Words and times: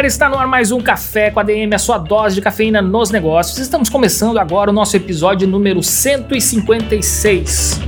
galera, 0.00 0.06
está 0.06 0.30
no 0.30 0.38
ar 0.38 0.46
mais 0.46 0.72
um 0.72 0.80
Café 0.80 1.30
com 1.30 1.40
a 1.40 1.42
DM, 1.42 1.74
a 1.74 1.78
sua 1.78 1.98
dose 1.98 2.34
de 2.34 2.40
cafeína 2.40 2.80
nos 2.80 3.10
negócios. 3.10 3.58
Estamos 3.58 3.90
começando 3.90 4.38
agora 4.38 4.70
o 4.70 4.72
nosso 4.72 4.96
episódio 4.96 5.46
número 5.46 5.82
156. 5.82 7.78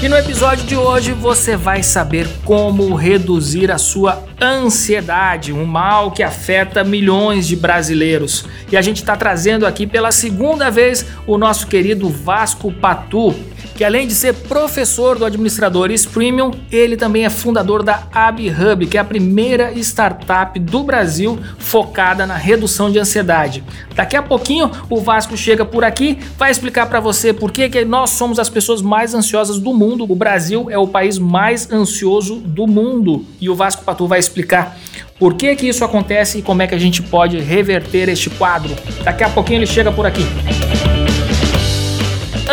E 0.00 0.08
no 0.08 0.16
episódio 0.16 0.64
de 0.64 0.76
hoje 0.76 1.10
você 1.10 1.56
vai 1.56 1.82
saber 1.82 2.28
como 2.44 2.94
reduzir 2.94 3.72
a 3.72 3.78
sua 3.78 4.22
ansiedade, 4.40 5.52
um 5.52 5.64
mal 5.64 6.12
que 6.12 6.22
afeta 6.22 6.84
milhões 6.84 7.44
de 7.48 7.56
brasileiros. 7.56 8.44
E 8.70 8.76
a 8.76 8.82
gente 8.82 8.98
está 8.98 9.16
trazendo 9.16 9.66
aqui 9.66 9.88
pela 9.88 10.12
segunda 10.12 10.70
vez 10.70 11.04
o 11.26 11.36
nosso 11.36 11.66
querido 11.66 12.08
Vasco 12.08 12.70
Patu 12.70 13.34
que 13.74 13.84
além 13.84 14.06
de 14.06 14.14
ser 14.14 14.34
professor 14.34 15.18
do 15.18 15.24
Administradores 15.24 16.04
Premium, 16.04 16.50
ele 16.70 16.96
também 16.96 17.24
é 17.24 17.30
fundador 17.30 17.82
da 17.82 18.04
AbHub, 18.12 18.86
que 18.86 18.96
é 18.96 19.00
a 19.00 19.04
primeira 19.04 19.72
startup 19.78 20.58
do 20.58 20.82
Brasil 20.82 21.38
focada 21.58 22.26
na 22.26 22.36
redução 22.36 22.90
de 22.90 22.98
ansiedade. 22.98 23.64
Daqui 23.94 24.16
a 24.16 24.22
pouquinho 24.22 24.70
o 24.88 25.00
Vasco 25.00 25.36
chega 25.36 25.64
por 25.64 25.84
aqui, 25.84 26.18
vai 26.36 26.50
explicar 26.50 26.86
para 26.86 27.00
você 27.00 27.32
por 27.32 27.50
que, 27.50 27.68
que 27.68 27.84
nós 27.84 28.10
somos 28.10 28.38
as 28.38 28.48
pessoas 28.48 28.82
mais 28.82 29.14
ansiosas 29.14 29.58
do 29.58 29.72
mundo. 29.72 30.06
O 30.08 30.14
Brasil 30.14 30.68
é 30.70 30.78
o 30.78 30.86
país 30.86 31.18
mais 31.18 31.70
ansioso 31.70 32.36
do 32.36 32.66
mundo 32.66 33.24
e 33.40 33.48
o 33.48 33.54
Vasco 33.54 33.84
Patu 33.84 34.06
vai 34.06 34.18
explicar 34.18 34.76
por 35.18 35.34
que, 35.34 35.54
que 35.54 35.68
isso 35.68 35.84
acontece 35.84 36.38
e 36.38 36.42
como 36.42 36.62
é 36.62 36.66
que 36.66 36.74
a 36.74 36.78
gente 36.78 37.02
pode 37.02 37.38
reverter 37.38 38.08
este 38.08 38.28
quadro. 38.30 38.74
Daqui 39.04 39.22
a 39.22 39.28
pouquinho 39.28 39.58
ele 39.58 39.66
chega 39.66 39.92
por 39.92 40.04
aqui. 40.04 40.22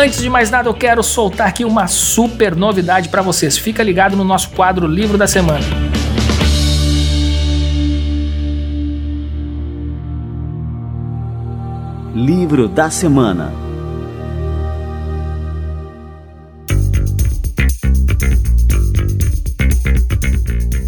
Antes 0.02 0.22
de 0.22 0.30
mais 0.30 0.50
nada, 0.50 0.66
eu 0.66 0.72
quero 0.72 1.02
soltar 1.02 1.46
aqui 1.46 1.62
uma 1.62 1.86
super 1.86 2.56
novidade 2.56 3.10
para 3.10 3.20
vocês. 3.20 3.58
Fica 3.58 3.82
ligado 3.82 4.16
no 4.16 4.24
nosso 4.24 4.48
quadro 4.52 4.86
Livro 4.86 5.18
da 5.18 5.26
Semana. 5.26 5.60
Livro 12.14 12.66
da 12.66 12.88
Semana 12.88 13.52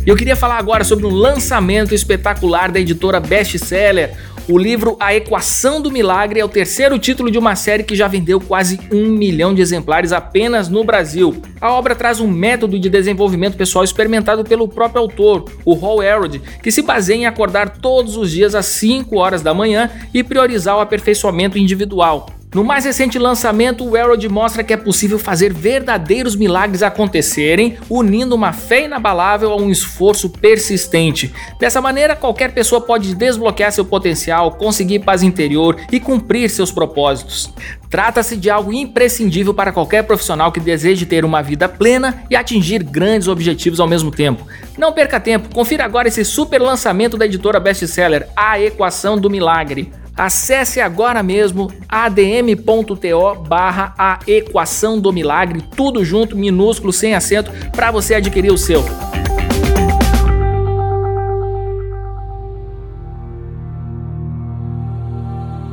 Eu 0.04 0.16
queria 0.16 0.34
falar 0.34 0.58
agora 0.58 0.82
sobre 0.82 1.06
um 1.06 1.10
lançamento 1.10 1.94
espetacular 1.94 2.72
da 2.72 2.80
editora 2.80 3.20
Best 3.20 3.56
Seller 3.60 4.12
o 4.48 4.58
livro 4.58 4.96
A 4.98 5.14
Equação 5.14 5.80
do 5.80 5.90
Milagre 5.90 6.40
é 6.40 6.44
o 6.44 6.48
terceiro 6.48 6.98
título 6.98 7.30
de 7.30 7.38
uma 7.38 7.54
série 7.54 7.84
que 7.84 7.94
já 7.94 8.08
vendeu 8.08 8.40
quase 8.40 8.80
um 8.90 9.08
milhão 9.08 9.54
de 9.54 9.62
exemplares 9.62 10.12
apenas 10.12 10.68
no 10.68 10.84
Brasil. 10.84 11.40
A 11.60 11.72
obra 11.72 11.94
traz 11.94 12.20
um 12.20 12.26
método 12.26 12.78
de 12.78 12.90
desenvolvimento 12.90 13.56
pessoal 13.56 13.84
experimentado 13.84 14.44
pelo 14.44 14.66
próprio 14.66 15.02
autor, 15.02 15.44
o 15.64 15.74
Hall 15.74 16.02
Herod, 16.02 16.40
que 16.62 16.72
se 16.72 16.82
baseia 16.82 17.18
em 17.18 17.26
acordar 17.26 17.78
todos 17.78 18.16
os 18.16 18.30
dias 18.30 18.54
às 18.54 18.66
5 18.66 19.16
horas 19.16 19.42
da 19.42 19.54
manhã 19.54 19.90
e 20.12 20.24
priorizar 20.24 20.76
o 20.76 20.80
aperfeiçoamento 20.80 21.58
individual. 21.58 22.41
No 22.54 22.62
mais 22.62 22.84
recente 22.84 23.18
lançamento, 23.18 23.82
o 23.82 23.96
Herald 23.96 24.28
mostra 24.28 24.62
que 24.62 24.74
é 24.74 24.76
possível 24.76 25.18
fazer 25.18 25.54
verdadeiros 25.54 26.36
milagres 26.36 26.82
acontecerem, 26.82 27.78
unindo 27.88 28.34
uma 28.34 28.52
fé 28.52 28.84
inabalável 28.84 29.50
a 29.52 29.56
um 29.56 29.70
esforço 29.70 30.28
persistente. 30.28 31.32
Dessa 31.58 31.80
maneira, 31.80 32.14
qualquer 32.14 32.52
pessoa 32.52 32.82
pode 32.82 33.14
desbloquear 33.14 33.72
seu 33.72 33.86
potencial, 33.86 34.52
conseguir 34.52 34.98
paz 34.98 35.22
interior 35.22 35.80
e 35.90 35.98
cumprir 35.98 36.50
seus 36.50 36.70
propósitos. 36.70 37.50
Trata-se 37.88 38.36
de 38.36 38.50
algo 38.50 38.70
imprescindível 38.70 39.54
para 39.54 39.72
qualquer 39.72 40.02
profissional 40.02 40.52
que 40.52 40.60
deseje 40.60 41.06
ter 41.06 41.24
uma 41.24 41.42
vida 41.42 41.66
plena 41.70 42.22
e 42.28 42.36
atingir 42.36 42.82
grandes 42.82 43.28
objetivos 43.28 43.80
ao 43.80 43.88
mesmo 43.88 44.10
tempo. 44.10 44.46
Não 44.76 44.92
perca 44.92 45.18
tempo, 45.18 45.54
confira 45.54 45.86
agora 45.86 46.08
esse 46.08 46.22
super 46.22 46.60
lançamento 46.60 47.16
da 47.16 47.24
editora 47.24 47.58
Bestseller, 47.58 48.28
A 48.36 48.60
Equação 48.60 49.16
do 49.18 49.30
Milagre. 49.30 49.90
Acesse 50.16 50.80
agora 50.80 51.22
mesmo 51.22 51.72
adm.to 51.88 53.42
barra 53.48 53.94
a 53.96 54.18
equação 54.26 55.00
do 55.00 55.12
milagre, 55.12 55.62
tudo 55.74 56.04
junto, 56.04 56.36
minúsculo, 56.36 56.92
sem 56.92 57.14
acento, 57.14 57.50
para 57.72 57.90
você 57.90 58.14
adquirir 58.14 58.52
o 58.52 58.58
seu. 58.58 58.84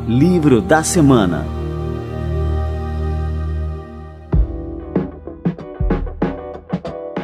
Livro 0.08 0.62
da 0.62 0.84
Semana 0.84 1.60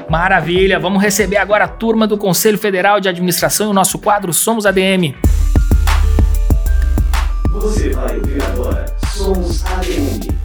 Maravilha, 0.09 0.79
vamos 0.79 1.01
receber 1.01 1.35
agora 1.35 1.65
a 1.65 1.67
turma 1.67 2.07
do 2.07 2.17
Conselho 2.17 2.57
Federal 2.57 3.01
de 3.01 3.09
Administração 3.09 3.67
e 3.67 3.69
o 3.71 3.73
nosso 3.73 3.99
quadro 3.99 4.31
Somos 4.31 4.65
ADM. 4.65 5.13
Você 7.55 7.89
vai 7.91 8.17
ouvir 8.17 8.43
agora 8.43 8.85
Sons 9.13 9.63
ADM. 9.65 10.35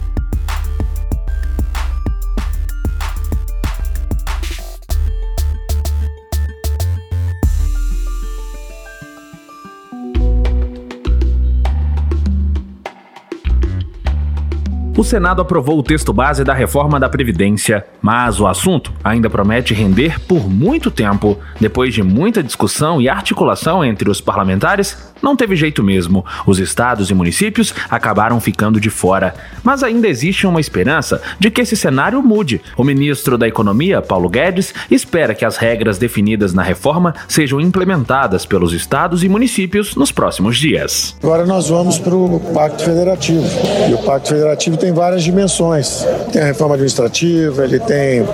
O 14.97 15.03
Senado 15.03 15.41
aprovou 15.41 15.79
o 15.79 15.83
texto 15.83 16.13
base 16.13 16.43
da 16.43 16.53
reforma 16.53 16.99
da 16.99 17.09
Previdência, 17.09 17.83
mas 18.01 18.39
o 18.39 18.45
assunto 18.45 18.93
ainda 19.03 19.31
promete 19.31 19.73
render 19.73 20.19
por 20.27 20.47
muito 20.47 20.91
tempo. 20.91 21.39
Depois 21.59 21.91
de 21.91 22.03
muita 22.03 22.43
discussão 22.43 23.01
e 23.01 23.09
articulação 23.09 23.83
entre 23.83 24.11
os 24.11 24.21
parlamentares, 24.21 25.10
não 25.21 25.35
teve 25.35 25.55
jeito 25.55 25.83
mesmo. 25.83 26.25
Os 26.45 26.59
estados 26.59 27.09
e 27.09 27.13
municípios 27.13 27.73
acabaram 27.89 28.39
ficando 28.39 28.79
de 28.79 28.89
fora. 28.89 29.33
Mas 29.63 29.83
ainda 29.83 30.07
existe 30.07 30.47
uma 30.47 30.59
esperança 30.59 31.21
de 31.39 31.49
que 31.49 31.61
esse 31.61 31.75
cenário 31.75 32.21
mude. 32.21 32.61
O 32.75 32.83
ministro 32.83 33.37
da 33.37 33.47
Economia, 33.47 34.01
Paulo 34.01 34.29
Guedes, 34.29 34.73
espera 34.89 35.35
que 35.35 35.45
as 35.45 35.57
regras 35.57 35.97
definidas 35.97 36.53
na 36.53 36.63
reforma 36.63 37.13
sejam 37.27 37.59
implementadas 37.59 38.45
pelos 38.45 38.73
estados 38.73 39.23
e 39.23 39.29
municípios 39.29 39.95
nos 39.95 40.11
próximos 40.11 40.57
dias. 40.57 41.15
Agora 41.21 41.45
nós 41.45 41.69
vamos 41.69 41.97
para 41.97 42.15
o 42.15 42.39
Pacto 42.53 42.83
Federativo. 42.83 43.45
E 43.89 43.93
o 43.93 43.97
Pacto 43.99 44.29
Federativo 44.29 44.77
tem 44.77 44.91
várias 44.91 45.23
dimensões. 45.23 46.05
Tem 46.31 46.41
a 46.41 46.45
reforma 46.45 46.75
administrativa, 46.75 47.63
ele 47.63 47.79
tem 47.79 48.25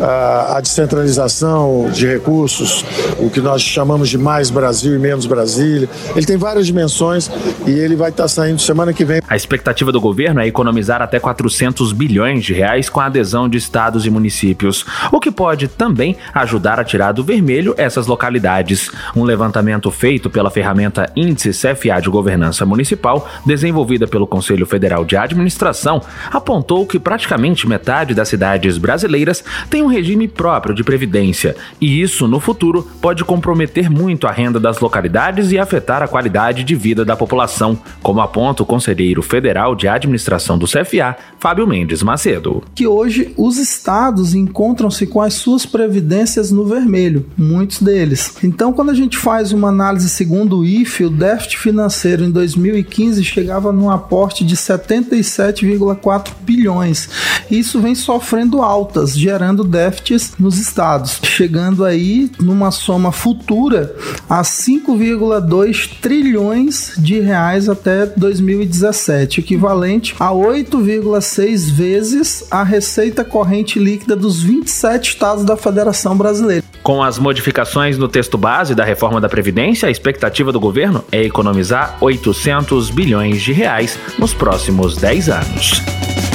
a, 0.00 0.60
descentralização 0.60 1.90
de 1.92 2.06
recursos, 2.06 2.84
o 3.18 3.28
que 3.28 3.40
nós 3.40 3.62
chamamos 3.62 4.08
de 4.08 4.18
mais 4.18 4.50
Brasil 4.50 4.94
e 4.94 4.98
menos 4.98 5.26
Brasília. 5.26 5.88
Ele 6.14 6.24
tem 6.32 6.38
várias 6.38 6.66
dimensões 6.66 7.30
e 7.66 7.70
ele 7.70 7.94
vai 7.94 8.08
estar 8.08 8.26
saindo 8.26 8.58
semana 8.58 8.94
que 8.94 9.04
vem. 9.04 9.20
A 9.28 9.36
expectativa 9.36 9.92
do 9.92 10.00
governo 10.00 10.40
é 10.40 10.46
economizar 10.46 11.02
até 11.02 11.20
400 11.20 11.92
bilhões 11.92 12.42
de 12.42 12.54
reais 12.54 12.88
com 12.88 13.00
a 13.00 13.06
adesão 13.06 13.50
de 13.50 13.58
estados 13.58 14.06
e 14.06 14.10
municípios, 14.10 14.86
o 15.12 15.20
que 15.20 15.30
pode 15.30 15.68
também 15.68 16.16
ajudar 16.32 16.80
a 16.80 16.84
tirar 16.84 17.12
do 17.12 17.22
vermelho 17.22 17.74
essas 17.76 18.06
localidades. 18.06 18.90
Um 19.14 19.24
levantamento 19.24 19.90
feito 19.90 20.30
pela 20.30 20.50
ferramenta 20.50 21.12
Índice 21.14 21.50
CFA 21.50 22.00
de 22.00 22.08
Governança 22.08 22.64
Municipal, 22.64 23.28
desenvolvida 23.44 24.06
pelo 24.06 24.26
Conselho 24.26 24.64
Federal 24.64 25.04
de 25.04 25.18
Administração, 25.18 26.00
apontou 26.30 26.86
que 26.86 26.98
praticamente 26.98 27.68
metade 27.68 28.14
das 28.14 28.28
cidades 28.28 28.78
brasileiras 28.78 29.44
tem 29.68 29.82
um 29.82 29.86
regime 29.86 30.26
próprio 30.26 30.74
de 30.74 30.82
previdência, 30.82 31.54
e 31.78 32.00
isso 32.00 32.26
no 32.26 32.40
futuro 32.40 32.88
pode 33.02 33.22
comprometer 33.22 33.90
muito 33.90 34.26
a 34.26 34.32
renda 34.32 34.58
das 34.58 34.80
localidades 34.80 35.52
e 35.52 35.58
afetar 35.58 36.02
a 36.02 36.08
qualidade 36.08 36.21
de 36.64 36.74
vida 36.74 37.04
da 37.04 37.16
população, 37.16 37.78
como 38.02 38.20
aponta 38.20 38.62
o 38.62 38.66
conselheiro 38.66 39.22
federal 39.22 39.74
de 39.74 39.88
administração 39.88 40.56
do 40.56 40.66
CFA, 40.66 41.16
Fábio 41.38 41.66
Mendes 41.66 42.02
Macedo. 42.02 42.62
Que 42.74 42.86
hoje 42.86 43.32
os 43.36 43.58
estados 43.58 44.34
encontram-se 44.34 45.06
com 45.06 45.20
as 45.20 45.34
suas 45.34 45.66
previdências 45.66 46.50
no 46.50 46.64
vermelho, 46.64 47.26
muitos 47.36 47.82
deles. 47.82 48.36
Então, 48.42 48.72
quando 48.72 48.90
a 48.90 48.94
gente 48.94 49.18
faz 49.18 49.52
uma 49.52 49.68
análise 49.68 50.08
segundo 50.08 50.58
o 50.58 50.64
IFE, 50.64 51.06
o 51.06 51.10
déficit 51.10 51.58
financeiro 51.58 52.24
em 52.24 52.30
2015 52.30 53.24
chegava 53.24 53.72
num 53.72 53.90
aporte 53.90 54.44
de 54.44 54.56
77, 54.56 55.66
3,4 55.66 56.32
bilhões. 56.42 57.08
Isso 57.50 57.80
vem 57.80 57.94
sofrendo 57.94 58.62
altas, 58.62 59.16
gerando 59.18 59.64
déficits 59.64 60.34
nos 60.38 60.58
estados, 60.58 61.20
chegando 61.22 61.84
aí 61.84 62.30
numa 62.40 62.70
soma 62.70 63.12
futura 63.12 63.94
a 64.28 64.42
5,2 64.42 65.88
trilhões 66.00 66.11
de 66.98 67.20
reais 67.20 67.68
até 67.68 68.04
2017, 68.04 69.40
equivalente 69.40 70.14
a 70.20 70.30
8,6 70.30 71.72
vezes 71.72 72.44
a 72.50 72.62
receita 72.62 73.24
corrente 73.24 73.78
líquida 73.78 74.14
dos 74.14 74.42
27 74.42 75.10
estados 75.10 75.44
da 75.44 75.56
Federação 75.56 76.16
Brasileira. 76.16 76.64
Com 76.82 77.02
as 77.02 77.18
modificações 77.18 77.96
no 77.96 78.08
texto 78.08 78.36
base 78.36 78.74
da 78.74 78.84
reforma 78.84 79.20
da 79.20 79.28
Previdência, 79.28 79.88
a 79.88 79.90
expectativa 79.90 80.52
do 80.52 80.60
governo 80.60 81.04
é 81.10 81.22
economizar 81.22 81.96
800 82.00 82.90
bilhões 82.90 83.40
de 83.40 83.52
reais 83.52 83.98
nos 84.18 84.34
próximos 84.34 84.96
10 84.96 85.28
anos. 85.28 86.31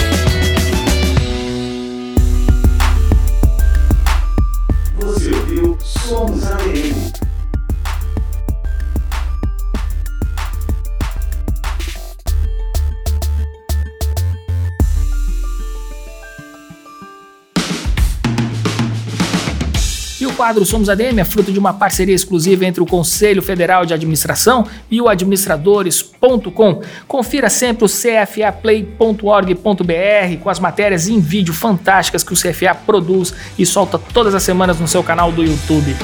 Quadro 20.37 20.63
Somos 20.63 20.87
ADM 20.87 21.19
é 21.19 21.25
fruto 21.25 21.51
de 21.51 21.57
uma 21.57 21.73
parceria 21.73 22.13
exclusiva 22.13 22.63
entre 22.63 22.79
o 22.81 22.85
Conselho 22.85 23.41
Federal 23.41 23.87
de 23.87 23.95
Administração 23.95 24.67
e 24.89 25.01
o 25.01 25.09
administradores.com. 25.09 26.81
Confira 27.07 27.49
sempre 27.49 27.85
o 27.85 27.87
cfaplay.org.br 27.87 30.37
com 30.41 30.49
as 30.49 30.59
matérias 30.59 31.07
em 31.07 31.19
vídeo 31.19 31.55
fantásticas 31.55 32.23
que 32.23 32.33
o 32.33 32.35
CFA 32.35 32.75
produz 32.75 33.33
e 33.57 33.65
solta 33.65 33.97
todas 33.97 34.35
as 34.35 34.43
semanas 34.43 34.79
no 34.79 34.87
seu 34.87 35.03
canal 35.03 35.31
do 35.31 35.43
YouTube. 35.43 35.97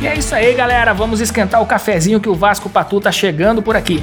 E 0.00 0.06
é 0.06 0.16
isso 0.16 0.34
aí, 0.34 0.54
galera. 0.54 0.94
Vamos 0.94 1.20
esquentar 1.20 1.60
o 1.60 1.66
cafezinho 1.66 2.18
que 2.18 2.30
o 2.30 2.34
Vasco 2.34 2.70
Patu 2.70 2.98
tá 2.98 3.12
chegando 3.12 3.62
por 3.62 3.76
aqui. 3.76 4.02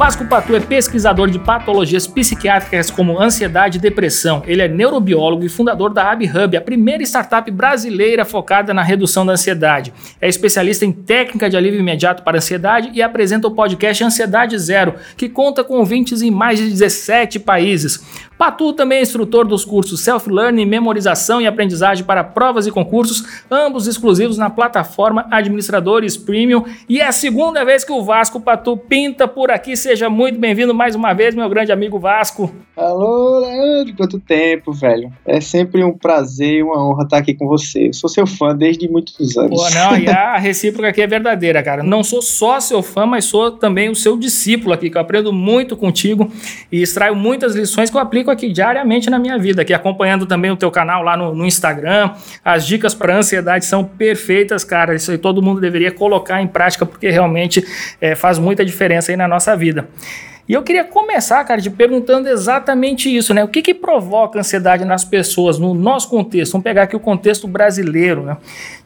Vasco 0.00 0.24
Patu 0.24 0.56
é 0.56 0.60
pesquisador 0.60 1.28
de 1.28 1.38
patologias 1.38 2.06
psiquiátricas 2.06 2.90
como 2.90 3.20
ansiedade 3.20 3.76
e 3.76 3.80
depressão. 3.82 4.42
Ele 4.46 4.62
é 4.62 4.66
neurobiólogo 4.66 5.44
e 5.44 5.48
fundador 5.50 5.92
da 5.92 6.10
AbHub, 6.10 6.56
a 6.56 6.60
primeira 6.62 7.02
startup 7.02 7.50
brasileira 7.50 8.24
focada 8.24 8.72
na 8.72 8.82
redução 8.82 9.26
da 9.26 9.34
ansiedade. 9.34 9.92
É 10.18 10.26
especialista 10.26 10.86
em 10.86 10.90
técnica 10.90 11.50
de 11.50 11.56
alívio 11.58 11.80
imediato 11.80 12.22
para 12.22 12.38
ansiedade 12.38 12.90
e 12.94 13.02
apresenta 13.02 13.46
o 13.46 13.50
podcast 13.50 14.02
Ansiedade 14.02 14.58
Zero, 14.58 14.94
que 15.18 15.28
conta 15.28 15.62
com 15.62 15.74
ouvintes 15.74 16.22
em 16.22 16.30
mais 16.30 16.58
de 16.58 16.70
17 16.70 17.38
países. 17.38 18.02
Patu 18.40 18.72
também 18.72 19.00
é 19.00 19.02
instrutor 19.02 19.46
dos 19.46 19.66
cursos 19.66 20.00
Self-Learning, 20.00 20.64
Memorização 20.64 21.42
e 21.42 21.46
Aprendizagem 21.46 22.06
para 22.06 22.24
provas 22.24 22.66
e 22.66 22.70
concursos, 22.70 23.22
ambos 23.50 23.86
exclusivos 23.86 24.38
na 24.38 24.48
plataforma 24.48 25.26
Administradores 25.30 26.16
Premium. 26.16 26.64
E 26.88 27.02
é 27.02 27.06
a 27.06 27.12
segunda 27.12 27.62
vez 27.66 27.84
que 27.84 27.92
o 27.92 28.02
Vasco 28.02 28.40
Patu 28.40 28.78
pinta 28.78 29.28
por 29.28 29.50
aqui. 29.50 29.76
Seja 29.90 30.08
muito 30.08 30.38
bem-vindo 30.38 30.72
mais 30.72 30.94
uma 30.94 31.12
vez, 31.12 31.34
meu 31.34 31.48
grande 31.48 31.72
amigo 31.72 31.98
Vasco. 31.98 32.48
Alô, 32.76 33.40
Leandro, 33.40 33.92
quanto 33.96 34.20
tempo, 34.20 34.72
velho. 34.72 35.12
É 35.26 35.40
sempre 35.40 35.82
um 35.82 35.92
prazer 35.92 36.58
e 36.58 36.62
uma 36.62 36.82
honra 36.88 37.02
estar 37.02 37.18
aqui 37.18 37.34
com 37.34 37.48
você. 37.48 37.88
Eu 37.88 37.92
sou 37.92 38.08
seu 38.08 38.24
fã 38.24 38.56
desde 38.56 38.88
muitos 38.88 39.36
anos. 39.36 39.60
Pô, 39.60 39.68
não, 39.70 39.98
e 39.98 40.08
a 40.08 40.38
recíproca 40.40 40.88
aqui 40.88 41.02
é 41.02 41.06
verdadeira, 41.08 41.60
cara. 41.60 41.82
Não 41.82 42.04
sou 42.04 42.22
só 42.22 42.60
seu 42.60 42.84
fã, 42.84 43.04
mas 43.04 43.24
sou 43.24 43.50
também 43.50 43.90
o 43.90 43.94
seu 43.96 44.16
discípulo 44.16 44.72
aqui, 44.72 44.88
que 44.88 44.96
eu 44.96 45.00
aprendo 45.00 45.32
muito 45.32 45.76
contigo 45.76 46.30
e 46.70 46.80
extraio 46.80 47.16
muitas 47.16 47.56
lições 47.56 47.90
que 47.90 47.96
eu 47.96 48.00
aplico 48.00 48.30
aqui 48.30 48.52
diariamente 48.52 49.10
na 49.10 49.18
minha 49.18 49.36
vida, 49.38 49.62
aqui 49.62 49.74
acompanhando 49.74 50.24
também 50.24 50.52
o 50.52 50.56
teu 50.56 50.70
canal 50.70 51.02
lá 51.02 51.16
no, 51.16 51.34
no 51.34 51.44
Instagram. 51.44 52.12
As 52.44 52.64
dicas 52.64 52.94
para 52.94 53.16
ansiedade 53.16 53.64
são 53.64 53.84
perfeitas, 53.84 54.62
cara. 54.62 54.94
Isso 54.94 55.10
aí 55.10 55.18
todo 55.18 55.42
mundo 55.42 55.60
deveria 55.60 55.90
colocar 55.90 56.40
em 56.40 56.46
prática, 56.46 56.86
porque 56.86 57.10
realmente 57.10 57.62
é, 58.00 58.14
faz 58.14 58.38
muita 58.38 58.64
diferença 58.64 59.10
aí 59.10 59.16
na 59.16 59.26
nossa 59.26 59.56
vida. 59.56 59.79
Yeah. 59.80 60.29
E 60.50 60.52
eu 60.52 60.64
queria 60.64 60.82
começar, 60.82 61.44
cara, 61.44 61.60
te 61.60 61.70
perguntando 61.70 62.28
exatamente 62.28 63.08
isso, 63.16 63.32
né? 63.32 63.44
O 63.44 63.46
que, 63.46 63.62
que 63.62 63.72
provoca 63.72 64.40
ansiedade 64.40 64.84
nas 64.84 65.04
pessoas, 65.04 65.60
no 65.60 65.74
nosso 65.74 66.10
contexto? 66.10 66.50
Vamos 66.50 66.64
pegar 66.64 66.82
aqui 66.82 66.96
o 66.96 66.98
contexto 66.98 67.46
brasileiro, 67.46 68.24
né? 68.24 68.36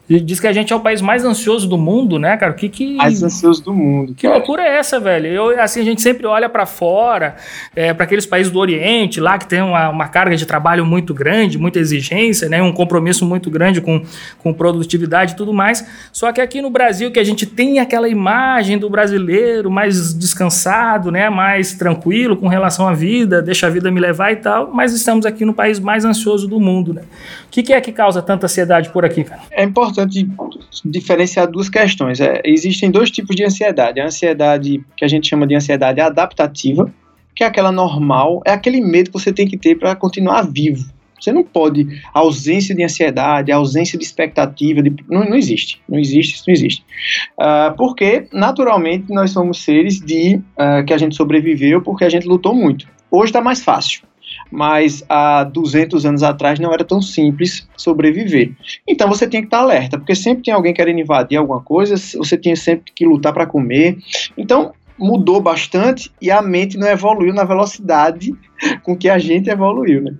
Diz 0.07 0.39
que 0.39 0.45
a 0.45 0.53
gente 0.53 0.71
é 0.71 0.75
o 0.75 0.79
país 0.79 1.01
mais 1.01 1.25
ansioso 1.25 1.67
do 1.67 1.79
mundo, 1.79 2.19
né, 2.19 2.37
cara? 2.37 2.51
O 2.51 2.55
que 2.55 2.69
que. 2.69 2.93
Mais 2.93 3.23
ansioso 3.23 3.63
do 3.63 3.73
mundo. 3.73 4.13
Que 4.13 4.27
cara. 4.27 4.35
loucura 4.35 4.61
é 4.61 4.77
essa, 4.77 4.99
velho? 4.99 5.25
Eu, 5.25 5.59
assim, 5.59 5.81
a 5.81 5.83
gente 5.83 5.99
sempre 5.99 6.27
olha 6.27 6.47
para 6.47 6.67
fora, 6.67 7.35
é, 7.75 7.91
para 7.91 8.03
aqueles 8.03 8.23
países 8.23 8.51
do 8.51 8.59
Oriente, 8.59 9.19
lá 9.19 9.39
que 9.39 9.47
tem 9.47 9.63
uma, 9.63 9.89
uma, 9.89 10.07
carga 10.07 10.35
de 10.35 10.45
trabalho 10.45 10.85
muito 10.85 11.11
grande, 11.11 11.57
muita 11.57 11.79
exigência, 11.79 12.47
né? 12.47 12.61
Um 12.61 12.71
compromisso 12.71 13.25
muito 13.25 13.49
grande 13.49 13.81
com, 13.81 13.99
com 14.37 14.53
produtividade 14.53 15.33
e 15.33 15.35
tudo 15.35 15.51
mais. 15.51 15.83
Só 16.13 16.31
que 16.31 16.39
aqui 16.39 16.61
no 16.61 16.69
Brasil, 16.69 17.11
que 17.11 17.19
a 17.19 17.23
gente 17.23 17.47
tem 17.47 17.79
aquela 17.79 18.07
imagem 18.07 18.77
do 18.77 18.87
brasileiro 18.87 19.71
mais 19.71 20.13
descansado, 20.13 21.11
né? 21.11 21.31
Mais 21.31 21.54
tranquilo 21.77 22.37
com 22.37 22.47
relação 22.47 22.87
à 22.87 22.93
vida, 22.93 23.41
deixa 23.41 23.67
a 23.67 23.69
vida 23.69 23.91
me 23.91 23.99
levar 23.99 24.31
e 24.31 24.37
tal, 24.37 24.71
mas 24.71 24.93
estamos 24.93 25.25
aqui 25.25 25.45
no 25.45 25.53
país 25.53 25.79
mais 25.79 26.05
ansioso 26.05 26.47
do 26.47 26.59
mundo, 26.59 26.93
né? 26.93 27.01
O 27.47 27.49
que, 27.49 27.63
que 27.63 27.73
é 27.73 27.81
que 27.81 27.91
causa 27.91 28.21
tanta 28.21 28.45
ansiedade 28.45 28.89
por 28.89 29.05
aqui, 29.05 29.23
cara? 29.23 29.41
É 29.51 29.63
importante 29.63 29.95
importante 29.95 30.25
diferenciar 30.83 31.49
duas 31.49 31.69
questões. 31.69 32.19
É, 32.19 32.41
existem 32.43 32.91
dois 32.91 33.09
tipos 33.11 33.35
de 33.35 33.43
ansiedade. 33.43 33.99
A 33.99 34.05
ansiedade 34.05 34.83
que 34.95 35.03
a 35.03 35.07
gente 35.07 35.27
chama 35.27 35.47
de 35.47 35.55
ansiedade 35.55 35.99
adaptativa, 35.99 36.91
que 37.35 37.43
é 37.43 37.47
aquela 37.47 37.71
normal, 37.71 38.41
é 38.45 38.51
aquele 38.51 38.81
medo 38.81 39.09
que 39.09 39.19
você 39.19 39.33
tem 39.33 39.47
que 39.47 39.57
ter 39.57 39.75
para 39.75 39.95
continuar 39.95 40.43
vivo. 40.43 40.85
Você 41.25 41.31
não 41.33 41.43
pode. 41.43 41.87
A 42.13 42.19
ausência 42.19 42.75
de 42.75 42.83
ansiedade, 42.83 43.51
a 43.51 43.55
ausência 43.55 43.97
de 43.97 44.05
expectativa, 44.05 44.83
de, 44.83 44.93
não, 45.09 45.25
não 45.25 45.35
existe. 45.35 45.81
Não 45.89 45.97
existe, 45.97 46.35
isso 46.35 46.43
não 46.47 46.53
existe. 46.53 46.85
Uh, 47.33 47.75
porque, 47.75 48.27
naturalmente, 48.31 49.11
nós 49.11 49.31
somos 49.31 49.63
seres 49.63 49.99
de 49.99 50.35
uh, 50.35 50.85
que 50.85 50.93
a 50.93 50.97
gente 50.99 51.15
sobreviveu 51.15 51.81
porque 51.81 52.05
a 52.05 52.09
gente 52.09 52.27
lutou 52.27 52.53
muito. 52.53 52.87
Hoje 53.09 53.29
está 53.29 53.41
mais 53.41 53.63
fácil 53.63 54.01
mas 54.51 55.03
há 55.09 55.43
200 55.43 56.05
anos 56.05 56.23
atrás 56.23 56.59
não 56.59 56.73
era 56.73 56.83
tão 56.83 57.01
simples 57.01 57.67
sobreviver. 57.75 58.51
Então 58.87 59.07
você 59.07 59.27
tinha 59.27 59.41
que 59.41 59.47
estar 59.47 59.59
alerta, 59.59 59.97
porque 59.97 60.15
sempre 60.15 60.43
tem 60.43 60.53
alguém 60.53 60.73
querendo 60.73 60.99
invadir 60.99 61.37
alguma 61.37 61.61
coisa, 61.61 61.95
você 61.95 62.37
tinha 62.37 62.55
sempre 62.55 62.91
que 62.93 63.05
lutar 63.05 63.33
para 63.33 63.45
comer. 63.45 63.97
Então 64.37 64.73
mudou 64.97 65.41
bastante 65.41 66.11
e 66.21 66.31
a 66.31 66.41
mente 66.41 66.77
não 66.77 66.87
evoluiu 66.87 67.33
na 67.33 67.43
velocidade 67.43 68.33
com 68.83 68.95
que 68.95 69.09
a 69.09 69.17
gente 69.17 69.49
evoluiu. 69.49 70.01
Né? 70.01 70.13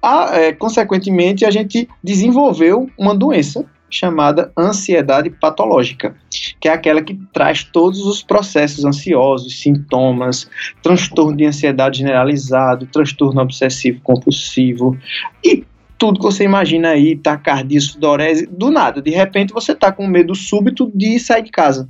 A, 0.00 0.36
é, 0.38 0.52
consequentemente, 0.52 1.44
a 1.44 1.50
gente 1.50 1.88
desenvolveu 2.02 2.88
uma 2.96 3.14
doença 3.14 3.64
chamada 3.90 4.50
ansiedade 4.56 5.28
patológica, 5.28 6.16
que 6.58 6.66
é 6.66 6.72
aquela 6.72 7.02
que 7.02 7.14
traz 7.30 7.62
todos 7.62 8.00
os 8.06 8.22
processos 8.22 8.86
ansiosos, 8.86 9.60
sintomas, 9.60 10.48
transtorno 10.82 11.36
de 11.36 11.44
ansiedade 11.44 11.98
generalizado, 11.98 12.86
transtorno 12.86 13.42
obsessivo 13.42 14.00
compulsivo 14.02 14.96
e 15.44 15.64
tudo 15.98 16.18
que 16.18 16.24
você 16.24 16.42
imagina 16.42 16.88
aí, 16.88 17.14
taquicardia, 17.14 17.80
sudorese, 17.80 18.46
do 18.46 18.70
nada, 18.70 19.02
de 19.02 19.10
repente 19.10 19.52
você 19.52 19.72
está 19.72 19.92
com 19.92 20.06
medo 20.06 20.34
súbito 20.34 20.90
de 20.94 21.18
sair 21.20 21.42
de 21.42 21.50
casa 21.50 21.86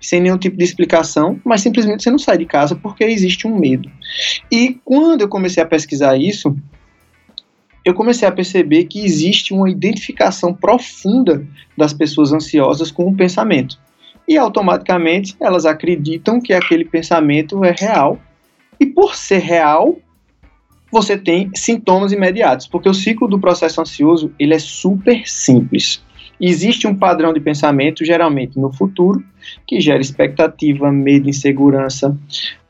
sem 0.00 0.20
nenhum 0.20 0.38
tipo 0.38 0.56
de 0.56 0.64
explicação, 0.64 1.40
mas 1.44 1.60
simplesmente 1.60 2.02
você 2.02 2.10
não 2.10 2.18
sai 2.18 2.38
de 2.38 2.46
casa 2.46 2.74
porque 2.74 3.04
existe 3.04 3.46
um 3.46 3.58
medo. 3.58 3.90
E 4.50 4.80
quando 4.84 5.22
eu 5.22 5.28
comecei 5.28 5.62
a 5.62 5.66
pesquisar 5.66 6.16
isso, 6.16 6.56
eu 7.84 7.94
comecei 7.94 8.26
a 8.26 8.32
perceber 8.32 8.84
que 8.84 9.04
existe 9.04 9.52
uma 9.52 9.68
identificação 9.68 10.54
profunda 10.54 11.44
das 11.76 11.92
pessoas 11.92 12.32
ansiosas 12.32 12.90
com 12.90 13.08
o 13.08 13.16
pensamento. 13.16 13.78
E 14.26 14.38
automaticamente 14.38 15.36
elas 15.40 15.66
acreditam 15.66 16.40
que 16.40 16.52
aquele 16.52 16.84
pensamento 16.84 17.64
é 17.64 17.74
real. 17.76 18.20
E 18.78 18.86
por 18.86 19.16
ser 19.16 19.38
real, 19.38 19.98
você 20.92 21.16
tem 21.16 21.50
sintomas 21.56 22.12
imediatos, 22.12 22.66
porque 22.66 22.88
o 22.88 22.94
ciclo 22.94 23.26
do 23.26 23.40
processo 23.40 23.80
ansioso 23.80 24.32
ele 24.38 24.54
é 24.54 24.58
super 24.58 25.26
simples. 25.26 26.02
Existe 26.40 26.86
um 26.86 26.94
padrão 26.94 27.32
de 27.32 27.40
pensamento, 27.40 28.04
geralmente 28.04 28.58
no 28.58 28.72
futuro, 28.72 29.24
que 29.66 29.80
gera 29.80 30.00
expectativa, 30.00 30.90
medo, 30.90 31.28
insegurança. 31.28 32.16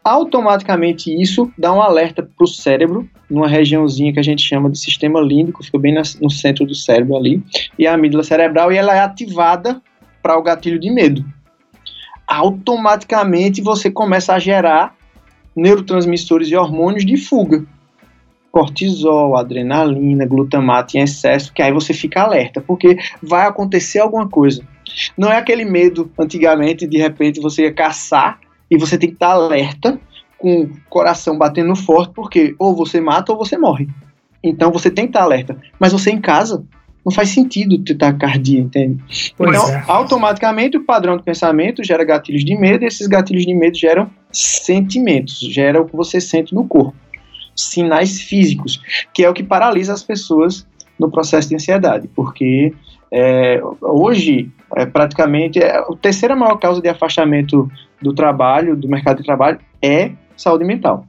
Automaticamente 0.04 1.10
isso 1.20 1.52
dá 1.56 1.72
um 1.72 1.80
alerta 1.80 2.22
para 2.22 2.44
o 2.44 2.46
cérebro, 2.46 3.08
numa 3.30 3.46
regiãozinha 3.46 4.12
que 4.12 4.18
a 4.18 4.24
gente 4.24 4.42
chama 4.42 4.68
de 4.68 4.78
sistema 4.78 5.20
límbico, 5.20 5.62
fica 5.62 5.78
bem 5.78 5.94
no 6.20 6.30
centro 6.30 6.66
do 6.66 6.74
cérebro 6.74 7.16
ali, 7.16 7.42
e 7.78 7.86
a 7.86 7.94
amígdala 7.94 8.24
cerebral, 8.24 8.72
e 8.72 8.76
ela 8.76 8.96
é 8.96 9.00
ativada 9.00 9.80
para 10.22 10.36
o 10.36 10.42
gatilho 10.42 10.78
de 10.78 10.90
medo. 10.90 11.24
Automaticamente 12.26 13.62
você 13.62 13.90
começa 13.90 14.34
a 14.34 14.38
gerar 14.38 14.96
neurotransmissores 15.54 16.48
e 16.48 16.56
hormônios 16.56 17.04
de 17.04 17.16
fuga 17.16 17.64
cortisol, 18.52 19.34
adrenalina, 19.34 20.26
glutamato 20.26 20.96
em 20.96 21.00
excesso, 21.00 21.52
que 21.52 21.62
aí 21.62 21.72
você 21.72 21.94
fica 21.94 22.20
alerta, 22.20 22.60
porque 22.60 22.98
vai 23.22 23.46
acontecer 23.46 23.98
alguma 23.98 24.28
coisa. 24.28 24.62
Não 25.16 25.30
é 25.30 25.36
aquele 25.36 25.64
medo 25.64 26.10
antigamente 26.18 26.86
de 26.86 26.98
repente 26.98 27.40
você 27.40 27.62
ia 27.62 27.72
caçar 27.72 28.38
e 28.70 28.76
você 28.76 28.96
tem 28.96 29.10
que 29.10 29.16
estar 29.16 29.30
alerta 29.30 30.00
com 30.38 30.62
o 30.62 30.70
coração 30.88 31.38
batendo 31.38 31.74
forte, 31.76 32.12
porque 32.14 32.54
ou 32.58 32.74
você 32.74 33.00
mata 33.00 33.32
ou 33.32 33.38
você 33.38 33.56
morre. 33.56 33.88
Então 34.42 34.72
você 34.72 34.90
tem 34.90 35.04
que 35.04 35.10
estar 35.10 35.22
alerta. 35.22 35.56
Mas 35.78 35.92
você 35.92 36.10
em 36.10 36.20
casa, 36.20 36.64
não 37.04 37.12
faz 37.12 37.30
sentido 37.30 37.78
ter 37.78 37.94
taquicardia, 37.94 38.60
entende? 38.60 39.02
Pois 39.36 39.50
então, 39.50 39.68
é. 39.68 39.84
automaticamente 39.86 40.76
o 40.76 40.84
padrão 40.84 41.16
de 41.16 41.22
pensamento 41.22 41.84
gera 41.84 42.04
gatilhos 42.04 42.44
de 42.44 42.56
medo, 42.56 42.84
e 42.84 42.86
esses 42.86 43.06
gatilhos 43.06 43.44
de 43.44 43.54
medo 43.54 43.76
geram 43.76 44.10
sentimentos, 44.30 45.38
gera 45.40 45.80
o 45.80 45.84
que 45.84 45.94
você 45.94 46.20
sente 46.20 46.54
no 46.54 46.66
corpo. 46.66 46.94
Sinais 47.54 48.20
físicos, 48.20 48.80
que 49.12 49.24
é 49.24 49.28
o 49.28 49.34
que 49.34 49.42
paralisa 49.42 49.92
as 49.92 50.02
pessoas 50.02 50.66
no 50.98 51.10
processo 51.10 51.48
de 51.48 51.56
ansiedade, 51.56 52.08
porque 52.14 52.72
é, 53.10 53.60
hoje, 53.80 54.50
é, 54.76 54.86
praticamente, 54.86 55.58
é, 55.58 55.78
a 55.78 55.84
terceira 56.00 56.34
maior 56.34 56.56
causa 56.56 56.80
de 56.80 56.88
afastamento 56.88 57.70
do 58.00 58.12
trabalho, 58.12 58.76
do 58.76 58.88
mercado 58.88 59.18
de 59.18 59.24
trabalho, 59.24 59.58
é 59.80 60.12
saúde 60.36 60.64
mental. 60.64 61.06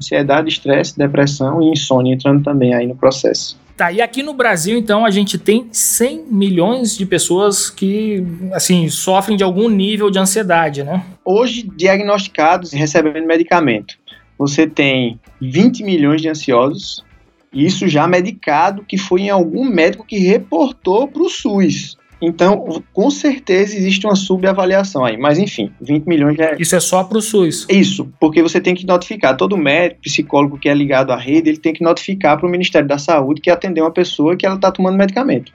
Ansiedade, 0.00 0.48
estresse, 0.48 0.96
depressão 0.96 1.62
e 1.62 1.70
insônia 1.70 2.14
entrando 2.14 2.42
também 2.42 2.74
aí 2.74 2.86
no 2.86 2.96
processo. 2.96 3.58
Tá, 3.76 3.92
e 3.92 4.00
aqui 4.00 4.22
no 4.22 4.32
Brasil, 4.32 4.78
então, 4.78 5.04
a 5.04 5.10
gente 5.10 5.36
tem 5.36 5.68
100 5.70 6.24
milhões 6.30 6.96
de 6.96 7.04
pessoas 7.04 7.68
que, 7.68 8.26
assim, 8.52 8.88
sofrem 8.88 9.36
de 9.36 9.44
algum 9.44 9.68
nível 9.68 10.10
de 10.10 10.18
ansiedade, 10.18 10.82
né? 10.82 11.04
Hoje, 11.22 11.62
diagnosticados 11.76 12.72
e 12.72 12.76
recebendo 12.78 13.26
medicamento, 13.26 13.96
você 14.38 14.66
tem 14.66 15.20
20 15.42 15.84
milhões 15.84 16.22
de 16.22 16.28
ansiosos, 16.28 17.04
isso 17.52 17.86
já 17.86 18.06
medicado, 18.06 18.82
que 18.82 18.96
foi 18.96 19.22
em 19.22 19.30
algum 19.30 19.64
médico 19.64 20.06
que 20.06 20.18
reportou 20.18 21.06
para 21.06 21.22
o 21.22 21.28
SUS. 21.28 21.98
Então, 22.20 22.82
com 22.92 23.10
certeza 23.10 23.76
existe 23.76 24.06
uma 24.06 24.16
subavaliação 24.16 25.04
aí, 25.04 25.16
mas 25.18 25.38
enfim, 25.38 25.70
20 25.80 26.06
milhões 26.06 26.36
já 26.36 26.44
é... 26.46 26.56
Isso 26.58 26.74
é 26.74 26.80
só 26.80 27.04
para 27.04 27.18
o 27.18 27.22
SUS? 27.22 27.66
Isso, 27.68 28.10
porque 28.18 28.42
você 28.42 28.60
tem 28.60 28.74
que 28.74 28.86
notificar, 28.86 29.36
todo 29.36 29.56
médico, 29.56 30.00
psicólogo 30.02 30.58
que 30.58 30.68
é 30.68 30.74
ligado 30.74 31.12
à 31.12 31.16
rede, 31.16 31.50
ele 31.50 31.58
tem 31.58 31.74
que 31.74 31.84
notificar 31.84 32.38
para 32.38 32.46
o 32.46 32.50
Ministério 32.50 32.88
da 32.88 32.98
Saúde 32.98 33.40
que 33.40 33.50
atendeu 33.50 33.84
uma 33.84 33.90
pessoa 33.90 34.36
que 34.36 34.46
ela 34.46 34.56
está 34.56 34.72
tomando 34.72 34.96
medicamento. 34.96 35.52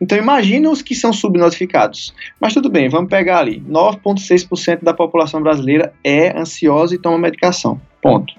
Então, 0.00 0.18
imagina 0.18 0.68
os 0.68 0.82
que 0.82 0.94
são 0.94 1.12
subnotificados. 1.12 2.14
Mas 2.38 2.52
tudo 2.52 2.68
bem, 2.68 2.88
vamos 2.88 3.08
pegar 3.08 3.38
ali, 3.38 3.62
9,6% 3.68 4.82
da 4.82 4.92
população 4.92 5.42
brasileira 5.42 5.94
é 6.04 6.38
ansiosa 6.38 6.94
e 6.94 6.98
toma 6.98 7.18
medicação, 7.18 7.80
ponto. 8.02 8.34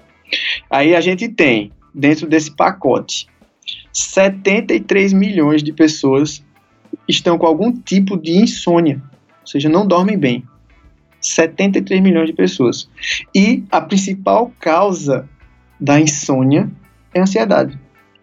Aí 0.70 0.94
a 0.94 1.00
gente 1.00 1.28
tem, 1.28 1.72
dentro 1.94 2.26
desse 2.28 2.54
pacote, 2.54 3.26
73 3.92 5.12
milhões 5.12 5.62
de 5.62 5.72
pessoas 5.72 6.44
estão 7.08 7.38
com 7.38 7.46
algum 7.46 7.72
tipo 7.72 8.16
de 8.16 8.32
insônia, 8.32 9.02
ou 9.40 9.46
seja, 9.46 9.68
não 9.68 9.86
dormem 9.86 10.18
bem. 10.18 10.44
73 11.20 12.02
milhões 12.02 12.26
de 12.26 12.34
pessoas. 12.34 12.88
E 13.34 13.64
a 13.70 13.80
principal 13.80 14.52
causa 14.60 15.28
da 15.80 15.98
insônia 15.98 16.70
é 17.14 17.20
a 17.20 17.22
ansiedade. 17.22 17.78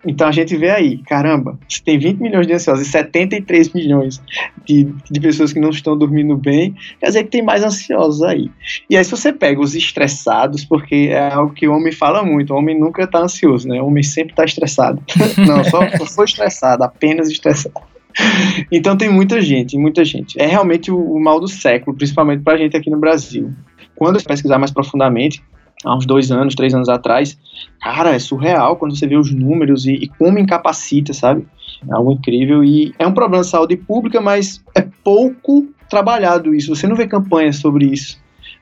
Então 0.06 0.28
a 0.28 0.32
gente 0.32 0.56
vê 0.58 0.70
aí, 0.70 0.98
caramba, 1.00 1.60
se 1.70 1.82
tem 1.84 1.98
20 1.98 2.20
milhões 2.20 2.48
de 2.48 2.54
ansiosos 2.54 2.88
e 2.88 2.90
73 2.90 3.72
milhões 3.74 4.22
de, 4.66 4.88
de 5.10 5.20
pessoas 5.20 5.54
que 5.54 5.60
não 5.60 5.70
estão 5.70 5.96
dormindo 5.96 6.36
bem, 6.36 6.76
quer 7.00 7.08
dizer 7.08 7.24
que 7.24 7.30
tem 7.30 7.44
mais 7.44 7.64
ansiosos 7.64 8.24
aí. 8.24 8.50
E 8.90 8.98
aí 8.98 9.04
se 9.04 9.12
você 9.12 9.32
pega 9.32 9.62
os 9.62 9.76
estressados, 9.76 10.66
porque 10.66 11.10
é 11.12 11.32
algo 11.32 11.54
que 11.54 11.68
o 11.68 11.76
homem 11.76 11.92
fala 11.92 12.24
muito, 12.24 12.52
o 12.52 12.58
homem 12.58 12.80
nunca 12.80 13.04
está 13.04 13.20
ansioso, 13.20 13.68
né? 13.68 13.80
O 13.80 13.88
homem 13.88 14.04
sempre 14.04 14.34
está 14.34 14.44
estressado. 14.44 15.02
não, 15.46 15.64
só, 15.64 15.88
só 16.08 16.24
estressado, 16.24 16.84
apenas 16.84 17.30
estressado. 17.30 17.76
então 18.72 18.98
tem 18.98 19.10
muita 19.10 19.42
gente, 19.42 19.78
muita 19.78 20.04
gente. 20.04 20.40
É 20.40 20.46
realmente 20.46 20.92
o, 20.92 20.98
o 20.98 21.22
mal 21.22 21.40
do 21.40 21.48
século, 21.48 21.96
principalmente 21.96 22.44
pra 22.44 22.58
gente 22.58 22.76
aqui 22.76 22.90
no 22.90 23.00
Brasil. 23.00 23.52
Quando 23.96 24.18
eu 24.18 24.24
pesquisar 24.24 24.58
mais 24.58 24.72
profundamente, 24.72 25.44
há 25.84 25.96
uns 25.96 26.06
dois 26.06 26.32
anos, 26.32 26.56
três 26.56 26.74
anos 26.74 26.90
atrás, 26.90 27.38
cara, 27.82 28.12
é 28.12 28.20
surreal 28.20 28.76
quando 28.76 28.96
você 28.96 29.08
vê 29.08 29.16
os 29.16 29.32
números 29.32 29.86
e, 29.86 29.94
e 29.94 30.08
como 30.08 30.40
incapacita, 30.40 31.14
sabe? 31.14 31.46
É 31.90 31.94
algo 31.94 32.12
incrível 32.12 32.64
e 32.64 32.94
é 33.00 33.08
um 33.08 33.14
problema 33.14 33.44
de 33.44 33.50
saúde 33.50 33.76
pública, 33.76 34.22
mas 34.22 34.64
é 34.76 34.82
pouco 35.04 35.68
trabalhado 35.90 36.54
isso. 36.54 36.74
Você 36.74 36.88
não 36.88 36.96
vê 36.96 37.08
campanhas 37.08 37.58
sobre 37.58 37.86
isso. 37.86 38.21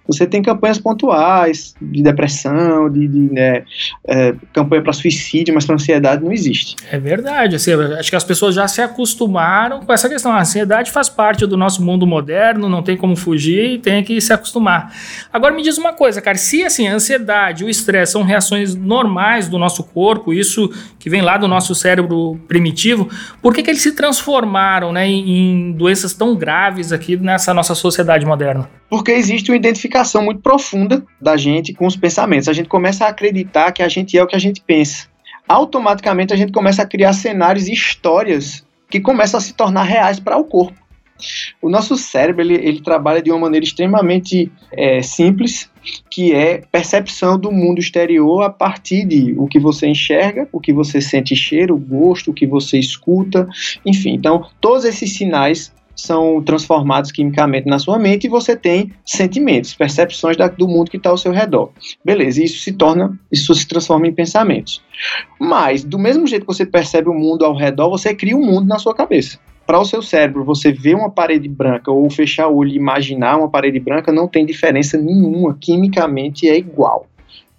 Você 0.10 0.26
tem 0.26 0.42
campanhas 0.42 0.80
pontuais 0.80 1.76
de 1.80 2.02
depressão, 2.02 2.90
de, 2.90 3.08
de 3.08 3.32
né, 3.32 3.64
é, 4.08 4.34
campanha 4.52 4.82
para 4.82 4.92
suicídio, 4.92 5.54
mas 5.54 5.66
para 5.66 5.76
ansiedade 5.76 6.24
não 6.24 6.34
existe. 6.34 6.76
É 6.92 6.98
verdade. 6.98 7.56
Assim, 7.56 7.74
acho 7.74 8.10
que 8.10 8.16
as 8.16 8.24
pessoas 8.24 8.56
já 8.56 8.68
se 8.68 8.82
acostumaram 8.82 9.82
com 9.82 9.94
essa 9.94 10.10
questão. 10.10 10.32
A 10.32 10.42
ansiedade 10.42 10.90
faz 10.90 11.10
parte 11.10 11.46
do 11.46 11.56
nosso 11.56 11.84
mundo 11.84 12.08
moderno, 12.08 12.68
não 12.68 12.82
tem 12.82 12.98
como 12.98 13.16
fugir 13.16 13.74
e 13.74 13.78
tem 13.78 14.04
que 14.04 14.20
se 14.20 14.34
acostumar. 14.34 14.92
Agora 15.32 15.54
me 15.54 15.62
diz 15.62 15.78
uma 15.78 15.94
coisa, 15.94 16.20
cara, 16.22 16.38
se 16.38 16.64
assim, 16.64 16.88
a 16.88 16.96
ansiedade, 16.96 17.64
o 17.64 17.70
estresse 17.70 18.14
são 18.14 18.24
reações 18.24 18.74
normais 18.74 19.48
do 19.48 19.60
nosso 19.60 19.84
corpo, 19.84 20.34
isso 20.34 20.72
que 20.98 21.10
vem 21.10 21.22
lá 21.22 21.38
do 21.38 21.48
nosso 21.48 21.76
cérebro 21.76 22.40
primitivo, 22.48 23.08
por 23.44 23.54
que, 23.54 23.62
que 23.62 23.70
eles 23.70 23.82
se 23.82 23.92
transformaram 23.92 24.92
né, 24.92 25.08
em, 25.08 25.70
em 25.70 25.72
doenças 25.72 26.14
tão 26.14 26.36
graves 26.36 26.92
aqui 26.92 27.16
nessa 27.16 27.54
nossa 27.54 27.76
sociedade 27.76 28.26
moderna? 28.26 28.79
Porque 28.90 29.12
existe 29.12 29.52
uma 29.52 29.58
identificação 29.58 30.24
muito 30.24 30.42
profunda 30.42 31.06
da 31.22 31.38
gente 31.38 31.74
com 31.74 31.86
os 31.86 31.96
pensamentos. 31.96 32.48
A 32.48 32.54
gente 32.54 32.68
começa 32.68 33.06
a 33.06 33.10
acreditar 33.10 33.72
que 33.72 33.84
a 33.84 33.88
gente 33.88 34.18
é 34.18 34.24
o 34.24 34.28
que 34.28 34.36
a 34.36 34.40
gente 34.40 34.62
pensa. 34.62 35.08
Automaticamente 35.48 36.34
a 36.34 36.38
gente 36.38 36.52
começa 36.52 36.82
a 36.82 36.88
criar 36.88 37.14
cenários 37.14 37.68
e 37.68 37.74
histórias 37.74 38.66
que 38.90 39.00
começam 39.00 39.38
a 39.38 39.42
se 39.42 39.54
tornar 39.54 39.84
reais 39.84 40.20
para 40.20 40.38
o 40.38 40.44
corpo. 40.44 40.80
O 41.62 41.70
nosso 41.70 41.98
cérebro 41.98 42.42
ele, 42.42 42.56
ele 42.56 42.82
trabalha 42.82 43.22
de 43.22 43.30
uma 43.30 43.40
maneira 43.40 43.66
extremamente 43.66 44.52
é, 44.72 45.02
simples, 45.02 45.70
que 46.10 46.34
é 46.34 46.62
percepção 46.72 47.38
do 47.38 47.52
mundo 47.52 47.80
exterior 47.80 48.44
a 48.44 48.50
partir 48.50 49.06
de 49.06 49.34
o 49.38 49.48
que 49.48 49.60
você 49.60 49.88
enxerga, 49.88 50.48
o 50.52 50.60
que 50.60 50.72
você 50.72 51.02
sente 51.02 51.36
cheiro, 51.36 51.78
gosto, 51.78 52.32
o 52.32 52.34
que 52.34 52.48
você 52.48 52.80
escuta, 52.80 53.48
enfim. 53.86 54.14
Então, 54.14 54.46
todos 54.62 54.86
esses 54.86 55.14
sinais 55.14 55.74
são 56.02 56.42
transformados 56.42 57.12
quimicamente 57.12 57.68
na 57.68 57.80
sua 57.80 57.98
mente 57.98 58.26
e 58.26 58.30
você 58.30 58.56
tem 58.56 58.92
sentimentos, 59.06 59.74
percepções 59.74 60.38
da, 60.38 60.48
do 60.48 60.68
mundo 60.68 60.90
que 60.90 60.98
está 60.98 61.10
ao 61.10 61.18
seu 61.18 61.32
redor. 61.32 61.72
Beleza, 62.04 62.44
isso 62.44 62.60
se 62.60 62.72
torna, 62.72 63.18
isso 63.32 63.54
se 63.54 63.68
transforma 63.68 64.08
em 64.08 64.14
pensamentos. 64.14 64.82
Mas, 65.40 65.84
do 65.84 66.00
mesmo 66.00 66.28
jeito 66.28 66.46
que 66.46 66.54
você 66.54 66.66
percebe 66.66 67.10
o 67.10 67.14
mundo 67.14 67.46
ao 67.46 67.56
redor, 67.56 67.90
você 67.90 68.14
cria 68.14 68.36
um 68.36 68.46
mundo 68.46 68.68
na 68.68 68.80
sua 68.80 68.94
cabeça. 68.94 69.40
Para 69.66 69.80
o 69.80 69.86
seu 69.86 70.02
cérebro, 70.02 70.44
você 70.44 70.72
ver 70.72 70.96
uma 70.96 71.12
parede 71.12 71.48
branca 71.48 71.92
ou 71.92 72.10
fechar 72.10 72.48
o 72.48 72.58
olho 72.58 72.72
e 72.72 72.76
imaginar 72.76 73.38
uma 73.38 73.50
parede 73.50 73.80
branca 73.80 74.12
não 74.12 74.28
tem 74.28 74.46
diferença 74.46 74.98
nenhuma, 74.98 75.58
quimicamente 75.60 76.50
é 76.50 76.58
igual 76.58 77.09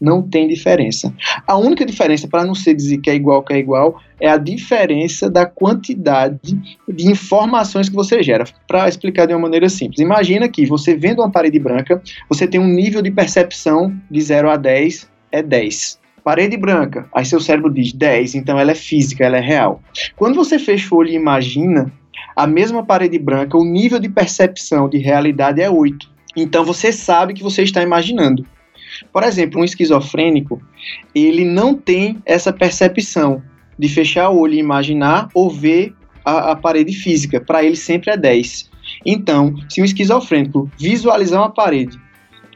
não 0.01 0.23
tem 0.23 0.49
diferença. 0.49 1.13
A 1.47 1.57
única 1.57 1.85
diferença, 1.85 2.27
para 2.27 2.45
não 2.45 2.55
ser 2.55 2.75
dizer 2.75 2.99
que 2.99 3.11
é 3.11 3.15
igual 3.15 3.43
que 3.43 3.53
é 3.53 3.59
igual, 3.59 4.01
é 4.19 4.29
a 4.29 4.37
diferença 4.37 5.29
da 5.29 5.45
quantidade 5.45 6.59
de 6.89 7.11
informações 7.11 7.89
que 7.89 7.95
você 7.95 8.23
gera. 8.23 8.45
Para 8.67 8.89
explicar 8.89 9.27
de 9.27 9.35
uma 9.35 9.41
maneira 9.41 9.69
simples, 9.69 10.01
imagina 10.01 10.49
que 10.49 10.65
você 10.67 10.95
vendo 10.97 11.21
uma 11.21 11.31
parede 11.31 11.59
branca, 11.59 12.03
você 12.29 12.47
tem 12.47 12.61
um 12.61 12.69
nível 12.69 13.03
de 13.03 13.11
percepção 13.11 13.95
de 14.11 14.21
0 14.21 14.51
a 14.51 14.57
10 14.57 15.09
é 15.33 15.43
10. 15.43 16.01
Parede 16.23 16.57
branca, 16.57 17.09
aí 17.15 17.25
seu 17.25 17.41
cérebro 17.41 17.73
diz 17.73 17.93
10, 17.93 18.35
então 18.35 18.59
ela 18.59 18.73
é 18.73 18.75
física, 18.75 19.25
ela 19.25 19.39
é 19.39 19.41
real. 19.41 19.83
Quando 20.17 20.35
você 20.35 20.59
fecha 20.59 20.95
o 20.95 20.99
olho 20.99 21.11
e 21.11 21.15
imagina 21.15 21.91
a 22.37 22.47
mesma 22.47 22.85
parede 22.85 23.19
branca, 23.19 23.57
o 23.57 23.65
nível 23.65 23.99
de 23.99 24.09
percepção 24.09 24.89
de 24.89 24.99
realidade 24.99 25.61
é 25.61 25.71
8. 25.71 26.11
Então 26.37 26.65
você 26.65 26.93
sabe 26.93 27.35
que 27.35 27.43
você 27.43 27.63
está 27.63 27.83
imaginando. 27.83 28.47
Por 29.13 29.23
exemplo, 29.23 29.61
um 29.61 29.65
esquizofrênico, 29.65 30.61
ele 31.15 31.45
não 31.45 31.75
tem 31.75 32.21
essa 32.25 32.53
percepção 32.53 33.43
de 33.79 33.89
fechar 33.89 34.29
o 34.31 34.39
olho 34.39 34.55
e 34.55 34.59
imaginar 34.59 35.29
ou 35.35 35.51
ver 35.51 35.95
a, 36.25 36.53
a 36.53 36.57
parede 36.57 36.93
física. 36.93 37.41
Para 37.41 37.65
ele 37.65 37.77
sempre 37.77 38.11
é 38.11 38.17
10. 38.17 38.71
Então, 39.05 39.55
se 39.69 39.81
um 39.81 39.85
esquizofrênico 39.85 40.71
visualizar 40.79 41.41
uma 41.41 41.51
parede 41.51 41.99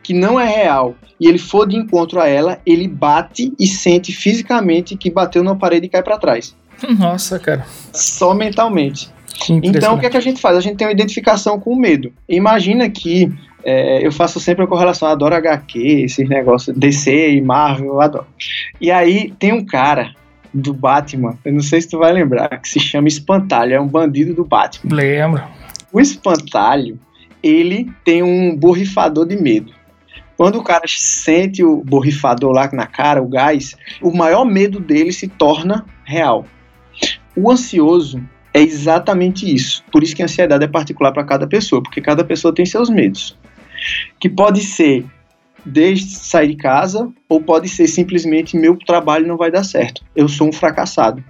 que 0.03 0.13
não 0.13 0.39
é 0.39 0.47
real 0.47 0.95
e 1.19 1.27
ele 1.27 1.39
for 1.39 1.67
de 1.67 1.77
encontro 1.77 2.21
a 2.21 2.29
ela, 2.29 2.61
ele 2.67 2.87
bate 2.87 3.53
e 3.59 3.67
sente 3.67 4.13
fisicamente 4.13 4.97
que 4.97 5.11
bateu 5.11 5.43
na 5.43 5.55
parede 5.55 5.87
e 5.87 5.89
cai 5.89 6.03
para 6.03 6.19
trás. 6.19 6.55
Nossa, 6.99 7.39
cara. 7.39 7.67
Só 7.93 8.35
mentalmente. 8.35 9.09
Então, 9.63 9.95
o 9.95 9.99
que, 9.99 10.07
é 10.07 10.11
que 10.11 10.17
a 10.17 10.21
gente 10.21 10.41
faz? 10.41 10.57
A 10.57 10.61
gente 10.61 10.77
tem 10.77 10.87
uma 10.87 10.93
identificação 10.93 11.59
com 11.59 11.73
o 11.73 11.77
medo. 11.77 12.13
Imagina 12.29 12.89
que 12.89 13.33
é, 13.65 14.07
eu 14.07 14.13
faço 14.13 14.39
sempre 14.39 14.65
a 14.65 14.67
correlação, 14.67 15.09
adoro 15.09 15.35
HQ, 15.35 16.03
esses 16.05 16.29
negócios, 16.29 16.77
DC 16.77 17.33
e 17.33 17.41
Marvel, 17.41 17.87
eu 17.87 18.01
adoro. 18.01 18.27
E 18.81 18.91
aí 18.91 19.33
tem 19.39 19.53
um 19.53 19.65
cara 19.65 20.15
do 20.53 20.73
Batman, 20.73 21.37
eu 21.45 21.53
não 21.53 21.61
sei 21.61 21.81
se 21.81 21.89
tu 21.89 21.99
vai 21.99 22.13
lembrar, 22.13 22.49
que 22.61 22.69
se 22.69 22.79
chama 22.79 23.09
Espantalho, 23.09 23.75
é 23.75 23.81
um 23.81 23.89
bandido 23.89 24.35
do 24.35 24.45
Batman. 24.45 24.95
Lembro. 24.95 25.43
O 25.93 26.01
Espantalho, 26.01 26.99
ele 27.43 27.91
tem 28.05 28.23
um 28.23 28.55
borrifador 28.55 29.27
de 29.27 29.37
medo. 29.37 29.73
Quando 30.37 30.59
o 30.59 30.63
cara 30.63 30.85
sente 30.87 31.63
o 31.65 31.83
borrifador 31.85 32.53
lá 32.53 32.69
na 32.73 32.87
cara, 32.87 33.23
o 33.23 33.29
gás, 33.29 33.77
o 34.03 34.15
maior 34.17 34.45
medo 34.45 34.81
dele 34.81 35.13
se 35.13 35.29
torna 35.29 35.87
real. 36.05 36.45
O 37.37 37.51
ansioso, 37.51 38.23
É 38.57 38.61
exatamente 38.61 39.53
isso. 39.53 39.85
Por 39.91 40.05
isso 40.05 40.15
que 40.15 40.23
a 40.23 40.27
ansiedade 40.27 40.65
é 40.65 40.69
particular 40.69 41.11
para 41.11 41.25
cada 41.25 41.45
pessoa, 41.45 41.83
porque 41.83 42.01
cada 42.01 42.23
pessoa 42.25 42.55
tem 42.55 42.65
seus 42.65 42.89
medos. 42.89 43.37
Que 44.19 44.29
pode 44.29 44.61
ser 44.61 45.05
desde 45.65 46.11
sair 46.11 46.49
de 46.49 46.57
casa, 46.57 47.11
ou 47.29 47.41
pode 47.41 47.69
ser 47.69 47.89
simplesmente 47.89 48.57
meu 48.57 48.77
trabalho 48.77 49.27
não 49.27 49.37
vai 49.37 49.51
dar 49.51 49.65
certo, 49.65 50.05
eu 50.15 50.29
sou 50.29 50.49
um 50.49 50.53
fracassado. 50.53 51.25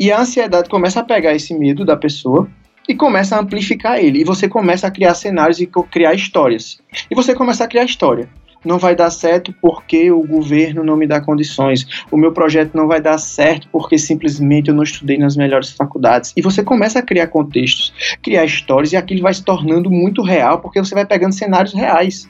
E 0.00 0.10
a 0.10 0.20
ansiedade 0.20 0.68
começa 0.68 1.00
a 1.00 1.04
pegar 1.04 1.34
esse 1.34 1.52
medo 1.54 1.84
da 1.84 1.96
pessoa 1.96 2.48
e 2.88 2.94
começa 2.94 3.36
a 3.36 3.40
amplificar 3.40 3.98
ele. 3.98 4.20
E 4.20 4.24
você 4.24 4.48
começa 4.48 4.86
a 4.86 4.90
criar 4.90 5.14
cenários 5.14 5.60
e 5.60 5.66
criar 5.90 6.14
histórias. 6.14 6.80
E 7.10 7.14
você 7.14 7.34
começa 7.34 7.64
a 7.64 7.68
criar 7.68 7.84
história. 7.84 8.28
Não 8.64 8.78
vai 8.78 8.96
dar 8.96 9.10
certo 9.10 9.54
porque 9.60 10.10
o 10.10 10.22
governo 10.26 10.82
não 10.82 10.96
me 10.96 11.06
dá 11.06 11.20
condições. 11.20 12.04
O 12.10 12.16
meu 12.16 12.32
projeto 12.32 12.74
não 12.74 12.86
vai 12.86 13.00
dar 13.00 13.18
certo 13.18 13.68
porque 13.70 13.98
simplesmente 13.98 14.68
eu 14.68 14.74
não 14.74 14.82
estudei 14.82 15.18
nas 15.18 15.36
melhores 15.36 15.70
faculdades. 15.70 16.32
E 16.36 16.42
você 16.42 16.62
começa 16.62 16.98
a 16.98 17.02
criar 17.02 17.26
contextos, 17.28 17.92
criar 18.22 18.44
histórias 18.44 18.92
e 18.92 18.96
aquilo 18.96 19.22
vai 19.22 19.34
se 19.34 19.44
tornando 19.44 19.90
muito 19.90 20.22
real 20.22 20.60
porque 20.60 20.78
você 20.78 20.94
vai 20.94 21.04
pegando 21.04 21.34
cenários 21.34 21.74
reais. 21.74 22.28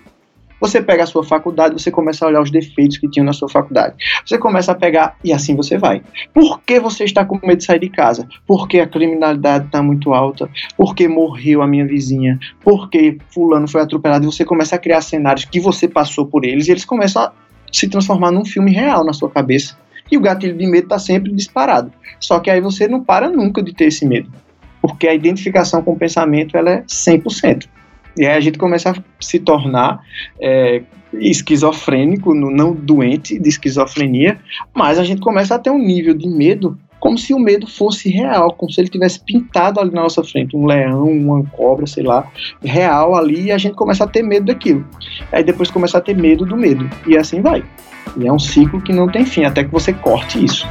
Você 0.61 0.81
pega 0.81 1.03
a 1.05 1.07
sua 1.07 1.25
faculdade, 1.25 1.75
você 1.75 1.91
começa 1.91 2.25
a 2.25 2.29
olhar 2.29 2.41
os 2.41 2.51
defeitos 2.51 2.99
que 2.99 3.09
tinham 3.09 3.27
na 3.27 3.33
sua 3.33 3.49
faculdade. 3.49 3.97
Você 4.25 4.39
começa 4.39 4.73
a 4.73 4.75
pegar 4.75 5.17
e 5.23 5.33
assim 5.33 5.55
você 5.55 5.77
vai. 5.77 6.03
Por 6.33 6.61
que 6.61 6.81
você 6.81 7.05
está 7.05 7.25
com 7.25 7.39
medo 7.47 7.59
de 7.59 7.65
sair 7.65 7.81
de 7.81 7.89
casa? 7.89 8.27
Porque 8.47 8.81
a 8.81 8.87
criminalidade 8.87 9.67
está 9.67 9.83
muito 9.83 10.15
alta? 10.15 10.49
Porque 10.77 11.07
morreu 11.09 11.63
a 11.63 11.67
minha 11.67 11.87
vizinha? 11.87 12.39
Porque 12.63 13.19
fulano 13.31 13.69
foi 13.69 13.83
atropelado? 13.83 14.25
E 14.25 14.27
você 14.27 14.45
começa 14.45 14.77
a 14.77 14.79
criar 14.79 15.01
cenários 15.01 15.45
que 15.45 15.61
você 15.61 15.87
passou 15.89 16.27
por 16.27 16.45
eles 16.45 16.69
e 16.69 16.71
eles 16.71 16.85
começam 16.85 17.23
a 17.23 17.33
se 17.73 17.89
transformar 17.89 18.31
num 18.31 18.45
filme 18.45 18.71
real 18.71 19.05
na 19.05 19.13
sua 19.13 19.31
cabeça. 19.31 19.77
E 20.11 20.17
o 20.17 20.21
gatilho 20.21 20.57
de 20.57 20.67
medo 20.67 20.85
está 20.85 20.99
sempre 20.99 21.33
disparado. 21.33 21.93
Só 22.21 22.39
que 22.39 22.51
aí 22.51 22.61
você 22.61 22.87
não 22.87 23.03
para 23.03 23.29
nunca 23.29 23.63
de 23.63 23.75
ter 23.75 23.87
esse 23.87 24.07
medo. 24.07 24.31
Porque 24.81 25.09
a 25.09 25.15
identificação 25.15 25.83
com 25.83 25.93
o 25.93 25.99
pensamento 25.99 26.57
ela 26.57 26.71
é 26.71 26.83
100%. 26.83 27.67
E 28.17 28.27
aí 28.27 28.37
a 28.37 28.41
gente 28.41 28.59
começa 28.59 28.91
a 28.91 28.95
se 29.21 29.39
tornar 29.39 30.01
é, 30.41 30.83
esquizofrênico, 31.15 32.35
não 32.35 32.73
doente 32.73 33.39
de 33.39 33.49
esquizofrenia, 33.49 34.39
mas 34.75 34.99
a 34.99 35.05
gente 35.05 35.21
começa 35.21 35.55
a 35.55 35.59
ter 35.59 35.71
um 35.71 35.79
nível 35.79 36.15
de 36.15 36.29
medo 36.29 36.79
como 37.05 37.19
se 37.19 37.35
o 37.35 37.39
medo 37.39 37.67
fosse 37.67 38.09
real, 38.09 38.55
como 38.55 38.73
se 38.73 38.81
ele 38.81 38.89
tivesse 38.89 39.23
pintado 39.23 39.79
ali 39.79 39.91
na 39.91 40.01
nossa 40.01 40.25
frente, 40.25 40.57
um 40.57 40.65
leão, 40.65 41.05
uma 41.05 41.45
cobra, 41.45 41.87
sei 41.87 42.03
lá, 42.03 42.27
real 42.63 43.15
ali, 43.15 43.43
e 43.43 43.53
a 43.53 43.59
gente 43.59 43.75
começa 43.75 44.05
a 44.05 44.07
ter 44.07 44.23
medo 44.23 44.47
daquilo. 44.47 44.87
Aí 45.31 45.45
depois 45.45 45.71
começa 45.71 45.99
a 45.99 46.01
ter 46.01 46.17
medo 46.17 46.47
do 46.47 46.57
medo, 46.57 46.89
e 47.07 47.15
assim 47.19 47.43
vai. 47.43 47.63
E 48.17 48.27
é 48.27 48.33
um 48.33 48.39
ciclo 48.39 48.81
que 48.81 48.91
não 48.91 49.07
tem 49.07 49.27
fim, 49.27 49.45
até 49.45 49.65
que 49.65 49.71
você 49.71 49.93
corte 49.93 50.43
isso. 50.43 50.67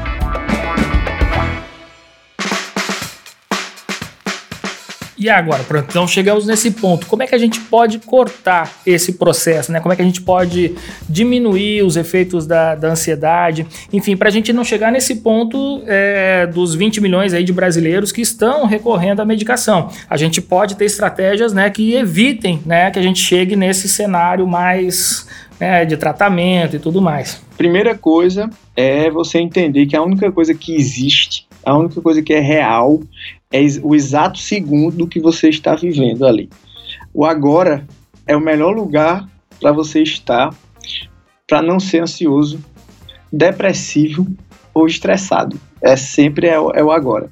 E 5.23 5.29
agora, 5.29 5.63
pronto, 5.63 5.85
então 5.87 6.05
chegamos 6.05 6.45
nesse 6.45 6.69
ponto. 6.69 7.07
Como 7.07 7.23
é 7.23 7.27
que 7.27 7.33
a 7.33 7.37
gente 7.37 7.57
pode 7.57 7.97
cortar 7.99 8.69
esse 8.85 9.13
processo, 9.13 9.71
né? 9.71 9.79
Como 9.79 9.93
é 9.93 9.95
que 9.95 10.01
a 10.01 10.05
gente 10.05 10.21
pode 10.21 10.75
diminuir 11.07 11.81
os 11.81 11.95
efeitos 11.95 12.45
da, 12.45 12.75
da 12.75 12.89
ansiedade? 12.89 13.65
Enfim, 13.93 14.17
para 14.17 14.27
a 14.27 14.31
gente 14.31 14.51
não 14.51 14.65
chegar 14.65 14.91
nesse 14.91 15.15
ponto 15.15 15.81
é, 15.87 16.45
dos 16.47 16.75
20 16.75 16.99
milhões 16.99 17.33
aí 17.33 17.45
de 17.45 17.53
brasileiros 17.53 18.11
que 18.11 18.19
estão 18.19 18.65
recorrendo 18.65 19.21
à 19.21 19.25
medicação. 19.25 19.89
A 20.09 20.17
gente 20.17 20.41
pode 20.41 20.75
ter 20.75 20.83
estratégias, 20.83 21.53
né, 21.53 21.69
que 21.69 21.93
evitem, 21.93 22.61
né, 22.65 22.91
que 22.91 22.99
a 22.99 23.01
gente 23.01 23.21
chegue 23.21 23.55
nesse 23.55 23.87
cenário 23.87 24.45
mais 24.45 25.25
né, 25.57 25.85
de 25.85 25.95
tratamento 25.95 26.75
e 26.75 26.79
tudo 26.79 27.01
mais. 27.01 27.41
Primeira 27.57 27.95
coisa 27.95 28.49
é 28.75 29.09
você 29.09 29.39
entender 29.39 29.85
que 29.85 29.95
a 29.95 30.03
única 30.03 30.29
coisa 30.33 30.53
que 30.53 30.75
existe, 30.75 31.47
a 31.65 31.77
única 31.77 32.01
coisa 32.01 32.21
que 32.21 32.33
é 32.33 32.39
real 32.39 33.01
é 33.51 33.59
o 33.81 33.95
exato 33.95 34.39
segundo 34.39 35.07
que 35.07 35.19
você 35.19 35.49
está 35.49 35.75
vivendo 35.75 36.25
ali. 36.25 36.49
O 37.13 37.25
agora 37.25 37.85
é 38.27 38.35
o 38.35 38.41
melhor 38.41 38.75
lugar 38.75 39.27
para 39.59 39.71
você 39.71 40.01
estar 40.01 40.53
para 41.47 41.61
não 41.61 41.79
ser 41.79 42.01
ansioso, 42.01 42.63
depressivo 43.31 44.27
ou 44.73 44.87
estressado. 44.87 45.59
É 45.81 45.95
sempre 45.95 46.47
é 46.47 46.59
o, 46.59 46.71
é 46.71 46.83
o 46.83 46.91
agora. 46.91 47.29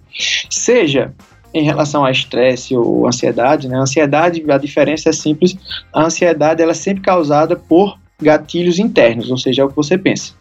Seja 0.50 1.14
em 1.54 1.64
relação 1.64 2.06
a 2.06 2.12
estresse 2.12 2.76
ou 2.76 3.08
ansiedade, 3.08 3.68
né? 3.68 3.78
A 3.78 3.82
ansiedade, 3.82 4.44
a 4.50 4.58
diferença 4.58 5.10
é 5.10 5.14
simples. 5.14 5.56
A 5.94 6.06
ansiedade 6.06 6.62
ela 6.62 6.72
é 6.72 6.76
sempre 6.76 7.02
causada 7.02 7.56
por 7.56 7.98
gatilhos 8.22 8.80
internos, 8.80 9.32
ou 9.32 9.38
seja, 9.38 9.64
é 9.64 9.66
o 9.66 9.70
que 9.70 9.76
você 9.76 9.98
pensa. 9.98 10.34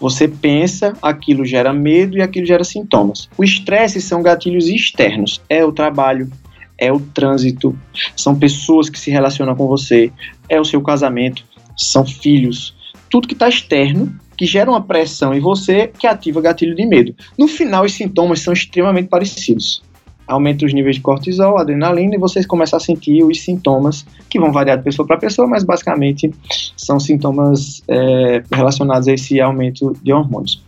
Você 0.00 0.28
pensa, 0.28 0.92
aquilo 1.02 1.44
gera 1.44 1.72
medo 1.72 2.16
e 2.16 2.22
aquilo 2.22 2.46
gera 2.46 2.64
sintomas. 2.64 3.28
O 3.36 3.44
estresse 3.44 4.00
são 4.00 4.22
gatilhos 4.22 4.68
externos. 4.68 5.40
É 5.48 5.64
o 5.64 5.72
trabalho, 5.72 6.30
é 6.78 6.92
o 6.92 7.00
trânsito, 7.00 7.78
são 8.16 8.34
pessoas 8.34 8.88
que 8.88 8.98
se 8.98 9.10
relacionam 9.10 9.54
com 9.54 9.66
você, 9.66 10.12
é 10.48 10.60
o 10.60 10.64
seu 10.64 10.80
casamento, 10.82 11.44
são 11.76 12.04
filhos. 12.04 12.74
Tudo 13.10 13.28
que 13.28 13.34
está 13.34 13.48
externo 13.48 14.14
que 14.36 14.44
gera 14.44 14.70
uma 14.70 14.82
pressão 14.82 15.32
em 15.32 15.40
você 15.40 15.90
que 15.98 16.06
ativa 16.06 16.42
gatilho 16.42 16.74
de 16.74 16.84
medo. 16.84 17.14
No 17.38 17.48
final, 17.48 17.84
os 17.84 17.92
sintomas 17.92 18.40
são 18.40 18.52
extremamente 18.52 19.08
parecidos 19.08 19.82
aumenta 20.26 20.64
os 20.64 20.74
níveis 20.74 20.96
de 20.96 21.02
cortisol, 21.02 21.58
adrenalina, 21.58 22.14
e 22.14 22.18
vocês 22.18 22.46
começam 22.46 22.76
a 22.76 22.80
sentir 22.80 23.22
os 23.22 23.40
sintomas, 23.40 24.04
que 24.28 24.38
vão 24.38 24.52
variar 24.52 24.76
de 24.78 24.84
pessoa 24.84 25.06
para 25.06 25.16
pessoa, 25.16 25.46
mas 25.46 25.62
basicamente 25.62 26.32
são 26.76 26.98
sintomas 26.98 27.82
é, 27.88 28.42
relacionados 28.52 29.08
a 29.08 29.12
esse 29.12 29.40
aumento 29.40 29.96
de 30.02 30.12
hormônios. 30.12 30.62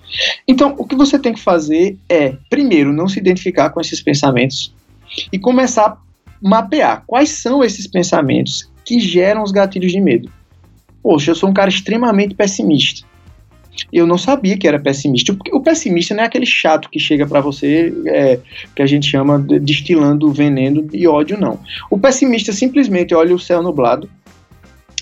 Então, 0.47 0.75
o 0.79 0.85
que 0.85 0.95
você 0.95 1.19
tem 1.19 1.33
que 1.33 1.41
fazer 1.41 1.97
é, 2.09 2.35
primeiro, 2.49 2.93
não 2.93 3.09
se 3.09 3.19
identificar 3.19 3.71
com 3.71 3.81
esses 3.81 4.01
pensamentos 4.01 4.73
e 5.33 5.39
começar 5.39 5.87
a 5.87 5.99
mapear 6.41 7.03
quais 7.07 7.31
são 7.31 7.65
esses 7.65 7.87
pensamentos 7.87 8.71
que 8.85 9.01
geram 9.01 9.43
os 9.43 9.51
gatilhos 9.51 9.93
de 9.93 10.01
medo. 10.01 10.31
Poxa, 11.03 11.31
eu 11.31 11.35
sou 11.35 11.49
um 11.49 11.53
cara 11.53 11.69
extremamente 11.69 12.35
pessimista 12.35 13.07
eu 13.93 14.07
não 14.07 14.19
sabia 14.19 14.57
que 14.57 14.67
era 14.67 14.79
pessimista. 14.79 15.37
O 15.53 15.61
pessimista 15.61 16.15
não 16.15 16.23
é 16.23 16.27
aquele 16.27 16.47
chato 16.47 16.89
que 16.91 16.99
chega 16.99 17.27
para 17.27 17.41
você, 17.41 17.93
é, 18.07 18.39
que 18.75 18.83
a 18.83 18.87
gente 18.87 19.09
chama 19.11 19.39
de 19.39 19.59
destilando 19.59 20.31
veneno 20.33 20.89
e 20.93 21.07
ódio, 21.07 21.39
não. 21.39 21.59
O 21.91 21.99
pessimista 21.99 22.53
simplesmente 22.53 23.15
olha 23.15 23.35
o 23.35 23.39
céu 23.39 23.63
nublado 23.63 24.09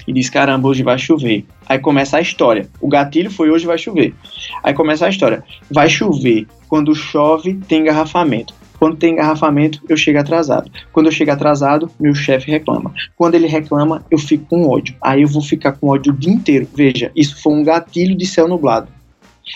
e 0.07 0.13
diz: 0.13 0.31
caramba, 0.31 0.69
hoje 0.69 0.83
vai 0.83 0.99
chover. 0.99 1.45
Aí 1.69 1.79
começa 1.79 2.17
a 2.17 2.21
história. 2.21 2.69
O 2.81 2.89
gatilho 2.89 3.31
foi 3.31 3.51
hoje 3.51 3.67
vai 3.67 3.79
chover. 3.79 4.15
Aí 4.63 4.73
começa 4.73 5.07
a 5.07 5.09
história. 5.09 5.43
Vai 5.71 5.89
chover. 5.89 6.47
Quando 6.69 6.95
chove, 6.95 7.55
tem 7.69 7.81
engarrafamento. 7.81 8.55
Quando 8.79 8.97
tem 8.97 9.13
engarrafamento, 9.13 9.81
eu 9.89 9.97
chego 9.97 10.19
atrasado. 10.19 10.71
Quando 10.93 11.07
eu 11.07 11.13
chego 11.13 11.31
atrasado, 11.31 11.91
meu 11.99 12.15
chefe 12.15 12.51
reclama. 12.51 12.93
Quando 13.17 13.35
ele 13.35 13.47
reclama, 13.47 14.05
eu 14.11 14.19
fico 14.19 14.47
com 14.47 14.69
ódio. 14.69 14.95
Aí 15.01 15.23
eu 15.23 15.29
vou 15.29 15.43
ficar 15.43 15.73
com 15.73 15.89
ódio 15.89 16.13
o 16.13 16.17
dia 16.17 16.33
inteiro. 16.33 16.69
Veja, 16.75 17.11
isso 17.15 17.41
foi 17.43 17.53
um 17.53 17.65
gatilho 17.65 18.17
de 18.17 18.27
céu 18.27 18.47
nublado. 18.47 18.89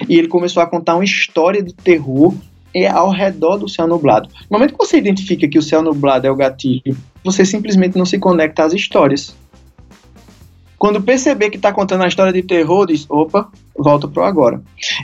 E 0.08 0.18
ele 0.18 0.28
começou 0.28 0.62
a 0.62 0.66
contar 0.66 0.94
uma 0.94 1.04
história 1.04 1.62
de 1.62 1.74
terror 1.74 2.34
é 2.74 2.86
ao 2.86 3.10
redor 3.10 3.56
do 3.56 3.68
céu 3.68 3.86
nublado. 3.86 4.28
No 4.48 4.56
momento 4.56 4.72
que 4.72 4.78
você 4.78 4.98
identifica 4.98 5.48
que 5.48 5.58
o 5.58 5.62
céu 5.62 5.82
nublado 5.82 6.26
é 6.26 6.30
o 6.30 6.36
gatilho, 6.36 6.96
você 7.24 7.44
simplesmente 7.44 7.98
não 7.98 8.06
se 8.06 8.18
conecta 8.18 8.64
às 8.64 8.72
histórias. 8.72 9.36
Quando 10.80 11.02
perceber 11.02 11.50
que 11.50 11.58
está 11.58 11.70
contando 11.74 12.04
a 12.04 12.08
história 12.08 12.32
de 12.32 12.42
terror, 12.42 12.86
diz: 12.86 13.04
opa, 13.06 13.50
volta 13.76 14.08
pro 14.08 14.24
agora. 14.24 14.62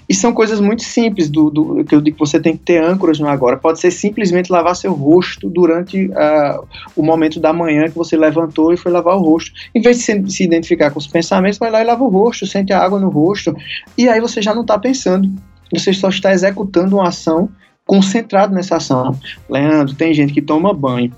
E 0.08 0.14
são 0.14 0.32
coisas 0.32 0.58
muito 0.58 0.82
simples 0.82 1.28
do, 1.28 1.50
do, 1.50 1.84
que 1.84 1.94
eu 1.94 2.00
digo 2.00 2.16
que 2.16 2.26
você 2.26 2.40
tem 2.40 2.56
que 2.56 2.62
ter 2.64 2.82
âncoras 2.82 3.20
no 3.20 3.28
agora. 3.28 3.58
Pode 3.58 3.78
ser 3.78 3.90
simplesmente 3.90 4.50
lavar 4.50 4.74
seu 4.74 4.94
rosto 4.94 5.50
durante 5.50 6.06
uh, 6.06 6.66
o 6.96 7.02
momento 7.02 7.38
da 7.38 7.52
manhã 7.52 7.90
que 7.90 7.94
você 7.94 8.16
levantou 8.16 8.72
e 8.72 8.76
foi 8.78 8.90
lavar 8.90 9.16
o 9.16 9.20
rosto. 9.20 9.52
Em 9.74 9.82
vez 9.82 9.98
de 9.98 10.04
se, 10.04 10.30
se 10.30 10.44
identificar 10.44 10.90
com 10.90 10.98
os 10.98 11.06
pensamentos, 11.06 11.58
vai 11.58 11.70
lá 11.70 11.82
e 11.82 11.84
lava 11.84 12.02
o 12.02 12.08
rosto, 12.08 12.46
sente 12.46 12.72
a 12.72 12.82
água 12.82 12.98
no 12.98 13.10
rosto. 13.10 13.54
E 13.98 14.08
aí 14.08 14.18
você 14.18 14.40
já 14.40 14.54
não 14.54 14.62
está 14.62 14.78
pensando. 14.78 15.30
Você 15.70 15.92
só 15.92 16.08
está 16.08 16.32
executando 16.32 16.96
uma 16.96 17.08
ação 17.08 17.50
concentrado 17.84 18.54
nessa 18.54 18.76
ação. 18.76 19.14
Leandro, 19.46 19.94
tem 19.94 20.14
gente 20.14 20.32
que 20.32 20.40
toma 20.40 20.72
banho 20.72 21.12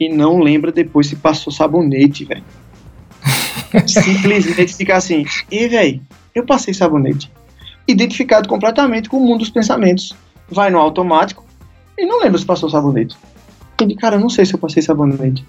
e 0.00 0.08
não 0.08 0.38
lembra 0.38 0.72
depois 0.72 1.06
se 1.06 1.16
passou 1.16 1.52
sabonete, 1.52 2.24
velho. 2.24 2.42
Simplesmente 3.86 4.74
fica 4.74 4.96
assim, 4.96 5.24
e 5.50 5.68
velho, 5.68 6.00
eu 6.34 6.44
passei 6.44 6.74
sabonete. 6.74 7.30
Identificado 7.86 8.48
completamente 8.48 9.08
com 9.08 9.18
o 9.18 9.26
mundo 9.26 9.40
dos 9.40 9.50
pensamentos. 9.50 10.14
Vai 10.48 10.70
no 10.70 10.78
automático 10.78 11.44
e 11.98 12.04
não 12.06 12.20
lembra 12.20 12.38
se 12.38 12.44
passou 12.44 12.68
sabonete. 12.68 13.16
E 13.80 13.96
cara, 13.96 14.16
eu 14.16 14.20
não 14.20 14.28
sei 14.28 14.44
se 14.44 14.54
eu 14.54 14.58
passei 14.58 14.82
sabonete. 14.82 15.44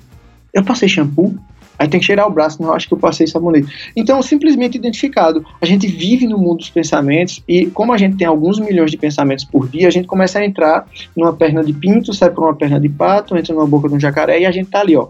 Eu 0.53 0.63
passei 0.63 0.87
shampoo? 0.87 1.37
Aí 1.81 1.87
tem 1.87 1.99
que 1.99 2.05
cheirar 2.05 2.27
o 2.27 2.31
braço, 2.31 2.61
não 2.61 2.71
acho 2.73 2.87
que 2.87 2.93
eu 2.93 2.97
passei 2.99 3.25
sabonete. 3.25 3.91
Então, 3.95 4.21
simplesmente 4.21 4.77
identificado. 4.77 5.43
A 5.59 5.65
gente 5.65 5.87
vive 5.87 6.27
no 6.27 6.37
mundo 6.37 6.59
dos 6.59 6.69
pensamentos 6.69 7.41
e, 7.47 7.65
como 7.71 7.91
a 7.91 7.97
gente 7.97 8.17
tem 8.17 8.27
alguns 8.27 8.59
milhões 8.59 8.91
de 8.91 8.97
pensamentos 8.97 9.43
por 9.43 9.67
dia, 9.67 9.87
a 9.87 9.91
gente 9.91 10.07
começa 10.07 10.37
a 10.37 10.45
entrar 10.45 10.85
numa 11.17 11.33
perna 11.33 11.63
de 11.63 11.73
pinto, 11.73 12.13
sai 12.13 12.29
por 12.29 12.43
uma 12.43 12.55
perna 12.55 12.79
de 12.79 12.87
pato, 12.87 13.35
entra 13.35 13.55
numa 13.55 13.65
boca 13.65 13.89
de 13.89 13.95
um 13.95 13.99
jacaré 13.99 14.41
e 14.41 14.45
a 14.45 14.51
gente 14.51 14.69
tá 14.69 14.81
ali, 14.81 14.95
ó, 14.95 15.07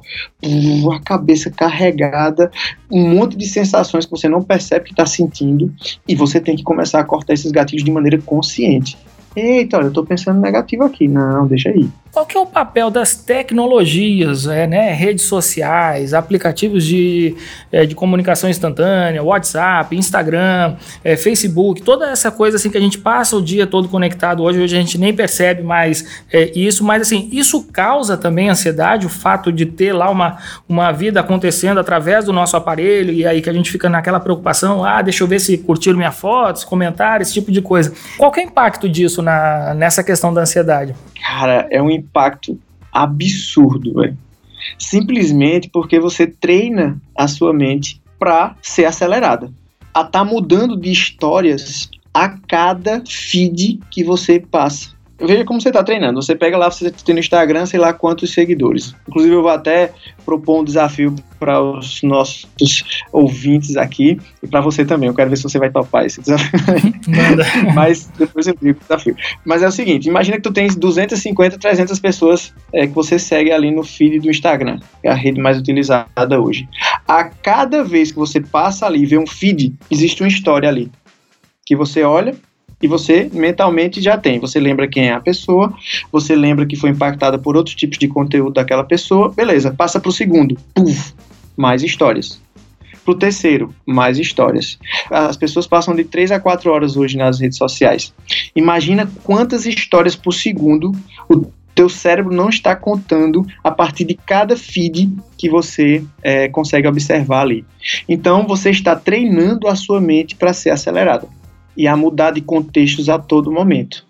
a 0.93 0.99
cabeça 1.01 1.51
carregada, 1.51 2.49
um 2.89 3.15
monte 3.15 3.35
de 3.35 3.45
sensações 3.47 4.05
que 4.05 4.11
você 4.11 4.29
não 4.29 4.41
percebe 4.41 4.85
que 4.85 4.91
está 4.91 5.05
sentindo 5.05 5.73
e 6.07 6.15
você 6.15 6.39
tem 6.39 6.55
que 6.55 6.63
começar 6.63 7.01
a 7.01 7.03
cortar 7.03 7.33
esses 7.33 7.51
gatilhos 7.51 7.83
de 7.83 7.91
maneira 7.91 8.17
consciente. 8.21 8.97
Eita, 9.35 9.77
olha, 9.77 9.87
eu 9.87 9.93
tô 9.93 10.05
pensando 10.05 10.39
negativo 10.39 10.83
aqui. 10.83 11.09
Não, 11.09 11.45
deixa 11.47 11.69
aí. 11.69 11.89
Qual 12.11 12.25
que 12.25 12.35
é 12.35 12.39
o 12.41 12.45
papel 12.45 12.89
das 12.89 13.15
tecnologias, 13.15 14.45
é, 14.45 14.67
né, 14.67 14.91
redes 14.91 15.23
sociais, 15.23 16.13
aplicativos 16.13 16.83
de, 16.83 17.37
é, 17.71 17.85
de 17.85 17.95
comunicação 17.95 18.49
instantânea, 18.49 19.23
WhatsApp, 19.23 19.95
Instagram, 19.95 20.75
é, 21.05 21.15
Facebook, 21.15 21.81
toda 21.81 22.09
essa 22.09 22.29
coisa 22.29 22.57
assim 22.57 22.69
que 22.69 22.77
a 22.77 22.81
gente 22.81 22.97
passa 22.97 23.37
o 23.37 23.41
dia 23.41 23.65
todo 23.65 23.87
conectado 23.87 24.43
hoje, 24.43 24.59
hoje 24.59 24.75
a 24.75 24.79
gente 24.81 24.97
nem 24.97 25.13
percebe 25.13 25.63
mais 25.63 26.21
é, 26.33 26.51
isso, 26.53 26.83
mas 26.83 27.03
assim, 27.03 27.29
isso 27.31 27.63
causa 27.71 28.17
também 28.17 28.49
ansiedade, 28.49 29.05
o 29.05 29.09
fato 29.09 29.49
de 29.49 29.65
ter 29.65 29.93
lá 29.93 30.09
uma, 30.09 30.37
uma 30.67 30.91
vida 30.91 31.21
acontecendo 31.21 31.79
através 31.79 32.25
do 32.25 32.33
nosso 32.33 32.57
aparelho 32.57 33.13
e 33.13 33.25
aí 33.25 33.41
que 33.41 33.49
a 33.49 33.53
gente 33.53 33.71
fica 33.71 33.87
naquela 33.87 34.19
preocupação, 34.19 34.83
ah, 34.83 35.01
deixa 35.01 35.23
eu 35.23 35.27
ver 35.29 35.39
se 35.39 35.57
curtiram 35.57 35.97
minha 35.97 36.11
foto, 36.11 36.59
se 36.59 36.65
comentaram, 36.65 37.21
esse 37.21 37.33
tipo 37.33 37.53
de 37.53 37.61
coisa. 37.61 37.93
Qual 38.17 38.33
é 38.35 38.39
o 38.39 38.43
impacto 38.43 38.89
disso 38.89 39.21
na, 39.21 39.73
nessa 39.73 40.03
questão 40.03 40.33
da 40.33 40.41
ansiedade? 40.41 40.93
Cara, 41.21 41.67
é 41.71 41.81
um 41.81 41.89
impacto 41.89 42.59
absurdo, 42.91 43.93
velho. 43.93 44.17
Simplesmente 44.77 45.69
porque 45.69 45.99
você 45.99 46.27
treina 46.27 47.01
a 47.17 47.27
sua 47.27 47.53
mente 47.53 48.01
para 48.19 48.55
ser 48.61 48.85
acelerada. 48.85 49.51
A 49.93 50.03
tá 50.03 50.23
mudando 50.23 50.77
de 50.77 50.91
histórias 50.91 51.89
a 52.13 52.29
cada 52.29 53.03
feed 53.05 53.79
que 53.89 54.03
você 54.03 54.39
passa 54.39 54.90
veja 55.25 55.45
como 55.45 55.61
você 55.61 55.69
está 55.69 55.83
treinando. 55.83 56.21
Você 56.21 56.35
pega 56.35 56.57
lá, 56.57 56.69
você 56.69 56.91
tem 56.91 57.13
no 57.13 57.19
Instagram, 57.19 57.65
sei 57.65 57.79
lá 57.79 57.93
quantos 57.93 58.33
seguidores. 58.33 58.95
Inclusive, 59.07 59.35
eu 59.35 59.41
vou 59.41 59.51
até 59.51 59.91
propor 60.25 60.61
um 60.61 60.63
desafio 60.63 61.15
para 61.39 61.61
os 61.61 62.01
nossos 62.03 62.47
ouvintes 63.11 63.75
aqui 63.77 64.19
e 64.41 64.47
para 64.47 64.61
você 64.61 64.85
também. 64.85 65.09
Eu 65.09 65.15
quero 65.15 65.29
ver 65.29 65.37
se 65.37 65.43
você 65.43 65.59
vai 65.59 65.69
topar 65.69 66.05
esse 66.05 66.21
desafio. 66.21 66.51
Mas 67.73 68.09
depois 68.17 68.47
eu 68.47 68.55
digo 68.61 68.79
o 68.79 68.81
desafio. 68.81 69.15
Mas 69.45 69.63
é 69.63 69.67
o 69.67 69.71
seguinte: 69.71 70.07
imagina 70.07 70.37
que 70.37 70.43
tu 70.43 70.53
tens 70.53 70.75
250, 70.75 71.57
300 71.57 71.99
pessoas 71.99 72.53
é, 72.73 72.87
que 72.87 72.93
você 72.93 73.17
segue 73.17 73.51
ali 73.51 73.71
no 73.71 73.83
feed 73.83 74.19
do 74.19 74.29
Instagram, 74.29 74.79
que 75.01 75.07
é 75.07 75.11
a 75.11 75.15
rede 75.15 75.39
mais 75.39 75.57
utilizada 75.57 76.39
hoje. 76.39 76.67
A 77.07 77.23
cada 77.23 77.83
vez 77.83 78.11
que 78.11 78.17
você 78.17 78.39
passa 78.39 78.85
ali 78.85 79.03
e 79.03 79.05
vê 79.05 79.17
um 79.17 79.27
feed, 79.27 79.73
existe 79.89 80.21
uma 80.21 80.29
história 80.29 80.67
ali. 80.67 80.91
Que 81.65 81.75
você 81.75 82.03
olha, 82.03 82.35
e 82.81 82.87
você 82.87 83.29
mentalmente 83.33 84.01
já 84.01 84.17
tem. 84.17 84.39
Você 84.39 84.59
lembra 84.59 84.87
quem 84.87 85.09
é 85.09 85.13
a 85.13 85.19
pessoa, 85.19 85.73
você 86.11 86.35
lembra 86.35 86.65
que 86.65 86.75
foi 86.75 86.89
impactada 86.89 87.37
por 87.37 87.55
outros 87.55 87.75
tipos 87.75 87.97
de 87.97 88.07
conteúdo 88.07 88.53
daquela 88.53 88.83
pessoa, 88.83 89.29
beleza, 89.29 89.71
passa 89.71 89.99
para 89.99 90.09
o 90.09 90.13
segundo, 90.13 90.57
mais 91.55 91.83
histórias. 91.83 92.41
Para 93.03 93.13
o 93.13 93.17
terceiro, 93.17 93.73
mais 93.85 94.19
histórias. 94.19 94.77
As 95.09 95.35
pessoas 95.35 95.65
passam 95.65 95.95
de 95.95 96.03
3 96.03 96.31
a 96.33 96.39
4 96.39 96.71
horas 96.71 96.95
hoje 96.95 97.17
nas 97.17 97.39
redes 97.39 97.57
sociais. 97.57 98.13
Imagina 98.55 99.09
quantas 99.23 99.65
histórias 99.65 100.15
por 100.15 100.33
segundo 100.33 100.91
o 101.27 101.51
teu 101.73 101.89
cérebro 101.89 102.35
não 102.35 102.49
está 102.49 102.75
contando 102.75 103.45
a 103.63 103.71
partir 103.71 104.05
de 104.05 104.13
cada 104.13 104.55
feed 104.55 105.11
que 105.37 105.49
você 105.49 106.03
é, 106.21 106.47
consegue 106.49 106.87
observar 106.87 107.41
ali. 107.41 107.65
Então 108.07 108.45
você 108.45 108.69
está 108.69 108.95
treinando 108.95 109.67
a 109.67 109.75
sua 109.75 109.99
mente 109.99 110.35
para 110.35 110.53
ser 110.53 110.69
acelerada 110.69 111.27
e 111.81 111.87
a 111.87 111.97
mudar 111.97 112.29
de 112.29 112.41
contextos 112.41 113.09
a 113.09 113.17
todo 113.17 113.51
momento. 113.51 114.05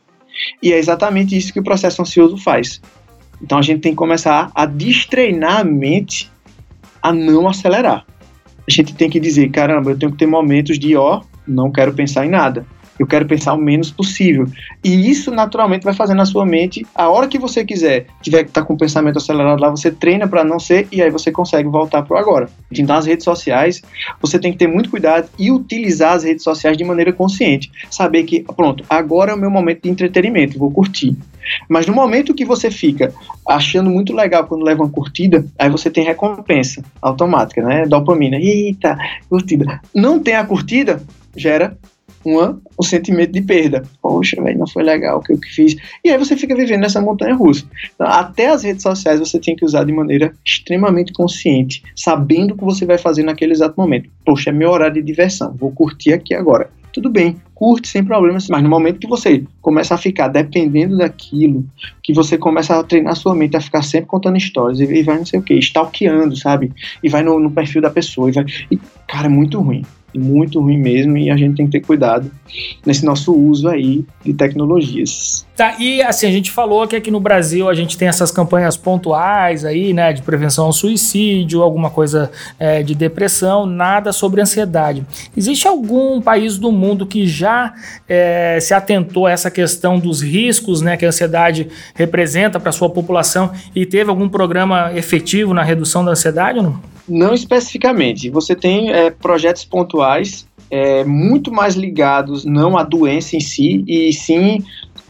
E 0.62 0.74
é 0.74 0.78
exatamente 0.78 1.38
isso 1.38 1.54
que 1.54 1.60
o 1.62 1.64
processo 1.64 2.02
ansioso 2.02 2.36
faz. 2.36 2.82
Então 3.42 3.58
a 3.58 3.62
gente 3.62 3.80
tem 3.80 3.94
que 3.94 3.98
começar 3.98 4.52
a 4.54 4.66
destreinar 4.66 5.62
a 5.62 5.64
mente 5.64 6.30
a 7.02 7.14
não 7.14 7.48
acelerar. 7.48 8.06
A 8.68 8.70
gente 8.70 8.94
tem 8.94 9.10
que 9.10 9.22
dizer, 9.22 9.50
caramba, 9.52 9.92
eu 9.92 9.98
tenho 9.98 10.12
que 10.12 10.18
ter 10.18 10.26
momentos 10.26 10.78
de 10.78 10.98
ó, 10.98 11.22
não 11.48 11.72
quero 11.72 11.94
pensar 11.94 12.26
em 12.26 12.30
nada 12.30 12.66
eu 13.02 13.08
quero 13.08 13.26
pensar 13.26 13.54
o 13.54 13.58
menos 13.58 13.90
possível. 13.90 14.46
E 14.84 15.10
isso 15.10 15.32
naturalmente 15.32 15.84
vai 15.84 15.94
fazer 15.94 16.14
na 16.14 16.24
sua 16.24 16.46
mente, 16.46 16.86
a 16.94 17.10
hora 17.10 17.28
que 17.28 17.40
você 17.40 17.66
quiser, 17.66 18.06
tiver 18.22 18.44
que 18.44 18.52
estar 18.52 18.62
tá 18.62 18.68
com 18.68 18.76
o 18.76 18.78
pensamento 18.78 19.18
acelerado 19.18 19.60
lá, 19.60 19.72
você 19.72 19.90
treina 19.90 20.28
para 20.28 20.44
não 20.44 20.60
ser 20.60 20.88
e 20.92 21.02
aí 21.02 21.10
você 21.10 21.32
consegue 21.32 21.68
voltar 21.68 22.04
para 22.04 22.16
o 22.16 22.20
agora. 22.20 22.48
Então, 22.72 22.96
as 22.96 23.08
redes 23.08 23.24
sociais, 23.24 23.82
você 24.22 24.38
tem 24.38 24.52
que 24.52 24.60
ter 24.60 24.68
muito 24.68 24.92
cuidado 24.92 25.28
e 25.40 25.52
utilizar 25.52 26.14
as 26.14 26.24
redes 26.24 26.44
sociais 26.44 26.78
de 26.78 26.84
maneira 26.84 27.12
consciente. 27.12 27.72
Saber 27.90 28.24
que, 28.24 28.42
pronto, 28.56 28.86
agora 28.88 29.32
é 29.32 29.36
o 29.36 29.40
meu 29.40 29.50
momento 29.50 29.82
de 29.82 29.90
entretenimento, 29.90 30.60
vou 30.60 30.70
curtir. 30.70 31.18
Mas 31.68 31.88
no 31.88 31.94
momento 31.96 32.36
que 32.36 32.46
você 32.46 32.70
fica 32.70 33.12
achando 33.48 33.90
muito 33.90 34.14
legal 34.14 34.46
quando 34.46 34.64
leva 34.64 34.84
uma 34.84 34.92
curtida, 34.92 35.44
aí 35.58 35.72
você 35.72 35.90
tem 35.90 36.04
recompensa 36.04 36.84
automática, 37.02 37.64
né? 37.64 37.88
Dopamina. 37.88 38.38
Eita, 38.38 38.96
curtida. 39.28 39.82
Não 39.94 40.20
tem 40.20 40.36
a 40.36 40.46
curtida, 40.46 41.02
gera 41.36 41.76
uma, 42.24 42.60
o 42.78 42.84
sentimento 42.84 43.32
de 43.32 43.42
perda. 43.42 43.84
Poxa, 44.02 44.42
velho, 44.42 44.60
não 44.60 44.68
foi 44.68 44.84
legal 44.84 45.20
o 45.20 45.22
que 45.22 45.34
eu 45.34 45.40
fiz. 45.44 45.76
E 46.04 46.10
aí 46.10 46.18
você 46.18 46.36
fica 46.36 46.56
vivendo 46.56 46.82
nessa 46.82 47.02
montanha 47.02 47.36
russa. 47.36 47.66
Então, 47.94 48.08
até 48.08 48.48
as 48.48 48.64
redes 48.64 48.84
sociais 48.84 49.20
você 49.20 49.40
tem 49.40 49.56
que 49.56 49.66
usar 49.66 49.84
de 49.84 49.94
maneira 49.94 50.34
extremamente 50.46 51.14
consciente, 51.14 51.84
sabendo 51.96 52.54
o 52.54 52.58
que 52.58 52.64
você 52.64 52.86
vai 52.86 52.98
fazer 52.98 53.24
naquele 53.24 53.54
exato 53.54 53.80
momento. 53.80 54.10
Poxa, 54.26 54.50
é 54.50 54.54
meu 54.54 54.70
horário 54.70 54.96
de 54.96 55.02
diversão, 55.02 55.54
vou 55.58 55.72
curtir 55.72 56.14
aqui 56.14 56.34
agora. 56.34 56.70
Tudo 56.94 57.10
bem, 57.10 57.38
curte 57.56 57.88
sem 57.88 58.04
problemas, 58.04 58.50
mas 58.50 58.62
no 58.62 58.70
momento 58.70 59.00
que 59.00 59.08
você 59.08 59.46
começa 59.62 59.96
a 59.96 59.98
ficar 59.98 60.28
dependendo 60.28 60.98
daquilo, 60.98 61.66
que 62.04 62.14
você 62.14 62.38
começa 62.38 62.78
a 62.78 62.84
treinar 62.84 63.16
sua 63.16 63.34
mente 63.34 63.56
a 63.56 63.62
ficar 63.62 63.82
sempre 63.82 64.08
contando 64.08 64.36
histórias 64.36 64.82
e, 64.82 65.04
vai 65.04 65.18
não 65.18 65.26
sei 65.26 65.40
o 65.40 65.42
que, 65.42 65.54
stalkeando, 65.54 66.36
sabe? 66.36 66.74
E 67.02 67.08
vai 67.08 67.24
no, 67.24 67.40
no 67.40 67.50
perfil 67.50 67.82
da 67.82 67.90
pessoa 67.90 68.28
e 68.28 68.34
vai. 68.34 68.46
E, 68.70 68.78
cara, 69.08 69.28
é 69.28 69.30
muito 69.30 69.62
ruim 69.62 69.86
muito 70.20 70.60
ruim 70.60 70.78
mesmo 70.78 71.18
e 71.18 71.30
a 71.30 71.38
gente 71.38 71.56
tem 71.56 71.66
que 71.66 71.72
ter 71.72 71.82
cuidado 71.82 72.30
nesse 72.86 73.06
nosso 73.06 73.34
uso 73.34 73.68
aí 73.68 74.04
de 74.24 74.34
tecnologias. 74.34 75.46
Tá, 75.56 75.76
e 75.80 76.02
assim, 76.02 76.28
a 76.28 76.32
gente 76.32 76.50
falou 76.50 76.88
que 76.88 76.96
aqui 76.96 77.12
no 77.12 77.20
Brasil 77.20 77.70
a 77.70 77.74
gente 77.74 77.98
tem 77.98 78.08
essas 78.08 78.32
campanhas 78.32 78.76
pontuais 78.76 79.64
aí, 79.64 79.94
né, 79.94 80.12
de 80.12 80.22
prevenção 80.22 80.66
ao 80.66 80.74
suicídio, 80.74 81.62
alguma 81.62 81.90
coisa 81.90 82.32
é, 82.60 82.82
de 82.82 82.96
depressão, 82.96 83.66
nada 83.66 84.12
sobre 84.12 84.42
ansiedade. 84.42 85.06
Existe 85.36 85.68
algum 85.68 86.22
país 86.22 86.58
do 86.58 86.72
mundo 86.72 87.06
que 87.06 87.28
já 87.28 87.74
é, 88.08 88.58
se 88.60 88.74
atentou 88.74 89.28
a 89.28 89.32
essa 89.32 89.52
questão 89.52 90.00
dos 90.00 90.22
riscos, 90.22 90.82
né, 90.82 90.98
que 90.98 91.06
a 91.06 91.10
ansiedade 91.10 91.68
representa 91.96 92.60
para 92.60 92.72
sua 92.72 92.90
população 92.90 93.52
e 93.76 93.86
teve 93.86 94.10
algum 94.10 94.28
programa 94.28 94.92
efetivo 94.96 95.54
na 95.54 95.64
redução 95.64 96.04
da 96.04 96.12
ansiedade 96.12 96.58
ou 96.58 96.64
não? 96.64 96.92
Não 97.08 97.34
especificamente. 97.34 98.30
Você 98.30 98.56
tem 98.56 98.92
é, 98.92 99.10
projetos 99.10 99.66
pontuais 99.66 100.48
é, 100.70 101.04
muito 101.04 101.52
mais 101.52 101.76
ligados 101.76 102.46
não 102.46 102.78
à 102.78 102.84
doença 102.84 103.36
em 103.36 103.42
si, 103.42 103.84
e 103.88 104.14
sim 104.14 104.64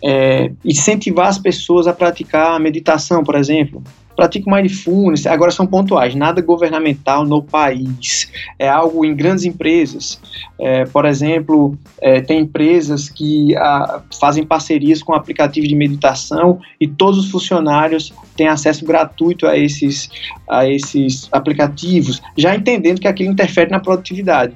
é, 0.04 0.52
incentivar 0.66 1.28
as 1.28 1.38
pessoas 1.38 1.86
a 1.86 1.94
praticar 1.94 2.56
a 2.56 2.60
meditação, 2.60 3.24
por 3.24 3.36
exemplo, 3.36 3.84
pratica 4.16 4.50
mindfulness, 4.50 5.26
agora 5.26 5.52
são 5.52 5.66
pontuais, 5.66 6.16
nada 6.16 6.42
governamental 6.42 7.26
no 7.26 7.42
país, 7.42 8.32
é 8.58 8.68
algo 8.68 9.06
em 9.06 9.16
grandes 9.16 9.44
empresas. 9.44 10.20
É, 10.60 10.86
por 10.86 11.06
exemplo, 11.06 11.78
é, 12.02 12.22
tem 12.22 12.42
empresas 12.42 13.10
que 13.10 13.56
a, 13.56 13.62
ah, 13.62 14.02
fazem 14.20 14.46
parcerias 14.46 15.02
com 15.02 15.14
aplicativos 15.14 15.68
de 15.68 15.76
meditação 15.76 16.60
e 16.80 16.88
todos 16.88 17.20
os 17.20 17.32
funcionários 17.32 18.14
têm 18.36 18.48
acesso 18.48 18.86
gratuito 18.86 19.48
a 19.48 19.58
esses, 19.58 20.10
a 20.50 20.68
esses 20.68 21.28
aplicativos, 21.32 22.22
já 22.38 22.56
entendendo 22.56 23.00
que 23.00 23.08
aquilo 23.08 23.32
interfere 23.32 23.72
na 23.72 23.80
produtividade. 23.80 24.56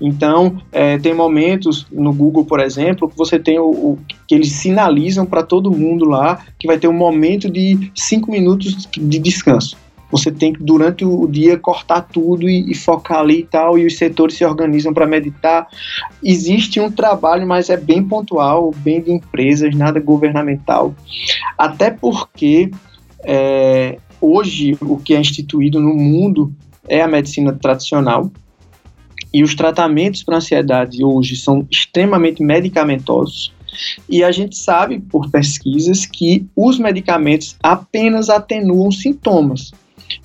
Então, 0.00 0.60
é, 0.72 0.98
tem 0.98 1.14
momentos 1.14 1.86
no 1.90 2.12
Google, 2.12 2.44
por 2.44 2.60
exemplo, 2.60 3.08
que 3.08 3.16
você 3.16 3.38
tem 3.38 3.58
o, 3.58 3.70
o 3.70 3.98
que 4.26 4.34
eles 4.34 4.52
sinalizam 4.52 5.26
para 5.26 5.42
todo 5.42 5.70
mundo 5.70 6.04
lá 6.04 6.44
que 6.58 6.66
vai 6.66 6.78
ter 6.78 6.88
um 6.88 6.92
momento 6.92 7.50
de 7.50 7.90
cinco 7.94 8.30
minutos 8.30 8.88
de 8.96 9.18
descanso. 9.18 9.76
Você 10.10 10.32
tem 10.32 10.52
que, 10.52 10.62
durante 10.62 11.04
o 11.04 11.26
dia, 11.26 11.58
cortar 11.58 12.00
tudo 12.00 12.48
e, 12.48 12.70
e 12.70 12.74
focar 12.74 13.18
ali 13.18 13.40
e 13.40 13.44
tal, 13.44 13.78
e 13.78 13.86
os 13.86 13.98
setores 13.98 14.36
se 14.36 14.44
organizam 14.44 14.94
para 14.94 15.06
meditar. 15.06 15.68
Existe 16.24 16.80
um 16.80 16.90
trabalho, 16.90 17.46
mas 17.46 17.68
é 17.68 17.76
bem 17.76 18.02
pontual, 18.02 18.72
bem 18.78 19.02
de 19.02 19.12
empresas, 19.12 19.74
nada 19.74 20.00
governamental. 20.00 20.94
Até 21.58 21.90
porque 21.90 22.70
é, 23.22 23.98
hoje 24.20 24.78
o 24.80 24.96
que 24.96 25.14
é 25.14 25.20
instituído 25.20 25.78
no 25.78 25.94
mundo 25.94 26.52
é 26.88 27.02
a 27.02 27.08
medicina 27.08 27.52
tradicional, 27.52 28.30
e 29.32 29.42
os 29.42 29.54
tratamentos 29.54 30.22
para 30.22 30.36
ansiedade 30.36 31.04
hoje 31.04 31.36
são 31.36 31.66
extremamente 31.70 32.42
medicamentosos. 32.42 33.52
E 34.08 34.24
a 34.24 34.32
gente 34.32 34.56
sabe 34.56 34.98
por 34.98 35.30
pesquisas 35.30 36.06
que 36.06 36.46
os 36.56 36.78
medicamentos 36.78 37.56
apenas 37.62 38.28
atenuam 38.30 38.90
sintomas. 38.90 39.72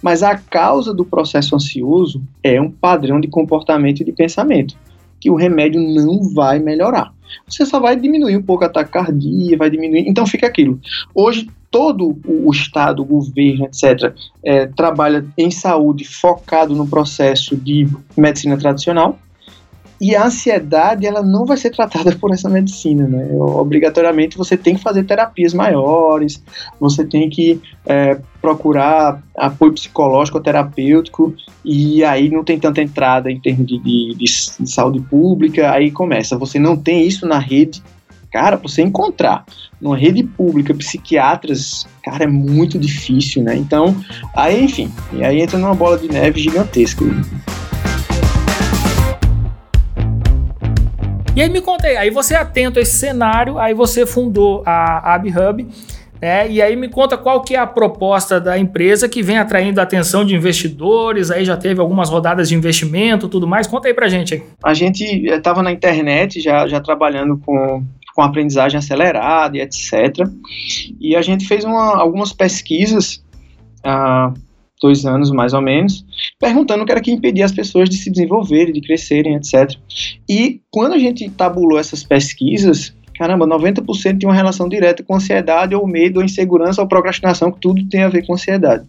Mas 0.02 0.24
a 0.24 0.38
causa 0.38 0.94
do 0.94 1.04
processo 1.04 1.56
ansioso 1.56 2.22
é 2.42 2.60
um 2.60 2.72
padrão 2.72 3.20
de 3.20 3.28
comportamento 3.28 4.02
e 4.02 4.06
de 4.06 4.14
pensamento, 4.14 4.78
que 5.20 5.30
o 5.30 5.36
remédio 5.36 5.82
não 5.82 6.34
vai 6.34 6.60
melhorar. 6.60 7.13
Você 7.48 7.66
só 7.66 7.80
vai 7.80 7.96
diminuir 7.96 8.38
um 8.38 8.42
pouco 8.42 8.64
a 8.64 8.70
taquicardia, 8.70 9.58
vai 9.58 9.70
diminuir. 9.70 10.08
Então 10.08 10.26
fica 10.26 10.48
aquilo. 10.48 10.80
Hoje 11.14 11.48
todo 11.70 12.20
o 12.28 12.52
Estado, 12.52 13.02
o 13.02 13.06
governo, 13.06 13.66
etc., 13.66 14.14
é, 14.44 14.68
trabalha 14.68 15.26
em 15.36 15.50
saúde 15.50 16.06
focado 16.06 16.76
no 16.76 16.88
processo 16.88 17.56
de 17.58 17.88
medicina 18.16 18.56
tradicional. 18.56 19.18
E 20.04 20.18
a 20.18 20.26
ansiedade, 20.26 21.08
ela 21.08 21.24
não 21.24 21.46
vai 21.46 21.56
ser 21.56 21.70
tratada 21.70 22.14
por 22.20 22.34
essa 22.34 22.50
medicina, 22.50 23.08
né? 23.08 23.26
Obrigatoriamente 23.32 24.38
você 24.38 24.58
tem 24.58 24.76
que 24.76 24.84
fazer 24.84 25.06
terapias 25.06 25.54
maiores, 25.54 26.44
você 26.78 27.06
tem 27.06 27.30
que 27.30 27.62
é, 27.86 28.20
procurar 28.42 29.24
apoio 29.38 29.72
psicológico 29.72 30.42
terapêutico, 30.42 31.34
e 31.64 32.04
aí 32.04 32.30
não 32.30 32.44
tem 32.44 32.60
tanta 32.60 32.82
entrada 32.82 33.32
em 33.32 33.40
termos 33.40 33.66
de, 33.66 33.78
de, 33.78 34.14
de, 34.16 34.26
de 34.60 34.70
saúde 34.70 35.00
pública, 35.00 35.72
aí 35.72 35.90
começa. 35.90 36.38
Você 36.38 36.60
não 36.60 36.76
tem 36.76 37.08
isso 37.08 37.26
na 37.26 37.40
rede, 37.40 37.82
cara, 38.30 38.58
pra 38.58 38.68
você 38.68 38.82
encontrar 38.82 39.46
numa 39.80 39.96
rede 39.96 40.22
pública 40.22 40.74
psiquiatras, 40.74 41.88
cara, 42.04 42.26
é 42.26 42.28
muito 42.28 42.78
difícil, 42.78 43.42
né? 43.42 43.56
Então, 43.56 43.96
aí, 44.36 44.66
enfim, 44.66 44.92
aí 45.14 45.42
entra 45.42 45.58
numa 45.58 45.74
bola 45.74 45.98
de 45.98 46.10
neve 46.10 46.42
gigantesca. 46.42 47.06
E 51.36 51.42
aí 51.42 51.50
me 51.50 51.62
conta 51.62 51.88
aí, 51.88 52.12
você 52.12 52.36
é 52.36 52.38
atento 52.38 52.78
a 52.78 52.82
esse 52.82 52.96
cenário, 52.96 53.58
aí 53.58 53.74
você 53.74 54.06
fundou 54.06 54.62
a 54.66 55.16
AbHub, 55.16 55.68
né? 56.22 56.48
E 56.50 56.62
aí 56.62 56.76
me 56.76 56.88
conta 56.88 57.18
qual 57.18 57.42
que 57.42 57.56
é 57.56 57.60
a 57.60 57.66
proposta 57.66 58.40
da 58.40 58.58
empresa 58.58 59.10
que 59.10 59.24
vem 59.24 59.40
atraindo 59.40 59.80
a 59.80 59.84
atenção 59.84 60.24
de 60.24 60.36
investidores, 60.36 61.32
aí 61.32 61.44
já 61.44 61.58
teve 61.58 61.82
algumas 61.82 62.08
rodadas 62.08 62.50
de 62.50 62.56
investimento, 62.56 63.28
tudo 63.28 63.48
mais. 63.48 63.66
Conta 63.66 63.88
aí 63.88 63.96
pra 63.96 64.08
gente 64.08 64.36
aí. 64.36 64.44
A 64.64 64.76
gente 64.76 65.04
estava 65.04 65.62
eh, 65.62 65.64
na 65.64 65.72
internet 65.72 66.40
já, 66.40 66.68
já 66.68 66.80
trabalhando 66.80 67.38
com 67.38 67.84
com 68.14 68.22
aprendizagem 68.22 68.78
acelerada 68.78 69.58
e 69.58 69.62
etc. 69.62 70.28
E 71.00 71.16
a 71.16 71.22
gente 71.22 71.48
fez 71.48 71.64
uma, 71.64 72.00
algumas 72.00 72.32
pesquisas 72.32 73.24
ah, 73.84 74.32
dois 74.84 75.06
anos 75.06 75.32
mais 75.32 75.54
ou 75.54 75.62
menos, 75.62 76.06
perguntando 76.40 76.84
o 76.84 76.86
que 76.86 76.92
era 76.92 77.02
que 77.02 77.12
impedia 77.12 77.46
as 77.46 77.52
pessoas 77.52 77.90
de 77.90 77.96
se 77.96 78.12
desenvolverem, 78.12 78.74
de 78.74 78.82
crescerem, 78.82 79.36
etc. 79.36 79.76
E 80.30 80.62
quando 80.70 80.94
a 80.94 81.00
gente 81.00 81.28
tabulou 81.30 81.80
essas 81.80 82.04
pesquisas, 82.04 82.94
caramba, 83.18 83.48
90% 83.48 84.20
tinha 84.20 84.30
uma 84.30 84.36
relação 84.36 84.68
direta 84.68 85.02
com 85.02 85.16
ansiedade, 85.16 85.74
ou 85.74 85.88
medo, 85.88 86.18
ou 86.18 86.26
insegurança, 86.26 86.82
ou 86.82 86.88
procrastinação, 86.88 87.52
que 87.52 87.60
tudo 87.60 87.88
tem 87.88 88.04
a 88.04 88.10
ver 88.10 88.26
com 88.26 88.34
ansiedade. 88.34 88.86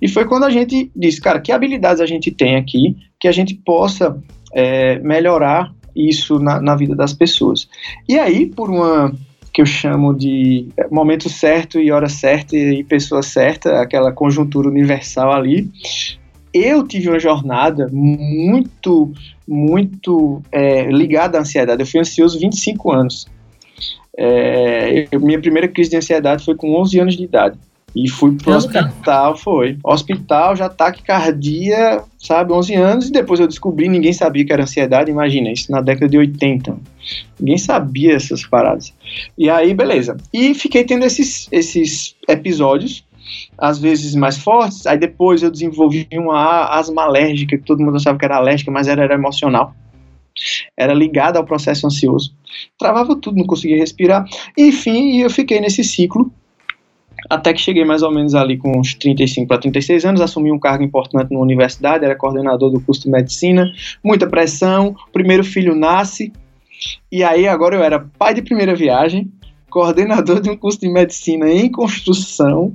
E 0.00 0.08
foi 0.08 0.24
quando 0.24 0.44
a 0.44 0.50
gente 0.50 0.90
disse, 0.96 1.20
cara, 1.20 1.40
que 1.40 1.52
habilidades 1.52 2.00
a 2.00 2.06
gente 2.06 2.30
tem 2.30 2.56
aqui 2.56 2.96
que 3.20 3.28
a 3.28 3.32
gente 3.32 3.54
possa 3.54 4.16
é, 4.54 4.98
melhorar 5.00 5.72
isso 5.94 6.38
na, 6.38 6.60
na 6.60 6.76
vida 6.76 6.94
das 6.94 7.12
pessoas. 7.12 7.68
E 8.08 8.18
aí, 8.18 8.46
por 8.46 8.70
uma 8.70 9.12
que 9.58 9.62
eu 9.62 9.66
chamo 9.66 10.14
de 10.14 10.68
momento 10.88 11.28
certo 11.28 11.80
e 11.80 11.90
hora 11.90 12.08
certa 12.08 12.56
e 12.56 12.84
pessoa 12.84 13.24
certa, 13.24 13.80
aquela 13.80 14.12
conjuntura 14.12 14.68
universal 14.68 15.32
ali. 15.32 15.68
Eu 16.54 16.86
tive 16.86 17.08
uma 17.08 17.18
jornada 17.18 17.88
muito, 17.90 19.12
muito 19.48 20.40
é, 20.52 20.84
ligada 20.84 21.38
à 21.38 21.40
ansiedade. 21.40 21.82
Eu 21.82 21.86
fui 21.88 21.98
ansioso 21.98 22.38
25 22.38 22.92
anos. 22.92 23.26
É, 24.16 25.08
eu, 25.10 25.18
minha 25.18 25.40
primeira 25.40 25.66
crise 25.66 25.90
de 25.90 25.96
ansiedade 25.96 26.44
foi 26.44 26.54
com 26.54 26.80
11 26.80 27.00
anos 27.00 27.16
de 27.16 27.24
idade. 27.24 27.58
E 28.00 28.08
fui 28.08 28.36
pro 28.36 28.54
hospital, 28.54 29.36
foi. 29.36 29.76
Hospital, 29.82 30.54
já 30.54 30.68
taquicardia, 30.68 32.00
sabe, 32.16 32.52
11 32.52 32.74
anos, 32.74 33.08
e 33.08 33.12
depois 33.12 33.40
eu 33.40 33.48
descobri, 33.48 33.88
ninguém 33.88 34.12
sabia 34.12 34.44
que 34.44 34.52
era 34.52 34.62
ansiedade, 34.62 35.10
imagina, 35.10 35.50
isso 35.50 35.72
na 35.72 35.80
década 35.80 36.08
de 36.08 36.16
80. 36.16 36.78
Ninguém 37.40 37.58
sabia 37.58 38.14
essas 38.14 38.46
paradas. 38.46 38.94
E 39.36 39.50
aí, 39.50 39.74
beleza. 39.74 40.16
E 40.32 40.54
fiquei 40.54 40.84
tendo 40.84 41.04
esses, 41.04 41.48
esses 41.50 42.14
episódios, 42.28 43.04
às 43.58 43.80
vezes 43.80 44.14
mais 44.14 44.38
fortes, 44.38 44.86
aí 44.86 44.96
depois 44.96 45.42
eu 45.42 45.50
desenvolvi 45.50 46.06
uma 46.12 46.66
asma 46.78 47.02
alérgica, 47.02 47.58
que 47.58 47.64
todo 47.64 47.82
mundo 47.82 47.96
achava 47.96 48.16
que 48.16 48.24
era 48.24 48.36
alérgica, 48.36 48.70
mas 48.70 48.86
era, 48.86 49.02
era 49.02 49.14
emocional. 49.14 49.74
Era 50.76 50.94
ligada 50.94 51.36
ao 51.36 51.44
processo 51.44 51.84
ansioso. 51.84 52.32
Travava 52.78 53.16
tudo, 53.16 53.38
não 53.38 53.44
conseguia 53.44 53.78
respirar. 53.78 54.24
Enfim, 54.56 55.16
eu 55.18 55.30
fiquei 55.30 55.60
nesse 55.60 55.82
ciclo 55.82 56.32
até 57.28 57.52
que 57.52 57.60
cheguei 57.60 57.84
mais 57.84 58.02
ou 58.02 58.10
menos 58.10 58.34
ali 58.34 58.56
com 58.56 58.78
uns 58.78 58.94
35 58.94 59.46
para 59.46 59.58
36 59.58 60.04
anos, 60.04 60.20
assumi 60.20 60.52
um 60.52 60.58
cargo 60.58 60.84
importante 60.84 61.32
na 61.32 61.38
universidade, 61.38 62.04
era 62.04 62.14
coordenador 62.14 62.70
do 62.70 62.80
curso 62.80 63.02
de 63.02 63.10
medicina, 63.10 63.70
muita 64.02 64.26
pressão, 64.26 64.94
primeiro 65.12 65.44
filho 65.44 65.74
nasce, 65.74 66.32
e 67.10 67.24
aí 67.24 67.48
agora 67.48 67.76
eu 67.76 67.82
era 67.82 68.06
pai 68.18 68.34
de 68.34 68.42
primeira 68.42 68.74
viagem, 68.74 69.30
coordenador 69.70 70.40
de 70.40 70.50
um 70.50 70.56
curso 70.56 70.80
de 70.80 70.88
medicina 70.88 71.50
em 71.50 71.70
construção, 71.70 72.74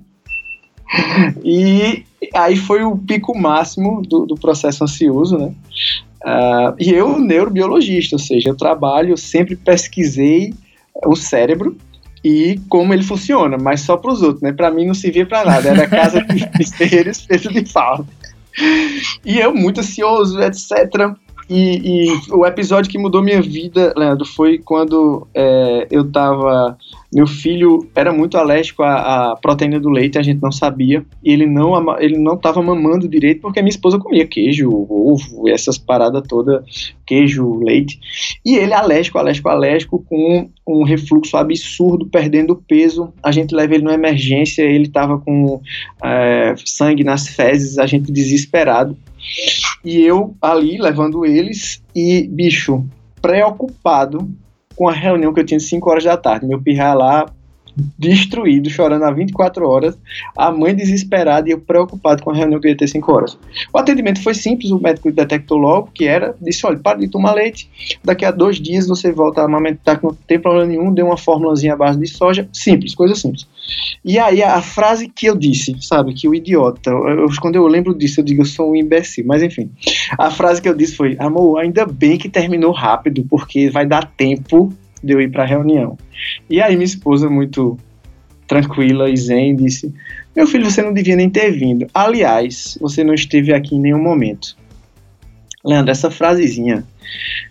e 1.43 2.03
aí 2.33 2.55
foi 2.55 2.83
o 2.83 2.97
pico 2.97 3.37
máximo 3.37 4.01
do, 4.01 4.25
do 4.25 4.35
processo 4.35 4.83
ansioso, 4.83 5.37
né? 5.37 5.53
Uh, 6.23 6.75
e 6.79 6.89
eu, 6.89 7.19
neurobiologista, 7.19 8.15
ou 8.15 8.19
seja, 8.19 8.49
eu 8.49 8.55
trabalho, 8.55 9.17
sempre 9.17 9.57
pesquisei 9.57 10.53
o 11.05 11.15
cérebro, 11.15 11.75
e 12.23 12.59
como 12.69 12.93
ele 12.93 13.03
funciona, 13.03 13.57
mas 13.57 13.81
só 13.81 13.97
para 13.97 14.11
os 14.11 14.21
outros, 14.21 14.41
né? 14.41 14.53
Para 14.53 14.71
mim 14.71 14.85
não 14.85 14.93
servia 14.93 15.25
para 15.25 15.43
nada, 15.43 15.69
era 15.69 15.87
casa 15.87 16.21
de 16.21 16.71
terreiro 16.77 17.13
feito 17.13 17.51
de 17.51 17.61
pau. 17.73 18.05
E 19.25 19.39
eu 19.39 19.53
muito 19.53 19.81
ansioso, 19.81 20.39
etc. 20.41 21.15
E, 21.49 22.07
e, 22.07 22.31
o 22.31 22.45
episódio 22.45 22.89
que 22.89 22.97
mudou 22.97 23.21
minha 23.21 23.41
vida, 23.41 23.93
Leandro, 23.97 24.25
foi 24.25 24.57
quando 24.57 25.27
é, 25.33 25.87
eu 25.91 26.09
tava. 26.09 26.77
Meu 27.13 27.27
filho 27.27 27.87
era 27.95 28.11
muito 28.11 28.37
alérgico 28.37 28.81
à, 28.81 29.31
à, 29.31 29.35
proteína 29.35 29.79
do 29.79 29.89
leite, 29.89 30.17
a 30.17 30.23
gente 30.23 30.41
não 30.41 30.51
sabia. 30.51 31.05
E 31.23 31.31
ele 31.31 31.45
não, 31.45 31.99
ele 31.99 32.17
não 32.17 32.35
tava 32.35 32.61
mamando 32.61 33.07
direito 33.07 33.41
porque 33.41 33.61
minha 33.61 33.69
esposa 33.69 33.99
comia 33.99 34.25
queijo, 34.25 34.69
ovo, 34.71 35.47
essas 35.47 35.77
paradas 35.77 36.23
todas, 36.27 36.93
queijo, 37.05 37.59
leite. 37.59 37.99
E 38.43 38.55
ele 38.55 38.73
alérgico, 38.73 39.19
alérgico, 39.19 39.49
alérgico, 39.49 40.05
com 40.09 40.49
um 40.67 40.83
refluxo 40.83 41.37
absurdo, 41.37 42.07
perdendo 42.07 42.55
peso. 42.67 43.13
A 43.21 43.31
gente 43.31 43.53
leva 43.53 43.75
ele 43.75 43.83
numa 43.83 43.93
emergência, 43.93 44.63
ele 44.63 44.89
tava 44.89 45.19
com 45.19 45.61
é, 46.03 46.55
sangue 46.65 47.03
nas 47.03 47.27
fezes, 47.27 47.77
a 47.77 47.85
gente 47.85 48.11
desesperado. 48.11 48.97
E 49.85 50.01
eu 50.01 50.35
ali 50.41 50.77
levando 50.77 51.25
eles 51.25 51.83
e, 51.95 52.27
bicho, 52.27 52.83
preocupado 53.21 54.29
com 54.75 54.87
a 54.87 54.93
reunião 54.93 55.33
que 55.33 55.39
eu 55.39 55.45
tinha 55.45 55.59
5 55.59 55.89
horas 55.89 56.03
da 56.03 56.17
tarde. 56.17 56.45
Meu 56.45 56.61
pirra 56.61 56.93
lá 56.93 57.25
destruído, 57.97 58.69
chorando 58.69 59.03
há 59.03 59.11
24 59.11 59.67
horas, 59.67 59.97
a 60.37 60.51
mãe 60.51 60.75
desesperada 60.75 61.49
e 61.49 61.51
eu 61.51 61.59
preocupado 61.59 62.21
com 62.21 62.31
a 62.31 62.35
reunião 62.35 62.59
que 62.59 62.67
ia 62.67 62.77
ter 62.77 62.87
5 62.87 63.11
horas. 63.11 63.37
O 63.73 63.77
atendimento 63.77 64.21
foi 64.21 64.33
simples, 64.33 64.71
o 64.71 64.79
médico 64.79 65.11
detectou 65.11 65.57
logo 65.57 65.89
que 65.93 66.05
era, 66.05 66.35
disse, 66.41 66.65
olha, 66.65 66.77
para 66.77 66.99
de 66.99 67.07
tomar 67.07 67.33
leite, 67.33 67.69
daqui 68.03 68.25
a 68.25 68.31
dois 68.31 68.59
dias 68.59 68.87
você 68.87 69.11
volta 69.11 69.41
a 69.41 69.45
amamentar 69.45 69.99
não 70.03 70.13
tem 70.27 70.39
problema 70.39 70.65
nenhum, 70.65 70.93
deu 70.93 71.05
uma 71.05 71.17
fórmulazinha 71.17 71.73
à 71.73 71.77
base 71.77 71.99
de 71.99 72.07
soja, 72.07 72.47
simples, 72.51 72.93
coisa 72.93 73.15
simples. 73.15 73.47
E 74.03 74.19
aí 74.19 74.43
a, 74.43 74.55
a 74.55 74.61
frase 74.61 75.07
que 75.07 75.25
eu 75.25 75.35
disse, 75.35 75.75
sabe, 75.81 76.13
que 76.13 76.27
o 76.27 76.35
idiota, 76.35 76.89
eu, 76.89 77.27
quando 77.41 77.55
eu 77.55 77.65
lembro 77.67 77.93
disso 77.93 78.19
eu 78.19 78.23
digo, 78.23 78.41
eu 78.41 78.45
sou 78.45 78.71
um 78.71 78.75
imbecil, 78.75 79.23
mas 79.25 79.41
enfim, 79.41 79.69
a 80.17 80.29
frase 80.29 80.61
que 80.61 80.67
eu 80.67 80.75
disse 80.75 80.95
foi, 80.95 81.15
amor, 81.19 81.59
ainda 81.59 81.85
bem 81.85 82.17
que 82.17 82.29
terminou 82.29 82.71
rápido, 82.71 83.25
porque 83.29 83.69
vai 83.69 83.85
dar 83.85 84.11
tempo 84.11 84.73
de 85.03 85.13
eu 85.13 85.21
ir 85.21 85.29
para 85.31 85.43
a 85.43 85.47
reunião. 85.47 85.97
E 86.49 86.61
aí 86.61 86.75
minha 86.75 86.85
esposa, 86.85 87.29
muito 87.29 87.77
tranquila 88.47 89.09
e 89.09 89.17
zen, 89.17 89.55
disse: 89.55 89.93
Meu 90.35 90.47
filho, 90.47 90.69
você 90.69 90.81
não 90.81 90.93
devia 90.93 91.15
nem 91.15 91.29
ter 91.29 91.51
vindo. 91.51 91.87
Aliás, 91.93 92.77
você 92.79 93.03
não 93.03 93.13
esteve 93.13 93.53
aqui 93.53 93.75
em 93.75 93.79
nenhum 93.79 94.01
momento. 94.01 94.55
Leandro, 95.65 95.91
essa 95.91 96.11
frasezinha 96.11 96.83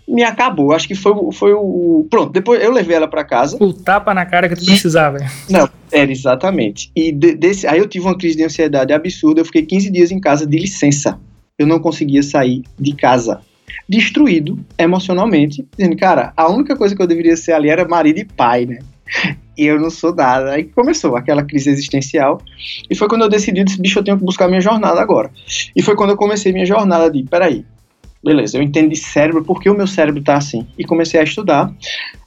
me 0.07 0.23
acabou. 0.23 0.71
Acho 0.71 0.87
que 0.87 0.95
foi, 0.95 1.13
foi 1.31 1.53
o. 1.53 2.05
Pronto, 2.09 2.31
depois 2.31 2.61
eu 2.61 2.71
levei 2.71 2.95
ela 2.95 3.07
para 3.07 3.23
casa. 3.23 3.57
O 3.59 3.73
tapa 3.73 4.13
na 4.13 4.25
cara 4.25 4.47
que 4.47 4.55
tu 4.55 4.65
precisava. 4.65 5.17
Não, 5.49 5.67
era 5.91 6.11
exatamente. 6.11 6.91
E 6.95 7.11
de, 7.11 7.35
desse, 7.35 7.65
aí 7.65 7.79
eu 7.79 7.87
tive 7.87 8.05
uma 8.05 8.17
crise 8.17 8.37
de 8.37 8.43
ansiedade 8.43 8.93
absurda. 8.93 9.41
Eu 9.41 9.45
fiquei 9.45 9.65
15 9.65 9.89
dias 9.89 10.11
em 10.11 10.19
casa 10.19 10.45
de 10.45 10.57
licença. 10.57 11.19
Eu 11.57 11.65
não 11.65 11.79
conseguia 11.79 12.21
sair 12.21 12.63
de 12.79 12.95
casa 12.95 13.41
destruído 13.87 14.59
emocionalmente, 14.77 15.65
dizendo, 15.77 15.97
cara, 15.97 16.33
a 16.35 16.49
única 16.49 16.75
coisa 16.75 16.95
que 16.95 17.01
eu 17.01 17.07
deveria 17.07 17.35
ser 17.35 17.53
ali 17.53 17.69
era 17.69 17.87
marido 17.87 18.19
e 18.19 18.25
pai, 18.25 18.65
né? 18.65 18.79
E 19.55 19.65
eu 19.65 19.79
não 19.79 19.89
sou 19.89 20.15
nada. 20.15 20.53
Aí 20.53 20.63
começou 20.63 21.15
aquela 21.15 21.43
crise 21.43 21.69
existencial. 21.69 22.41
E 22.89 22.95
foi 22.95 23.07
quando 23.07 23.21
eu 23.21 23.29
decidi, 23.29 23.63
disse, 23.63 23.79
bicho, 23.79 23.99
eu 23.99 24.03
tenho 24.03 24.17
que 24.17 24.23
buscar 24.23 24.47
minha 24.47 24.61
jornada 24.61 24.99
agora. 24.99 25.29
E 25.75 25.81
foi 25.81 25.95
quando 25.95 26.11
eu 26.11 26.17
comecei 26.17 26.51
minha 26.51 26.65
jornada 26.65 27.09
de, 27.11 27.23
peraí, 27.23 27.63
beleza, 28.23 28.57
eu 28.57 28.63
entendi 28.63 28.95
cérebro, 28.95 29.43
por 29.43 29.61
que 29.61 29.69
o 29.69 29.75
meu 29.75 29.85
cérebro 29.85 30.23
tá 30.23 30.35
assim? 30.37 30.65
E 30.77 30.83
comecei 30.83 31.19
a 31.19 31.23
estudar 31.23 31.71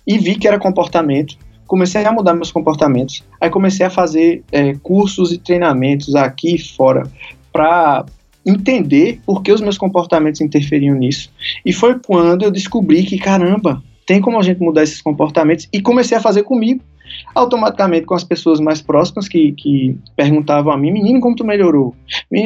e 0.06 0.18
vi 0.18 0.36
que 0.36 0.46
era 0.46 0.58
comportamento. 0.58 1.36
Comecei 1.66 2.04
a 2.04 2.12
mudar 2.12 2.34
meus 2.34 2.52
comportamentos. 2.52 3.24
Aí 3.40 3.50
comecei 3.50 3.84
a 3.84 3.90
fazer 3.90 4.44
é, 4.52 4.74
cursos 4.74 5.32
e 5.32 5.38
treinamentos 5.38 6.14
aqui 6.14 6.54
e 6.54 6.58
fora 6.58 7.02
para 7.52 8.04
entender 8.46 9.20
por 9.26 9.42
que 9.42 9.52
os 9.52 9.60
meus 9.60 9.76
comportamentos 9.76 10.40
interferiam 10.40 10.94
nisso. 10.94 11.30
E 11.64 11.72
foi 11.72 11.98
quando 11.98 12.44
eu 12.44 12.50
descobri 12.50 13.02
que, 13.02 13.18
caramba, 13.18 13.82
tem 14.06 14.20
como 14.20 14.38
a 14.38 14.42
gente 14.42 14.60
mudar 14.60 14.84
esses 14.84 15.02
comportamentos 15.02 15.68
e 15.72 15.82
comecei 15.82 16.16
a 16.16 16.20
fazer 16.20 16.44
comigo. 16.44 16.80
Automaticamente 17.34 18.04
com 18.04 18.14
as 18.14 18.24
pessoas 18.24 18.60
mais 18.60 18.82
próximas 18.82 19.28
que, 19.28 19.52
que 19.52 19.98
perguntavam 20.16 20.72
a 20.72 20.76
mim, 20.76 20.90
menino, 20.90 21.20
como 21.20 21.36
tu 21.36 21.44
melhorou? 21.44 21.94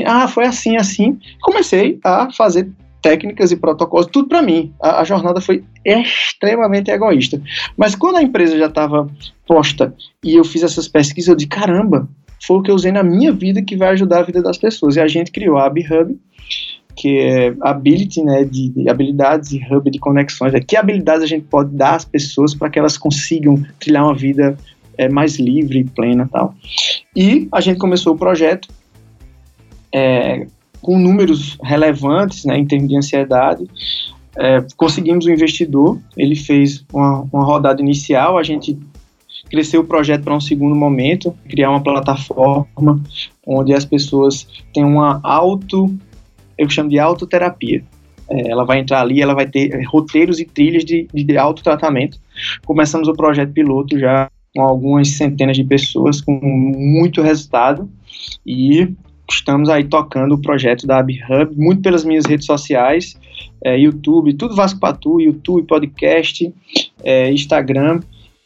ah, 0.06 0.28
foi 0.28 0.44
assim, 0.44 0.76
assim. 0.76 1.18
Comecei 1.40 1.98
a 2.04 2.30
fazer 2.30 2.70
técnicas 3.00 3.50
e 3.50 3.56
protocolos, 3.56 4.06
tudo 4.06 4.28
para 4.28 4.42
mim. 4.42 4.72
A, 4.80 5.00
a, 5.00 5.04
jornada 5.04 5.40
foi 5.40 5.64
extremamente 5.84 6.90
egoísta. 6.90 7.40
Mas 7.76 7.94
quando 7.94 8.16
a 8.16 8.22
empresa 8.22 8.58
já 8.58 8.66
estava 8.66 9.08
posta 9.46 9.94
e 10.22 10.34
eu 10.34 10.44
fiz 10.44 10.62
essas 10.62 10.88
pesquisas, 10.88 11.28
eu 11.28 11.36
disse: 11.36 11.48
caramba, 11.48 12.08
foi 12.42 12.58
o 12.58 12.62
que 12.62 12.70
eu 12.70 12.74
usei 12.74 12.90
na 12.90 13.02
minha 13.02 13.32
vida 13.32 13.62
que 13.62 13.76
vai 13.76 13.90
ajudar 13.90 14.20
a 14.20 14.22
vida 14.22 14.42
das 14.42 14.56
pessoas. 14.56 14.96
E 14.96 15.00
a 15.00 15.06
gente 15.06 15.30
criou 15.30 15.58
a 15.58 15.66
AbHub, 15.66 16.18
que 16.96 17.18
é 17.18 17.54
ability, 17.60 18.22
né, 18.22 18.44
de, 18.44 18.70
de, 18.70 18.88
habilidades 18.88 19.52
e 19.52 19.60
hub 19.70 19.90
de 19.90 19.98
conexões. 19.98 20.54
É 20.54 20.60
que 20.60 20.76
habilidades 20.76 21.22
a 21.22 21.26
gente 21.26 21.46
pode 21.46 21.74
dar 21.74 21.96
às 21.96 22.04
pessoas 22.04 22.54
para 22.54 22.70
que 22.70 22.78
elas 22.78 22.96
consigam 22.96 23.62
trilhar 23.78 24.04
uma 24.04 24.14
vida 24.14 24.56
é, 24.96 25.08
mais 25.08 25.38
livre, 25.38 25.84
plena, 25.84 26.28
tal. 26.30 26.54
E 27.14 27.48
a 27.52 27.60
gente 27.60 27.78
começou 27.78 28.14
o 28.14 28.18
projeto 28.18 28.68
é, 29.92 30.46
com 30.80 30.98
números 30.98 31.58
relevantes, 31.62 32.44
né, 32.44 32.58
em 32.58 32.66
termos 32.66 32.88
de 32.88 32.96
ansiedade. 32.96 33.66
É, 34.36 34.64
conseguimos 34.76 35.26
um 35.26 35.30
investidor, 35.30 35.98
ele 36.16 36.36
fez 36.36 36.84
uma, 36.92 37.26
uma 37.32 37.44
rodada 37.44 37.80
inicial, 37.80 38.38
a 38.38 38.42
gente 38.42 38.78
cresceu 39.50 39.80
o 39.80 39.84
projeto 39.84 40.22
para 40.22 40.34
um 40.34 40.40
segundo 40.40 40.74
momento, 40.74 41.34
criar 41.48 41.70
uma 41.70 41.82
plataforma 41.82 43.02
onde 43.46 43.74
as 43.74 43.84
pessoas 43.84 44.46
têm 44.72 44.84
uma 44.84 45.20
auto 45.22 45.92
eu 46.60 46.68
chamo 46.68 46.90
de 46.90 46.98
autoterapia. 46.98 47.82
É, 48.28 48.50
ela 48.50 48.64
vai 48.64 48.78
entrar 48.78 49.00
ali, 49.00 49.22
ela 49.22 49.34
vai 49.34 49.46
ter 49.46 49.82
roteiros 49.86 50.38
e 50.38 50.44
trilhas 50.44 50.84
de, 50.84 51.08
de 51.12 51.38
autotratamento. 51.38 52.18
Começamos 52.66 53.08
o 53.08 53.14
projeto 53.14 53.52
piloto 53.52 53.98
já 53.98 54.30
com 54.54 54.62
algumas 54.62 55.08
centenas 55.08 55.56
de 55.56 55.64
pessoas, 55.64 56.20
com 56.20 56.38
muito 56.42 57.22
resultado, 57.22 57.88
e 58.44 58.92
estamos 59.28 59.70
aí 59.70 59.84
tocando 59.84 60.34
o 60.34 60.40
projeto 60.40 60.86
da 60.86 60.98
AbHub, 60.98 61.56
muito 61.56 61.80
pelas 61.80 62.04
minhas 62.04 62.26
redes 62.26 62.46
sociais, 62.46 63.18
é, 63.64 63.78
YouTube, 63.78 64.34
tudo 64.34 64.54
Vasco 64.54 64.80
Patu, 64.80 65.20
YouTube, 65.20 65.66
podcast, 65.66 66.52
é, 67.02 67.32
Instagram, 67.32 68.00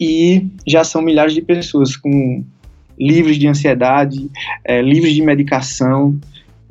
e 0.05 0.47
já 0.67 0.85
são 0.85 1.01
milhares 1.01 1.33
de 1.33 1.41
pessoas 1.41 1.97
com 1.97 2.45
livros 2.99 3.39
de 3.39 3.49
ansiedade, 3.49 4.31
é, 4.65 4.83
livros 4.83 5.13
de 5.13 5.23
medicação, 5.23 6.19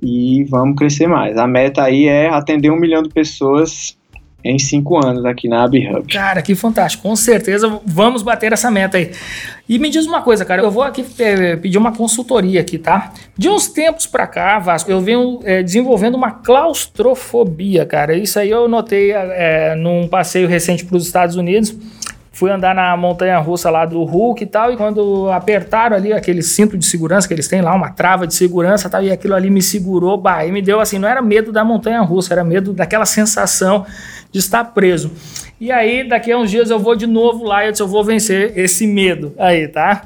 e 0.02 0.43
vamos 0.46 0.78
crescer 0.78 1.08
mais. 1.08 1.38
A 1.38 1.48
meta 1.48 1.82
aí 1.84 2.08
é 2.08 2.30
atender 2.30 2.69
um 2.69 2.80
milhão 2.80 3.02
de 3.02 3.10
pessoas 3.10 3.98
em 4.43 4.60
cinco 4.60 5.04
anos 5.04 5.24
aqui 5.24 5.48
na 5.48 5.63
AbHub. 5.63 6.06
Cara, 6.12 6.41
que 6.41 6.54
fantástico. 6.54 7.04
Com 7.04 7.15
certeza 7.15 7.80
vamos 7.86 8.22
bater 8.22 8.52
essa 8.52 8.69
meta 8.69 8.98
aí. 8.98 9.12
E 9.69 9.80
me 9.80 9.89
diz 9.89 10.06
uma 10.06 10.22
coisa, 10.22 10.43
cara, 10.43 10.62
eu 10.62 10.69
vou 10.69 10.84
aqui 10.84 11.06
é, 11.17 11.56
pedir 11.56 11.78
uma 11.78 11.96
consultoria 11.96 12.60
aqui, 12.60 12.78
tá? 12.78 13.13
De 13.38 13.48
uns 13.48 13.69
tempos 13.69 14.06
pra 14.06 14.28
cá, 14.28 14.60
Vasco, 14.60 14.91
eu 14.91 15.00
venho 15.00 15.39
é, 15.46 15.63
desenvolvendo 15.63 16.15
uma 16.15 16.32
claustrofobia, 16.32 17.86
cara. 17.86 18.15
Isso 18.17 18.38
aí 18.38 18.50
eu 18.50 18.67
notei 18.67 19.12
é, 19.12 19.76
num 19.76 20.10
passeio 20.10 20.48
recente 20.48 20.84
para 20.84 20.98
os 20.98 21.06
Estados 21.06 21.38
Unidos 21.38 21.74
fui 22.34 22.50
andar 22.50 22.74
na 22.74 22.98
montanha 22.98 23.38
russa 23.38 23.69
lá 23.69 23.86
do 23.86 24.04
Hulk 24.04 24.43
e 24.43 24.48
tal, 24.48 24.74
e 24.74 24.76
quando 24.76 25.30
apertaram 25.30 25.96
ali 25.96 26.12
aquele 26.12 26.41
cinto 26.41 26.76
de 26.76 26.84
segurança 26.84 27.28
que 27.28 27.34
eles 27.34 27.48
têm 27.48 27.62
lá, 27.62 27.74
uma 27.76 27.91
trava 27.91 28.26
de 28.26 28.34
segurança 28.34 28.88
e 28.88 28.91
tal, 28.91 29.04
e 29.04 29.12
aquilo 29.12 29.36
ali 29.36 29.52
me 29.52 29.62
segurou, 29.62 30.17
bah, 30.17 30.43
e 30.43 30.52
me 30.52 30.62
deu 30.62 30.80
assim, 30.80 30.98
não 30.98 31.08
era 31.08 31.22
medo 31.22 31.52
da 31.52 31.63
montanha 31.63 32.02
russa, 32.02 32.34
era 32.34 32.43
medo 32.43 32.74
daquela 32.74 33.06
sensação 33.06 33.86
de 34.32 34.39
estar 34.39 34.63
preso. 34.65 35.12
E 35.62 35.72
aí, 35.72 36.06
daqui 36.06 36.32
a 36.32 36.38
uns 36.38 36.50
dias 36.50 36.72
eu 36.72 36.80
vou 36.80 36.96
de 36.96 37.06
novo 37.06 37.46
lá 37.46 37.63
e 37.63 37.67
eu, 37.67 37.72
disse, 37.72 37.84
eu 37.84 37.88
vou 37.88 38.04
vencer 38.04 38.58
esse 38.58 38.88
medo 38.88 39.34
aí, 39.38 39.67
tá? 39.67 40.02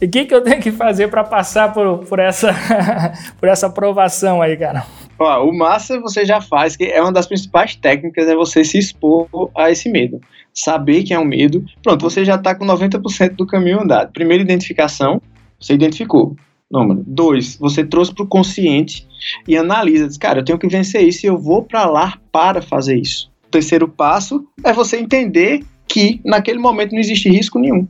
E 0.00 0.06
o 0.06 0.08
que, 0.08 0.24
que 0.24 0.34
eu 0.34 0.40
tenho 0.40 0.60
que 0.60 0.72
fazer 0.72 1.08
para 1.08 1.22
passar 1.22 1.74
por, 1.74 1.98
por, 1.98 2.18
essa, 2.18 2.54
por 3.38 3.48
essa 3.50 3.66
aprovação 3.66 4.40
aí, 4.40 4.56
cara? 4.56 4.84
Ó, 5.18 5.48
o 5.48 5.56
massa 5.56 6.00
você 6.00 6.24
já 6.24 6.40
faz, 6.40 6.76
que 6.76 6.84
é 6.84 7.00
uma 7.00 7.12
das 7.12 7.26
principais 7.26 7.74
técnicas, 7.74 8.28
é 8.28 8.34
você 8.34 8.64
se 8.64 8.78
expor 8.78 9.28
a 9.54 9.70
esse 9.70 9.88
medo 9.88 10.20
saber 10.56 11.02
que 11.02 11.12
é 11.12 11.18
um 11.18 11.24
medo, 11.24 11.64
pronto, 11.82 12.00
você 12.00 12.24
já 12.24 12.36
está 12.36 12.54
com 12.54 12.64
90% 12.64 13.36
do 13.36 13.46
caminho 13.46 13.82
andado. 13.82 14.10
Primeira 14.12 14.42
identificação, 14.42 15.20
você 15.60 15.74
identificou. 15.74 16.34
Número. 16.68 17.04
Dois, 17.06 17.56
você 17.56 17.84
trouxe 17.84 18.12
para 18.12 18.24
o 18.24 18.26
consciente 18.26 19.06
e 19.46 19.56
analisa. 19.56 20.08
Diz, 20.08 20.16
cara, 20.16 20.40
eu 20.40 20.44
tenho 20.44 20.58
que 20.58 20.66
vencer 20.66 21.06
isso 21.06 21.24
e 21.24 21.28
eu 21.28 21.38
vou 21.38 21.62
para 21.62 21.84
lá 21.86 22.18
para 22.32 22.60
fazer 22.60 22.98
isso. 22.98 23.30
O 23.46 23.50
terceiro 23.50 23.86
passo 23.86 24.44
é 24.64 24.72
você 24.72 24.96
entender 24.96 25.62
que 25.86 26.20
naquele 26.24 26.58
momento 26.58 26.92
não 26.92 26.98
existe 26.98 27.28
risco 27.28 27.58
nenhum. 27.58 27.86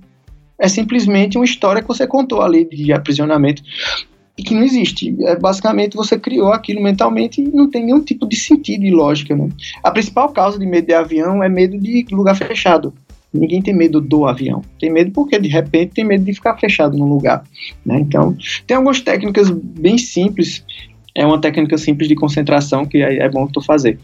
É 0.58 0.68
simplesmente 0.68 1.38
uma 1.38 1.44
história 1.44 1.80
que 1.80 1.88
você 1.88 2.06
contou 2.06 2.42
ali 2.42 2.68
de 2.68 2.92
aprisionamento 2.92 3.62
e 4.36 4.42
que 4.42 4.54
não 4.54 4.62
existe. 4.62 5.16
É, 5.20 5.36
basicamente, 5.36 5.96
você 5.96 6.18
criou 6.18 6.52
aquilo 6.52 6.82
mentalmente 6.82 7.40
e 7.40 7.44
não 7.44 7.70
tem 7.70 7.84
nenhum 7.84 8.02
tipo 8.02 8.28
de 8.28 8.36
sentido 8.36 8.84
e 8.84 8.90
lógica. 8.90 9.34
Né? 9.34 9.48
A 9.82 9.90
principal 9.90 10.28
causa 10.30 10.58
de 10.58 10.66
medo 10.66 10.86
de 10.86 10.94
avião 10.94 11.42
é 11.42 11.48
medo 11.48 11.78
de 11.78 12.04
lugar 12.10 12.36
fechado. 12.36 12.92
Ninguém 13.32 13.62
tem 13.62 13.74
medo 13.74 14.00
do 14.00 14.26
avião. 14.26 14.62
Tem 14.78 14.90
medo 14.90 15.10
porque, 15.10 15.38
de 15.38 15.48
repente, 15.48 15.94
tem 15.94 16.04
medo 16.04 16.24
de 16.24 16.34
ficar 16.34 16.56
fechado 16.56 16.96
num 16.96 17.06
lugar. 17.06 17.44
Né? 17.84 17.98
Então, 18.00 18.36
tem 18.66 18.76
algumas 18.76 19.00
técnicas 19.00 19.50
bem 19.50 19.98
simples. 19.98 20.64
É 21.14 21.24
uma 21.24 21.40
técnica 21.40 21.78
simples 21.78 22.08
de 22.08 22.14
concentração 22.14 22.84
que 22.84 22.98
é, 22.98 23.20
é 23.20 23.28
bom 23.30 23.46
tu 23.46 23.62
fazer, 23.62 23.98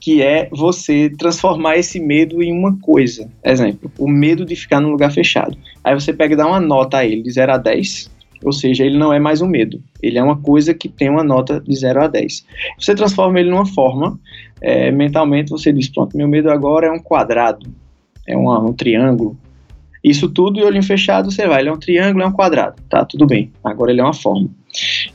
que 0.00 0.22
é 0.22 0.48
você 0.50 1.10
transformar 1.10 1.76
esse 1.76 2.00
medo 2.00 2.42
em 2.42 2.52
uma 2.52 2.74
coisa. 2.78 3.28
Exemplo, 3.44 3.92
o 3.98 4.08
medo 4.08 4.46
de 4.46 4.56
ficar 4.56 4.80
num 4.80 4.90
lugar 4.90 5.12
fechado. 5.12 5.58
Aí 5.82 5.94
você 5.94 6.10
pega 6.10 6.32
e 6.32 6.36
dá 6.36 6.46
uma 6.46 6.60
nota 6.60 6.98
a 6.98 7.04
ele 7.04 7.22
de 7.22 7.30
0 7.30 7.52
a 7.52 7.58
10, 7.58 8.10
ou 8.44 8.52
seja, 8.52 8.84
ele 8.84 8.98
não 8.98 9.12
é 9.12 9.18
mais 9.18 9.40
um 9.40 9.46
medo, 9.46 9.82
ele 10.02 10.18
é 10.18 10.22
uma 10.22 10.36
coisa 10.36 10.74
que 10.74 10.88
tem 10.88 11.08
uma 11.08 11.24
nota 11.24 11.60
de 11.60 11.74
0 11.74 12.04
a 12.04 12.06
10. 12.06 12.44
Você 12.78 12.94
transforma 12.94 13.40
ele 13.40 13.50
numa 13.50 13.66
forma, 13.66 14.18
é, 14.60 14.90
mentalmente 14.90 15.50
você 15.50 15.72
diz: 15.72 15.88
pronto, 15.88 16.16
meu 16.16 16.28
medo 16.28 16.50
agora 16.50 16.86
é 16.88 16.92
um 16.92 16.98
quadrado, 16.98 17.66
é 18.26 18.36
uma, 18.36 18.60
um 18.60 18.72
triângulo. 18.72 19.36
Isso 20.02 20.28
tudo 20.28 20.60
e 20.60 20.62
olhinho 20.62 20.82
fechado, 20.82 21.30
você 21.30 21.46
vai, 21.46 21.62
ele 21.62 21.70
é 21.70 21.72
um 21.72 21.78
triângulo, 21.78 22.22
é 22.22 22.26
um 22.26 22.32
quadrado, 22.32 22.76
tá, 22.90 23.04
tudo 23.04 23.26
bem, 23.26 23.50
agora 23.64 23.90
ele 23.90 24.00
é 24.00 24.04
uma 24.04 24.12
forma. 24.12 24.50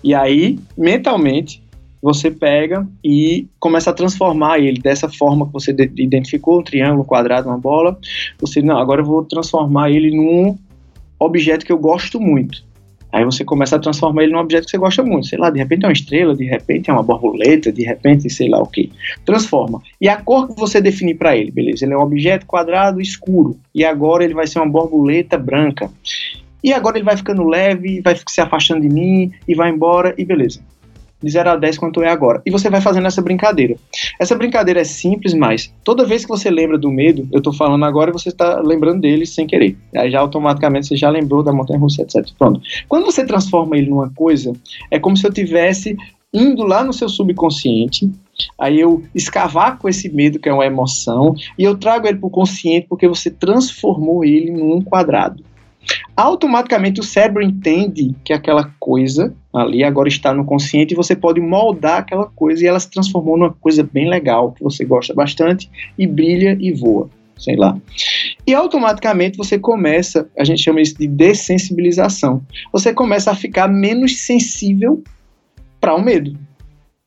E 0.03 0.15
aí, 0.15 0.57
mentalmente, 0.75 1.61
você 2.01 2.31
pega 2.31 2.87
e 3.03 3.47
começa 3.59 3.89
a 3.89 3.93
transformar 3.93 4.59
ele 4.59 4.79
dessa 4.79 5.09
forma 5.09 5.45
que 5.45 5.53
você 5.53 5.71
identificou, 5.97 6.59
um 6.59 6.63
triângulo, 6.63 7.01
um 7.01 7.05
quadrado, 7.05 7.49
uma 7.49 7.57
bola. 7.57 7.99
Você, 8.39 8.61
não, 8.61 8.77
agora 8.77 9.01
eu 9.01 9.05
vou 9.05 9.23
transformar 9.25 9.91
ele 9.91 10.15
num 10.15 10.57
objeto 11.19 11.65
que 11.65 11.71
eu 11.71 11.77
gosto 11.77 12.19
muito. 12.19 12.63
Aí 13.11 13.25
você 13.25 13.43
começa 13.43 13.75
a 13.75 13.79
transformar 13.79 14.23
ele 14.23 14.33
num 14.33 14.39
objeto 14.39 14.65
que 14.65 14.71
você 14.71 14.77
gosta 14.77 15.03
muito. 15.03 15.27
Sei 15.27 15.37
lá, 15.37 15.49
de 15.49 15.57
repente 15.57 15.83
é 15.83 15.87
uma 15.87 15.93
estrela, 15.93 16.35
de 16.35 16.45
repente 16.45 16.89
é 16.89 16.93
uma 16.93 17.03
borboleta, 17.03 17.71
de 17.71 17.83
repente 17.83 18.29
sei 18.29 18.49
lá 18.49 18.59
o 18.61 18.67
que. 18.67 18.91
Transforma. 19.25 19.81
E 19.99 20.07
a 20.07 20.17
cor 20.17 20.47
que 20.47 20.59
você 20.59 20.79
definir 20.79 21.15
para 21.15 21.35
ele, 21.35 21.51
beleza? 21.51 21.85
Ele 21.85 21.93
é 21.93 21.97
um 21.97 22.01
objeto 22.01 22.45
quadrado 22.45 23.01
escuro. 23.01 23.57
E 23.73 23.83
agora 23.83 24.23
ele 24.23 24.33
vai 24.33 24.45
ser 24.45 24.59
uma 24.59 24.69
borboleta 24.69 25.37
branca. 25.37 25.89
E 26.63 26.73
agora 26.73 26.97
ele 26.97 27.05
vai 27.05 27.17
ficando 27.17 27.43
leve, 27.47 28.01
vai 28.01 28.15
se 28.15 28.41
afastando 28.41 28.81
de 28.81 28.89
mim 28.89 29.31
e 29.47 29.55
vai 29.55 29.69
embora 29.69 30.13
e 30.17 30.25
beleza 30.25 30.61
de 31.21 31.31
0 31.31 31.51
a 31.51 31.55
10 31.55 31.77
quanto 31.77 32.01
é 32.01 32.09
agora. 32.09 32.41
E 32.45 32.51
você 32.51 32.69
vai 32.69 32.81
fazendo 32.81 33.07
essa 33.07 33.21
brincadeira. 33.21 33.75
Essa 34.19 34.35
brincadeira 34.35 34.81
é 34.81 34.83
simples, 34.83 35.33
mas 35.33 35.73
toda 35.83 36.05
vez 36.05 36.23
que 36.23 36.29
você 36.29 36.49
lembra 36.49 36.77
do 36.77 36.89
medo, 36.89 37.27
eu 37.31 37.41
tô 37.41 37.51
falando 37.51 37.85
agora 37.85 38.09
e 38.09 38.13
você 38.13 38.29
está 38.29 38.59
lembrando 38.61 39.01
dele 39.01 39.25
sem 39.25 39.45
querer. 39.45 39.77
Aí 39.95 40.11
já 40.11 40.19
automaticamente 40.19 40.87
você 40.87 40.95
já 40.95 41.09
lembrou 41.09 41.43
da 41.43 41.53
montanha 41.53 41.79
russa, 41.79 42.01
etc. 42.01 42.25
Pronto. 42.37 42.61
Quando 42.87 43.05
você 43.05 43.25
transforma 43.25 43.77
ele 43.77 43.89
numa 43.89 44.09
coisa, 44.09 44.53
é 44.89 44.99
como 44.99 45.17
se 45.17 45.25
eu 45.25 45.33
tivesse 45.33 45.97
indo 46.33 46.63
lá 46.63 46.83
no 46.83 46.93
seu 46.93 47.09
subconsciente, 47.09 48.09
aí 48.57 48.79
eu 48.79 49.03
escavar 49.13 49.77
com 49.77 49.89
esse 49.89 50.09
medo 50.09 50.39
que 50.39 50.47
é 50.47 50.53
uma 50.53 50.65
emoção 50.65 51.35
e 51.57 51.63
eu 51.63 51.75
trago 51.75 52.07
ele 52.07 52.19
para 52.19 52.27
o 52.27 52.31
consciente 52.31 52.85
porque 52.87 53.07
você 53.07 53.29
transformou 53.31 54.23
ele 54.23 54.51
num 54.51 54.81
quadrado 54.81 55.43
automaticamente 56.15 56.99
o 56.99 57.03
cérebro 57.03 57.41
entende 57.41 58.15
que 58.23 58.33
aquela 58.33 58.71
coisa 58.79 59.33
ali 59.53 59.83
agora 59.83 60.07
está 60.07 60.33
no 60.33 60.45
consciente 60.45 60.93
e 60.93 60.97
você 60.97 61.15
pode 61.15 61.39
moldar 61.39 61.99
aquela 61.99 62.25
coisa 62.25 62.63
e 62.63 62.67
ela 62.67 62.79
se 62.79 62.89
transformou 62.89 63.37
numa 63.37 63.53
coisa 63.53 63.83
bem 63.83 64.09
legal, 64.09 64.51
que 64.51 64.63
você 64.63 64.83
gosta 64.85 65.13
bastante 65.13 65.69
e 65.97 66.05
brilha 66.05 66.57
e 66.59 66.71
voa, 66.71 67.09
sei 67.37 67.55
lá. 67.55 67.77
E 68.45 68.53
automaticamente 68.53 69.37
você 69.37 69.57
começa, 69.57 70.29
a 70.37 70.43
gente 70.43 70.61
chama 70.61 70.81
isso 70.81 70.97
de 70.97 71.07
dessensibilização. 71.07 72.41
Você 72.71 72.93
começa 72.93 73.31
a 73.31 73.35
ficar 73.35 73.67
menos 73.67 74.19
sensível 74.19 75.03
para 75.79 75.95
o 75.95 76.03
medo. 76.03 76.37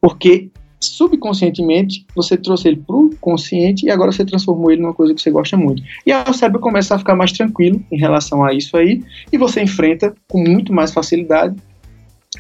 Porque 0.01 0.51
subconscientemente 0.87 2.07
você 2.15 2.37
trouxe 2.37 2.69
ele 2.69 2.77
para 2.77 2.97
o 2.97 3.11
consciente 3.21 3.87
e 3.87 3.91
agora 3.91 4.13
você 4.13 4.25
transformou 4.25 4.71
ele 4.71 4.83
numa 4.83 4.95
coisa 4.95 5.15
que 5.15 5.21
você 5.21 5.31
gosta 5.31 5.57
muito. 5.57 5.83
E 6.07 6.13
aí 6.13 6.25
o 6.29 6.35
cérebro 6.35 6.61
começa 6.61 6.95
a 6.95 6.99
ficar 6.99 7.15
mais 7.15 7.33
tranquilo 7.33 7.83
em 7.91 7.99
relação 7.99 8.45
a 8.45 8.53
isso 8.53 8.77
aí 8.77 9.03
e 9.33 9.39
você 9.39 9.63
enfrenta 9.63 10.15
com 10.29 10.39
muito 10.39 10.73
mais 10.73 10.93
facilidade 10.93 11.57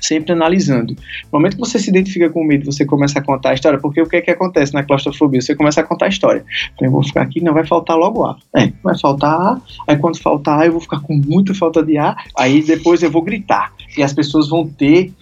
sempre 0.01 0.33
analisando. 0.33 0.95
No 1.33 1.39
momento 1.39 1.55
que 1.55 1.61
você 1.61 1.79
se 1.79 1.91
identifica 1.91 2.31
com 2.31 2.45
medo, 2.45 2.71
você 2.71 2.85
começa 2.85 3.19
a 3.19 3.23
contar 3.23 3.51
a 3.51 3.55
história, 3.55 3.79
porque 3.79 4.01
o 4.01 4.07
que 4.07 4.16
é 4.16 4.21
que 4.21 4.31
acontece 4.31 4.73
na 4.75 4.83
claustrofobia? 4.83 5.41
Você 5.41 5.55
começa 5.55 5.81
a 5.81 5.85
contar 5.85 6.07
a 6.07 6.09
história. 6.09 6.45
Então, 6.75 6.87
eu 6.87 6.93
vou 6.93 7.05
ficar 7.05 7.23
aqui, 7.23 7.41
não 7.41 7.53
vai 7.53 7.66
faltar 7.66 7.97
logo 7.97 8.25
ar. 8.25 8.37
É, 8.57 8.73
vai 8.83 8.99
faltar 8.99 9.31
ar, 9.31 9.62
aí 9.87 9.97
quando 9.97 10.19
faltar 10.19 10.61
ar, 10.61 10.66
eu 10.66 10.73
vou 10.73 10.81
ficar 10.81 11.01
com 11.01 11.14
muita 11.14 11.55
falta 11.55 11.83
de 11.83 11.97
ar, 11.99 12.16
aí 12.37 12.62
depois 12.62 13.03
eu 13.03 13.11
vou 13.11 13.23
gritar. 13.23 13.73
E 13.97 14.03
as 14.03 14.12
pessoas 14.12 14.49
vão 14.49 14.66
ter, 14.66 15.12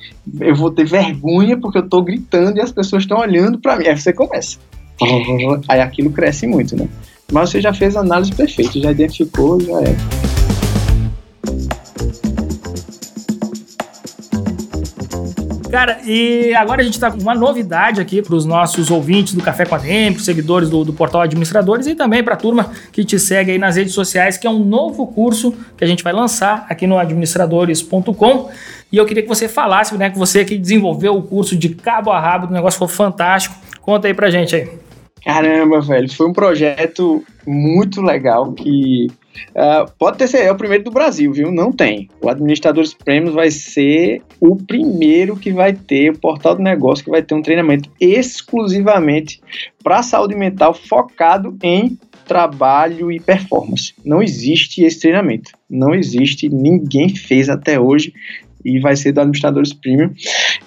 eu 0.41 0.55
vou 0.55 0.71
ter 0.71 0.85
vergonha 0.85 1.57
porque 1.59 1.79
eu 1.79 1.89
tô 1.89 2.03
gritando 2.03 2.59
e 2.59 2.61
as 2.61 2.71
pessoas 2.71 3.03
estão 3.03 3.19
olhando 3.19 3.59
para 3.59 3.77
mim. 3.77 3.87
Aí 3.87 3.99
você 3.99 4.13
começa. 4.13 4.59
Aí 5.69 5.81
aquilo 5.81 6.11
cresce 6.11 6.47
muito, 6.47 6.77
né? 6.77 6.89
Mas 7.33 7.51
você 7.51 7.61
já 7.61 7.73
fez 7.73 7.97
a 7.97 8.01
análise 8.01 8.33
perfeita, 8.33 8.79
já 8.81 8.91
identificou, 8.91 9.61
já 9.61 9.81
é. 9.83 10.30
Cara, 15.71 16.01
e 16.05 16.53
agora 16.53 16.81
a 16.81 16.85
gente 16.85 16.95
está 16.95 17.13
com 17.13 17.21
uma 17.21 17.35
novidade 17.35 18.01
aqui 18.01 18.21
para 18.21 18.35
os 18.35 18.45
nossos 18.45 18.91
ouvintes 18.91 19.35
do 19.35 19.43
Café 19.43 19.65
com 19.65 19.77
a 19.77 19.79
para 19.79 20.21
seguidores 20.21 20.69
do, 20.69 20.85
do 20.85 20.93
portal 20.93 21.21
Administradores 21.21 21.87
e 21.87 21.95
também 21.95 22.25
para 22.25 22.35
a 22.35 22.37
turma 22.37 22.73
que 22.91 23.05
te 23.05 23.21
segue 23.21 23.53
aí 23.53 23.59
nas 23.59 23.77
redes 23.77 23.95
sociais, 23.95 24.37
que 24.37 24.49
é 24.49 24.51
um 24.51 24.65
novo 24.65 25.07
curso 25.07 25.55
que 25.77 25.85
a 25.85 25.87
gente 25.87 26.03
vai 26.03 26.13
lançar 26.13 26.67
aqui 26.69 26.89
no 26.89 26.99
administradores.com. 26.99 28.51
E 28.91 28.97
eu 28.97 29.07
queria 29.07 29.23
que 29.23 29.29
você 29.29 29.49
falasse, 29.49 29.97
né, 29.97 30.11
que 30.11 30.19
você 30.19 30.45
que 30.45 30.59
desenvolveu 30.59 31.17
o 31.17 31.23
curso 31.23 31.57
de 31.57 31.69
cabo 31.69 32.11
a 32.11 32.19
rabo, 32.19 32.49
o 32.49 32.53
negócio 32.53 32.77
foi 32.77 32.89
fantástico. 32.89 33.55
Conta 33.81 34.09
aí 34.09 34.15
pra 34.15 34.29
gente 34.29 34.57
aí. 34.57 34.69
Caramba, 35.25 35.81
velho, 35.81 36.13
foi 36.13 36.27
um 36.27 36.33
projeto 36.33 37.23
muito 37.47 38.03
legal 38.03 38.53
que 38.53 39.07
uh, 39.51 39.91
pode 39.99 40.19
ter 40.19 40.29
sido 40.29 40.41
é 40.41 40.53
o 40.53 40.57
primeiro 40.57 40.85
do 40.85 40.91
Brasil, 40.91 41.33
viu? 41.33 41.51
Não 41.51 41.73
tem. 41.73 42.09
O 42.21 42.29
Administradores 42.29 42.95
Prêmios 42.95 43.35
vai 43.35 43.51
ser 43.51 44.23
o 44.41 44.57
primeiro 44.57 45.37
que 45.37 45.53
vai 45.53 45.73
ter 45.73 46.11
o 46.11 46.19
portal 46.19 46.55
do 46.55 46.63
negócio 46.63 47.05
que 47.05 47.11
vai 47.11 47.23
ter 47.23 47.35
um 47.35 47.43
treinamento 47.43 47.91
exclusivamente 48.01 49.41
para 49.83 50.03
saúde 50.03 50.35
mental 50.35 50.75
focado 50.75 51.57
em 51.63 51.99
trabalho 52.27 53.11
e 53.11 53.19
performance. 53.19 53.93
Não 54.05 54.23
existe 54.23 54.83
esse 54.83 55.01
treinamento. 55.01 55.51
Não 55.69 55.95
existe, 55.95 56.49
ninguém 56.49 57.09
fez 57.09 57.49
até 57.49 57.81
hoje 57.81 58.13
e 58.65 58.79
vai 58.79 58.95
ser 58.95 59.13
do 59.13 59.21
Administradores 59.21 59.73
Premium. 59.73 60.13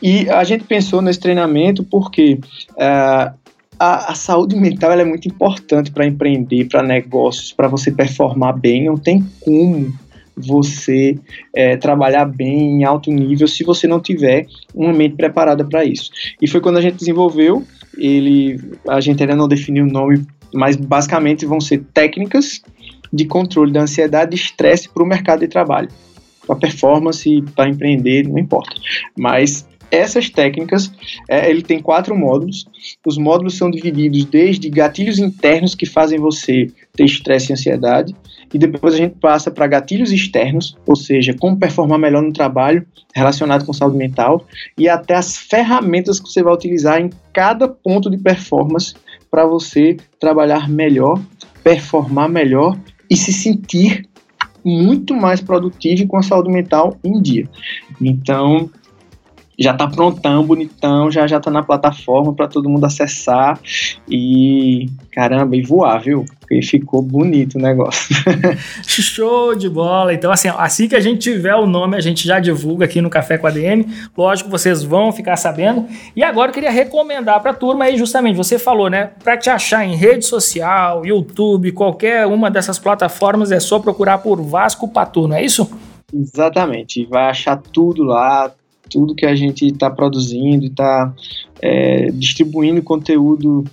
E 0.02 0.30
a 0.30 0.44
gente 0.44 0.66
pensou 0.66 1.02
nesse 1.02 1.20
treinamento 1.20 1.84
porque 1.84 2.40
uh, 2.72 3.43
a, 3.84 4.12
a, 4.12 4.16
saúde 4.16 4.56
mental 4.56 4.94
é 4.94 5.04
muito 5.04 5.28
importante 5.28 5.92
para 5.92 6.06
empreender, 6.06 6.66
para 6.70 6.82
negócios, 6.82 7.52
para 7.52 7.68
você 7.68 7.92
performar 7.92 8.58
bem. 8.58 8.86
Não 8.86 8.96
tem 8.96 9.22
como 9.42 9.94
você 10.38 11.20
é, 11.54 11.76
trabalhar 11.76 12.26
bem 12.26 12.80
em 12.80 12.84
alto 12.86 13.12
nível 13.12 13.46
se 13.46 13.64
você 13.64 13.86
não 13.86 14.00
tiver 14.00 14.48
uma 14.74 14.94
mente 14.94 15.16
preparada 15.16 15.66
para 15.66 15.84
isso. 15.84 16.10
E 16.42 16.48
foi 16.48 16.62
quando 16.62 16.78
a 16.78 16.82
gente 16.82 16.96
desenvolveu, 16.96 17.64
ele, 17.98 18.58
a 18.88 19.02
gente 19.02 19.22
ainda 19.22 19.36
não 19.36 19.50
definiu 19.50 19.84
o 19.84 19.92
nome, 19.92 20.26
mas 20.54 20.78
basicamente 20.78 21.46
vão 21.46 21.60
ser 21.60 21.84
técnicas 21.94 22.62
de 23.12 23.26
controle 23.26 23.74
da 23.74 23.82
ansiedade 23.82 24.34
e 24.34 24.40
estresse 24.40 24.88
para 24.88 25.04
o 25.04 25.06
mercado 25.06 25.42
de 25.42 25.48
trabalho 25.48 25.90
para 26.46 26.56
performance, 26.56 27.42
para 27.56 27.70
empreender, 27.70 28.28
não 28.28 28.38
importa. 28.38 28.76
Mas 29.18 29.66
essas 29.94 30.30
técnicas, 30.30 30.92
é, 31.30 31.50
ele 31.50 31.62
tem 31.62 31.80
quatro 31.80 32.18
módulos. 32.18 32.66
Os 33.06 33.18
módulos 33.18 33.56
são 33.56 33.70
divididos 33.70 34.26
desde 34.26 34.68
gatilhos 34.70 35.20
internos 35.20 35.76
que 35.76 35.86
fazem 35.86 36.20
você 36.20 36.68
ter 36.96 37.06
estresse 37.06 37.52
e 37.52 37.54
ansiedade, 37.54 38.16
e 38.52 38.58
depois 38.58 38.96
a 38.96 38.98
gente 38.98 39.16
passa 39.16 39.52
para 39.52 39.68
gatilhos 39.68 40.12
externos, 40.12 40.76
ou 40.88 40.96
seja, 40.96 41.36
como 41.40 41.58
performar 41.58 42.00
melhor 42.00 42.22
no 42.24 42.34
trabalho 42.34 42.86
relacionado 43.14 43.66
com 43.66 43.74
saúde 43.74 43.98
mental, 43.98 44.46
e 44.78 44.90
até 44.90 45.16
as 45.16 45.38
ferramentas 45.38 46.20
que 46.20 46.28
você 46.28 46.42
vai 46.42 46.54
utilizar 46.54 47.00
em 47.00 47.12
cada 47.32 47.68
ponto 47.68 48.10
de 48.10 48.18
performance 48.18 48.96
para 49.30 49.46
você 49.46 49.98
trabalhar 50.20 50.70
melhor, 50.70 51.22
performar 51.64 52.30
melhor 52.30 52.78
e 53.10 53.16
se 53.16 53.32
sentir 53.32 54.08
muito 54.64 55.14
mais 55.14 55.42
produtivo 55.42 56.08
com 56.08 56.18
a 56.18 56.24
saúde 56.24 56.52
mental 56.52 56.98
em 57.04 57.22
dia. 57.22 57.48
Então, 58.02 58.70
já 59.58 59.74
tá 59.74 59.88
prontão, 59.88 60.44
bonitão, 60.44 61.12
já 61.12 61.28
já 61.28 61.40
tá 61.40 61.52
na 61.52 61.64
plataforma 61.64 62.34
para 62.34 62.48
todo 62.48 62.70
mundo 62.70 62.86
acessar 62.86 63.60
e 64.10 64.88
caramba, 65.12 65.56
e 65.56 65.62
voar, 65.62 66.00
viu? 66.00 66.26
Porque 66.40 66.62
ficou 66.62 67.02
bonito 67.02 67.56
o 67.56 67.62
negócio. 67.62 68.16
Show 68.88 69.56
de 69.56 69.70
bola. 69.70 70.14
Então 70.14 70.32
assim, 70.32 70.50
assim 70.58 70.88
que 70.88 70.96
a 70.96 71.00
gente 71.00 71.20
tiver 71.20 71.56
o 71.56 71.68
nome, 71.68 71.96
a 71.96 72.02
gente 72.02 72.28
já 72.28 72.40
divulga 72.40 72.86
aqui 72.86 73.00
no 73.02 73.10
Café 73.10 73.38
com 73.38 73.48
a 73.48 73.52
DM. 73.52 73.86
Lógico, 74.18 74.50
vocês 74.50 74.84
vão 74.84 75.12
ficar 75.12 75.36
sabendo. 75.36 75.86
E 76.16 76.24
agora 76.24 76.50
eu 76.50 76.54
queria 76.54 76.72
recomendar 76.72 77.42
para 77.42 77.52
a 77.52 77.54
turma 77.54 77.86
aí 77.86 77.98
justamente, 77.98 78.36
você 78.36 78.58
falou, 78.58 78.90
né, 78.90 79.12
para 79.24 79.38
te 79.38 79.50
achar 79.50 79.86
em 79.86 79.96
rede 79.96 80.26
social, 80.26 81.06
YouTube, 81.06 81.72
qualquer 81.72 82.26
uma 82.26 82.50
dessas 82.50 82.80
plataformas 82.80 83.52
é 83.52 83.60
só 83.60 83.80
procurar 83.80 84.18
por 84.20 84.42
Vasco 84.42 84.88
Patu, 84.88 85.28
não 85.28 85.36
é 85.36 85.44
isso? 85.44 85.70
Exatamente, 86.14 87.06
vai 87.06 87.30
achar 87.30 87.58
tudo 87.58 88.04
lá, 88.04 88.52
tudo 88.94 89.16
que 89.16 89.26
a 89.26 89.36
gente 89.36 89.66
está 89.66 89.90
produzindo 89.90 90.64
e 90.64 90.68
está 90.68 91.14
é, 91.62 92.12
distribuindo 92.12 92.82
conteúdo 92.84 93.66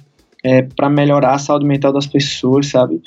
é, 0.42 0.62
para 0.62 0.88
melhorar 0.88 1.34
a 1.34 1.38
saúde 1.38 1.66
mental 1.66 1.92
das 1.92 2.06
pessoas, 2.06 2.68
sabe? 2.68 3.02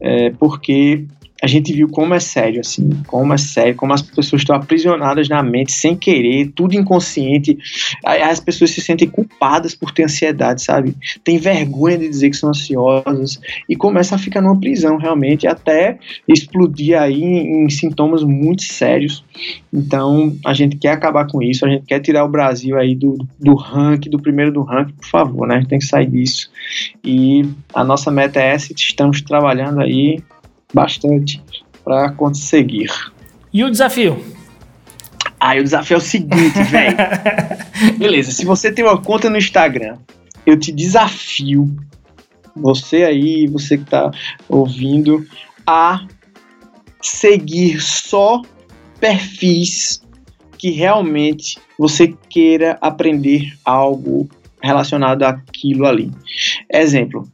É, 0.00 0.30
porque 0.30 1.06
a 1.42 1.46
gente 1.46 1.72
viu 1.72 1.88
como 1.88 2.14
é 2.14 2.20
sério, 2.20 2.60
assim, 2.60 2.90
como 3.06 3.34
é 3.34 3.36
sério, 3.36 3.74
como 3.74 3.92
as 3.92 4.00
pessoas 4.00 4.42
estão 4.42 4.56
aprisionadas 4.56 5.28
na 5.28 5.42
mente 5.42 5.72
sem 5.72 5.96
querer, 5.96 6.52
tudo 6.54 6.74
inconsciente. 6.74 7.58
As 8.04 8.40
pessoas 8.40 8.70
se 8.70 8.80
sentem 8.80 9.08
culpadas 9.08 9.74
por 9.74 9.90
ter 9.90 10.04
ansiedade, 10.04 10.62
sabe? 10.62 10.96
Tem 11.22 11.36
vergonha 11.36 11.98
de 11.98 12.08
dizer 12.08 12.30
que 12.30 12.36
são 12.36 12.50
ansiosas 12.50 13.40
e 13.68 13.76
começa 13.76 14.14
a 14.14 14.18
ficar 14.18 14.40
numa 14.40 14.58
prisão 14.58 14.96
realmente, 14.96 15.46
até 15.46 15.98
explodir 16.26 16.98
aí 16.98 17.22
em, 17.22 17.64
em 17.64 17.68
sintomas 17.68 18.22
muito 18.22 18.62
sérios. 18.62 19.24
Então, 19.72 20.36
a 20.46 20.54
gente 20.54 20.76
quer 20.76 20.92
acabar 20.92 21.26
com 21.26 21.42
isso, 21.42 21.66
a 21.66 21.68
gente 21.68 21.84
quer 21.84 22.00
tirar 22.00 22.24
o 22.24 22.28
Brasil 22.28 22.78
aí 22.78 22.94
do, 22.94 23.18
do 23.38 23.54
ranking, 23.54 24.08
do 24.08 24.20
primeiro 24.20 24.52
do 24.52 24.62
ranking, 24.62 24.94
por 24.94 25.08
favor, 25.08 25.48
né? 25.48 25.56
A 25.56 25.60
gente 25.60 25.68
tem 25.68 25.78
que 25.78 25.86
sair 25.86 26.06
disso. 26.06 26.48
E 27.04 27.44
a 27.74 27.82
nossa 27.84 28.10
meta 28.10 28.40
é 28.40 28.54
essa, 28.54 28.72
estamos 28.72 29.20
trabalhando 29.20 29.80
aí 29.80 30.22
bastante 30.74 31.42
para 31.84 32.10
conseguir. 32.12 32.90
E 33.52 33.62
o 33.62 33.70
desafio? 33.70 34.22
Ah, 35.38 35.54
o 35.56 35.62
desafio 35.62 35.94
é 35.94 35.98
o 35.98 36.00
seguinte, 36.00 36.62
velho. 36.70 36.96
Beleza, 37.98 38.32
se 38.32 38.44
você 38.44 38.72
tem 38.72 38.84
uma 38.84 39.00
conta 39.00 39.30
no 39.30 39.38
Instagram, 39.38 39.96
eu 40.44 40.58
te 40.58 40.72
desafio, 40.72 41.74
você 42.56 43.04
aí, 43.04 43.46
você 43.46 43.78
que 43.78 43.84
tá 43.84 44.10
ouvindo, 44.48 45.26
a 45.66 46.06
seguir 47.00 47.80
só 47.80 48.42
perfis 48.98 50.02
que 50.56 50.70
realmente 50.70 51.58
você 51.78 52.14
queira 52.30 52.78
aprender 52.80 53.52
algo 53.64 54.28
relacionado 54.62 55.24
àquilo 55.24 55.86
ali. 55.86 56.10
Exemplo, 56.72 57.28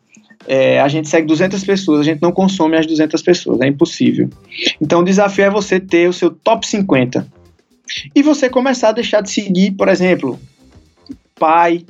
é, 0.46 0.80
a 0.80 0.88
gente 0.88 1.08
segue 1.08 1.26
200 1.26 1.62
pessoas, 1.64 2.00
a 2.00 2.04
gente 2.04 2.22
não 2.22 2.32
consome 2.32 2.76
as 2.76 2.86
200 2.86 3.22
pessoas, 3.22 3.60
é 3.60 3.66
impossível. 3.66 4.28
Então 4.80 5.00
o 5.00 5.04
desafio 5.04 5.44
é 5.44 5.50
você 5.50 5.78
ter 5.78 6.08
o 6.08 6.12
seu 6.12 6.30
top 6.30 6.66
50. 6.66 7.26
E 8.14 8.22
você 8.22 8.48
começar 8.48 8.90
a 8.90 8.92
deixar 8.92 9.20
de 9.20 9.30
seguir, 9.30 9.72
por 9.72 9.88
exemplo, 9.88 10.38
pai, 11.38 11.84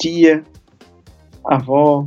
tia, 0.00 0.44
avó, 1.44 2.06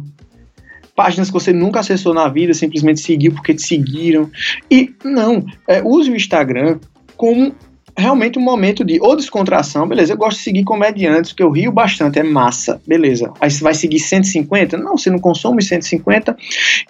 páginas 0.95 1.27
que 1.27 1.33
você 1.33 1.53
nunca 1.53 1.79
acessou 1.79 2.13
na 2.13 2.27
vida, 2.27 2.53
simplesmente 2.53 3.01
seguiu 3.01 3.33
porque 3.33 3.53
te 3.53 3.61
seguiram. 3.61 4.29
E 4.69 4.93
não, 5.03 5.45
é, 5.67 5.81
use 5.83 6.09
o 6.09 6.15
Instagram 6.15 6.79
como 7.15 7.53
realmente 7.99 8.39
um 8.39 8.41
momento 8.41 8.83
de 8.83 8.99
ou 9.01 9.15
descontração, 9.15 9.87
beleza, 9.87 10.13
eu 10.13 10.17
gosto 10.17 10.37
de 10.37 10.43
seguir 10.43 10.63
comediantes, 10.63 11.31
porque 11.31 11.43
eu 11.43 11.51
rio 11.51 11.71
bastante, 11.71 12.19
é 12.19 12.23
massa, 12.23 12.81
beleza. 12.87 13.31
Aí 13.39 13.51
você 13.51 13.63
vai 13.63 13.73
seguir 13.73 13.99
150? 13.99 14.77
Não, 14.77 14.97
você 14.97 15.09
não 15.09 15.19
consome 15.19 15.61
150. 15.61 16.35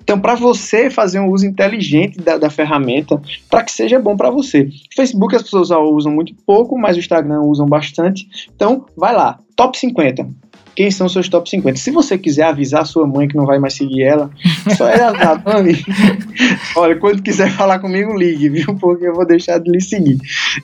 Então, 0.01 0.19
para 0.19 0.35
você 0.35 0.89
fazer 0.89 1.19
um 1.19 1.29
uso 1.29 1.45
inteligente 1.45 2.19
da, 2.19 2.37
da 2.37 2.49
ferramenta, 2.49 3.21
para 3.49 3.63
que 3.63 3.71
seja 3.71 3.99
bom 3.99 4.15
para 4.15 4.29
você. 4.29 4.69
Facebook 4.95 5.35
as 5.35 5.43
pessoas 5.43 5.69
usam 5.71 6.11
muito 6.11 6.33
pouco, 6.45 6.77
mas 6.77 6.95
o 6.95 6.99
Instagram 6.99 7.41
usam 7.41 7.65
bastante. 7.65 8.27
Então, 8.55 8.85
vai 8.95 9.13
lá, 9.13 9.39
top 9.55 9.77
50 9.77 10.48
quem 10.79 10.89
são 10.89 11.09
seus 11.09 11.27
top 11.27 11.49
50. 11.49 11.77
Se 11.77 11.91
você 11.91 12.17
quiser 12.17 12.45
avisar 12.45 12.85
sua 12.85 13.05
mãe 13.05 13.27
que 13.27 13.35
não 13.35 13.45
vai 13.45 13.59
mais 13.59 13.73
seguir 13.73 14.03
ela, 14.03 14.31
só 14.77 14.87
é 14.87 15.01
a 15.01 15.33
Dani. 15.35 15.73
Olha, 16.73 16.95
quando 16.95 17.21
quiser 17.21 17.51
falar 17.51 17.79
comigo, 17.79 18.17
ligue, 18.17 18.47
viu? 18.47 18.73
Porque 18.75 19.05
eu 19.05 19.13
vou 19.13 19.27
deixar 19.27 19.59
de 19.59 19.69
lhe 19.69 19.81
seguir. 19.81 20.17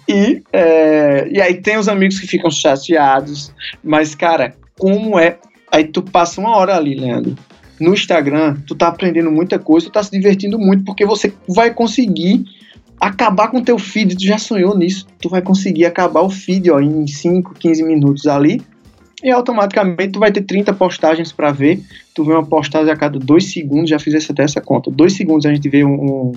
E, 0.07 0.41
é, 0.53 1.27
e 1.29 1.41
aí 1.41 1.55
tem 1.55 1.77
os 1.77 1.89
amigos 1.89 2.17
que 2.17 2.27
ficam 2.27 2.49
chateados, 2.49 3.51
mas, 3.83 4.15
cara, 4.15 4.55
como 4.79 5.19
é. 5.19 5.37
Aí 5.69 5.83
tu 5.83 6.01
passa 6.01 6.39
uma 6.39 6.55
hora 6.55 6.77
ali, 6.77 6.95
Leandro. 6.95 7.35
No 7.77 7.93
Instagram, 7.93 8.55
tu 8.65 8.73
tá 8.73 8.87
aprendendo 8.87 9.29
muita 9.29 9.59
coisa, 9.59 9.87
tu 9.87 9.91
tá 9.91 10.01
se 10.01 10.11
divertindo 10.11 10.57
muito, 10.57 10.85
porque 10.85 11.05
você 11.05 11.33
vai 11.45 11.73
conseguir 11.73 12.45
acabar 13.01 13.49
com 13.49 13.57
o 13.57 13.65
teu 13.65 13.77
feed, 13.77 14.15
tu 14.15 14.23
já 14.23 14.37
sonhou 14.37 14.77
nisso, 14.77 15.05
tu 15.21 15.27
vai 15.27 15.41
conseguir 15.41 15.85
acabar 15.85 16.21
o 16.21 16.29
feed 16.29 16.71
ó, 16.71 16.79
em 16.79 17.05
5, 17.05 17.53
15 17.55 17.83
minutos 17.83 18.27
ali, 18.27 18.61
e 19.25 19.31
automaticamente 19.31 20.09
tu 20.09 20.19
vai 20.19 20.31
ter 20.31 20.43
30 20.43 20.71
postagens 20.73 21.31
para 21.31 21.51
ver. 21.51 21.81
Tu 22.13 22.23
vê 22.23 22.31
uma 22.31 22.45
postagem 22.45 22.93
a 22.93 22.95
cada 22.95 23.17
dois 23.17 23.51
segundos, 23.51 23.89
já 23.89 23.97
fiz 23.97 24.13
essa, 24.13 24.31
dessa 24.31 24.61
conta. 24.61 24.91
Dois 24.91 25.13
segundos 25.13 25.47
a 25.47 25.53
gente 25.53 25.67
vê 25.67 25.83
um, 25.83 26.31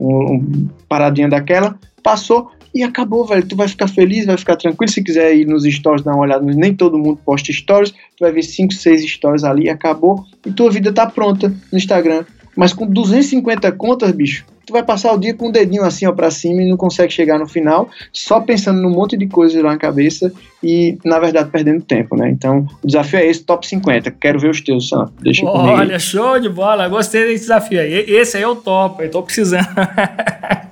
um, 0.00 0.06
um 0.06 0.68
paradinha 0.88 1.28
daquela, 1.28 1.78
passou, 2.02 2.50
e 2.74 2.82
acabou, 2.82 3.26
velho. 3.26 3.46
Tu 3.46 3.54
vai 3.54 3.68
ficar 3.68 3.88
feliz, 3.88 4.24
vai 4.24 4.38
ficar 4.38 4.56
tranquilo. 4.56 4.90
Se 4.90 5.04
quiser 5.04 5.36
ir 5.36 5.46
nos 5.46 5.64
stories, 5.64 6.02
dar 6.02 6.12
uma 6.14 6.22
olhada, 6.22 6.42
nem 6.42 6.74
todo 6.74 6.98
mundo 6.98 7.20
posta 7.22 7.52
stories. 7.52 7.90
Tu 7.90 8.20
vai 8.20 8.32
ver 8.32 8.42
5, 8.42 8.72
6 8.72 9.10
stories 9.10 9.44
ali, 9.44 9.68
acabou. 9.68 10.24
E 10.46 10.50
tua 10.50 10.70
vida 10.70 10.90
tá 10.94 11.06
pronta 11.06 11.54
no 11.70 11.76
Instagram. 11.76 12.24
Mas 12.56 12.72
com 12.72 12.86
250 12.86 13.70
contas, 13.72 14.12
bicho, 14.12 14.46
tu 14.66 14.72
vai 14.72 14.82
passar 14.82 15.12
o 15.12 15.18
dia 15.18 15.34
com 15.34 15.48
o 15.48 15.52
dedinho 15.52 15.84
assim 15.84 16.06
ó 16.06 16.12
para 16.12 16.30
cima 16.30 16.62
e 16.62 16.68
não 16.68 16.76
consegue 16.76 17.12
chegar 17.12 17.38
no 17.38 17.46
final, 17.46 17.88
só 18.12 18.40
pensando 18.40 18.80
num 18.80 18.90
monte 18.90 19.16
de 19.16 19.26
coisas 19.26 19.62
lá 19.62 19.70
na 19.72 19.78
cabeça 19.78 20.32
e 20.62 20.98
na 21.04 21.18
verdade 21.18 21.50
perdendo 21.50 21.82
tempo, 21.82 22.16
né? 22.16 22.28
Então, 22.30 22.66
o 22.82 22.86
desafio 22.86 23.18
é 23.18 23.26
esse, 23.26 23.42
top 23.42 23.66
50. 23.66 24.10
Quero 24.12 24.38
ver 24.38 24.50
os 24.50 24.60
teus, 24.60 24.88
Sam. 24.88 25.10
Deixa 25.20 25.44
comigo. 25.44 25.68
Olha, 25.68 25.98
show 25.98 26.38
de 26.38 26.48
bola. 26.48 26.88
Gostei 26.88 27.26
desse 27.26 27.44
desafio 27.44 27.80
aí. 27.80 27.92
Esse 28.08 28.36
aí 28.36 28.42
é 28.42 28.48
o 28.48 28.56
top, 28.56 29.02
eu 29.02 29.10
tô 29.10 29.22
precisando. 29.22 29.66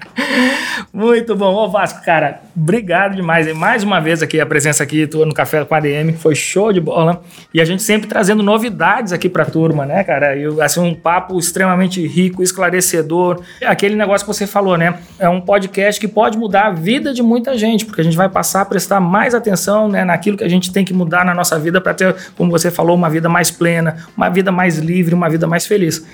Muito 0.93 1.37
bom. 1.37 1.55
Ô 1.55 1.69
Vasco, 1.69 2.05
cara, 2.05 2.41
obrigado 2.57 3.15
demais. 3.15 3.47
E 3.47 3.55
mais 3.55 3.83
uma 3.83 4.01
vez 4.01 4.23
aqui 4.23 4.41
a 4.41 4.47
presença 4.47 4.83
aqui 4.83 5.07
tua 5.07 5.25
no 5.25 5.35
Café 5.35 5.65
com 5.65 5.75
a 5.75 5.79
ADM, 5.79 6.13
foi 6.17 6.35
show 6.35 6.73
de 6.73 6.81
bola. 6.81 7.23
E 7.53 7.61
a 7.61 7.65
gente 7.65 7.83
sempre 7.83 8.09
trazendo 8.09 8.43
novidades 8.43 9.13
aqui 9.13 9.29
pra 9.29 9.45
turma, 9.45 9.87
né, 9.87 10.03
cara? 10.05 10.37
E 10.37 10.45
assim, 10.61 10.81
um 10.81 10.95
papo 10.95 11.39
extremamente 11.39 12.05
rico, 12.07 12.43
esclarecedor. 12.43 13.41
Aquele 13.79 13.95
negócio 13.95 14.27
que 14.27 14.35
você 14.35 14.45
falou, 14.45 14.77
né? 14.77 14.99
É 15.21 15.29
um 15.29 15.41
podcast 15.41 16.01
que 16.01 16.09
pode 16.09 16.37
mudar 16.37 16.67
a 16.67 16.71
vida 16.73 17.15
de 17.15 17.23
muita 17.23 17.57
gente, 17.57 17.87
porque 17.87 18.01
a 18.01 18.05
gente 18.05 18.17
vai 18.17 18.29
passar 18.29 18.63
a 18.63 18.65
prestar 18.65 18.99
mais 18.99 19.37
atenção 19.37 19.87
né, 19.89 20.05
naquilo 20.05 20.37
que 20.37 20.43
a 20.43 20.49
gente 20.49 20.73
tem 20.73 20.85
que 20.85 20.93
mudar 20.93 21.25
na 21.25 21.33
nossa 21.33 21.57
vida 21.61 21.81
para 21.81 21.95
ter, 21.95 22.17
como 22.37 22.51
você 22.51 22.73
falou, 22.73 22.97
uma 22.97 23.09
vida 23.09 23.29
mais 23.29 23.53
plena, 23.53 23.97
uma 24.17 24.29
vida 24.29 24.51
mais 24.51 24.79
livre, 24.79 25.15
uma 25.15 25.31
vida 25.31 25.47
mais 25.47 25.65
feliz. 25.65 26.05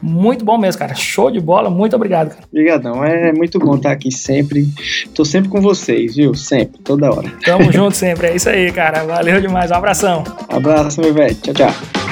Muito 0.00 0.44
bom 0.44 0.56
mesmo, 0.56 0.78
cara. 0.78 0.94
Show 0.94 1.28
de 1.28 1.40
bola. 1.40 1.68
Muito 1.68 1.96
obrigado, 1.96 2.28
cara. 2.28 2.44
Obrigadão. 2.52 3.04
É 3.04 3.32
muito 3.32 3.58
bom 3.58 3.74
estar 3.74 3.90
aqui 3.90 4.12
sempre. 4.12 4.68
Tô 5.12 5.24
sempre 5.24 5.50
com 5.50 5.60
vocês, 5.60 6.14
viu? 6.14 6.36
Sempre, 6.36 6.80
toda 6.84 7.12
hora. 7.12 7.32
Tamo 7.44 7.70
junto 7.74 7.96
sempre. 7.96 8.28
É 8.28 8.36
isso 8.36 8.48
aí, 8.48 8.70
cara. 8.70 9.02
Valeu 9.02 9.40
demais. 9.40 9.72
Um 9.72 9.74
abração. 9.74 10.22
Abraço, 10.48 11.00
meu 11.00 11.12
velho. 11.12 11.34
Tchau, 11.34 11.52
tchau. 11.52 12.07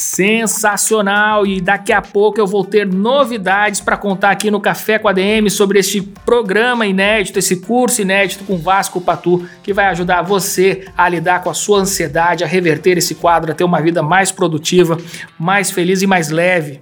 Sensacional! 0.00 1.46
E 1.46 1.60
daqui 1.60 1.92
a 1.92 2.00
pouco 2.00 2.40
eu 2.40 2.46
vou 2.46 2.64
ter 2.64 2.86
novidades 2.86 3.82
para 3.82 3.98
contar 3.98 4.30
aqui 4.30 4.50
no 4.50 4.58
Café 4.58 4.98
com 4.98 5.08
a 5.08 5.12
DM 5.12 5.50
sobre 5.50 5.78
este 5.78 6.00
programa 6.00 6.86
inédito, 6.86 7.38
esse 7.38 7.56
curso 7.56 8.00
inédito 8.00 8.44
com 8.44 8.56
Vasco 8.56 8.98
Patu, 8.98 9.46
que 9.62 9.74
vai 9.74 9.88
ajudar 9.88 10.22
você 10.22 10.86
a 10.96 11.06
lidar 11.06 11.42
com 11.42 11.50
a 11.50 11.54
sua 11.54 11.80
ansiedade, 11.80 12.42
a 12.42 12.46
reverter 12.46 12.96
esse 12.96 13.14
quadro, 13.14 13.52
a 13.52 13.54
ter 13.54 13.62
uma 13.62 13.82
vida 13.82 14.02
mais 14.02 14.32
produtiva, 14.32 14.96
mais 15.38 15.70
feliz 15.70 16.00
e 16.00 16.06
mais 16.06 16.30
leve. 16.30 16.80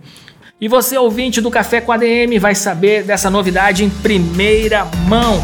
E 0.61 0.69
você, 0.69 0.97
ouvinte 0.97 1.41
do 1.41 1.51
Café 1.51 1.81
com 1.81 1.91
a 1.91 1.97
DM, 1.97 2.39
vai 2.39 2.55
saber 2.55 3.03
dessa 3.03 3.29
novidade 3.29 3.83
em 3.83 3.91
primeira 3.91 4.85
mão. 5.09 5.43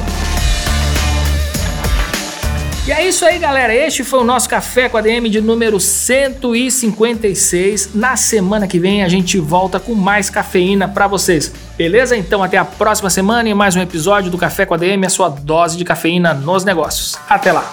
E 2.86 2.92
é 2.92 3.08
isso 3.08 3.24
aí, 3.24 3.38
galera. 3.38 3.74
Este 3.74 4.04
foi 4.04 4.18
o 4.18 4.24
nosso 4.24 4.46
Café 4.46 4.90
com 4.90 4.98
a 4.98 5.00
DM 5.00 5.30
de 5.30 5.40
número 5.40 5.80
156. 5.80 7.94
Na 7.94 8.14
semana 8.14 8.66
que 8.66 8.78
vem 8.78 9.02
a 9.02 9.08
gente 9.08 9.38
volta 9.38 9.80
com 9.80 9.94
mais 9.94 10.28
cafeína 10.28 10.86
para 10.86 11.06
vocês. 11.06 11.50
Beleza? 11.78 12.14
Então 12.14 12.42
até 12.42 12.58
a 12.58 12.64
próxima 12.64 13.08
semana 13.08 13.48
em 13.48 13.54
mais 13.54 13.74
um 13.74 13.80
episódio 13.80 14.30
do 14.30 14.36
Café 14.36 14.66
com 14.66 14.74
a 14.74 14.76
DM, 14.76 15.06
a 15.06 15.08
sua 15.08 15.30
dose 15.30 15.78
de 15.78 15.84
cafeína 15.84 16.34
nos 16.34 16.62
negócios. 16.62 17.16
Até 17.26 17.52
lá. 17.52 17.72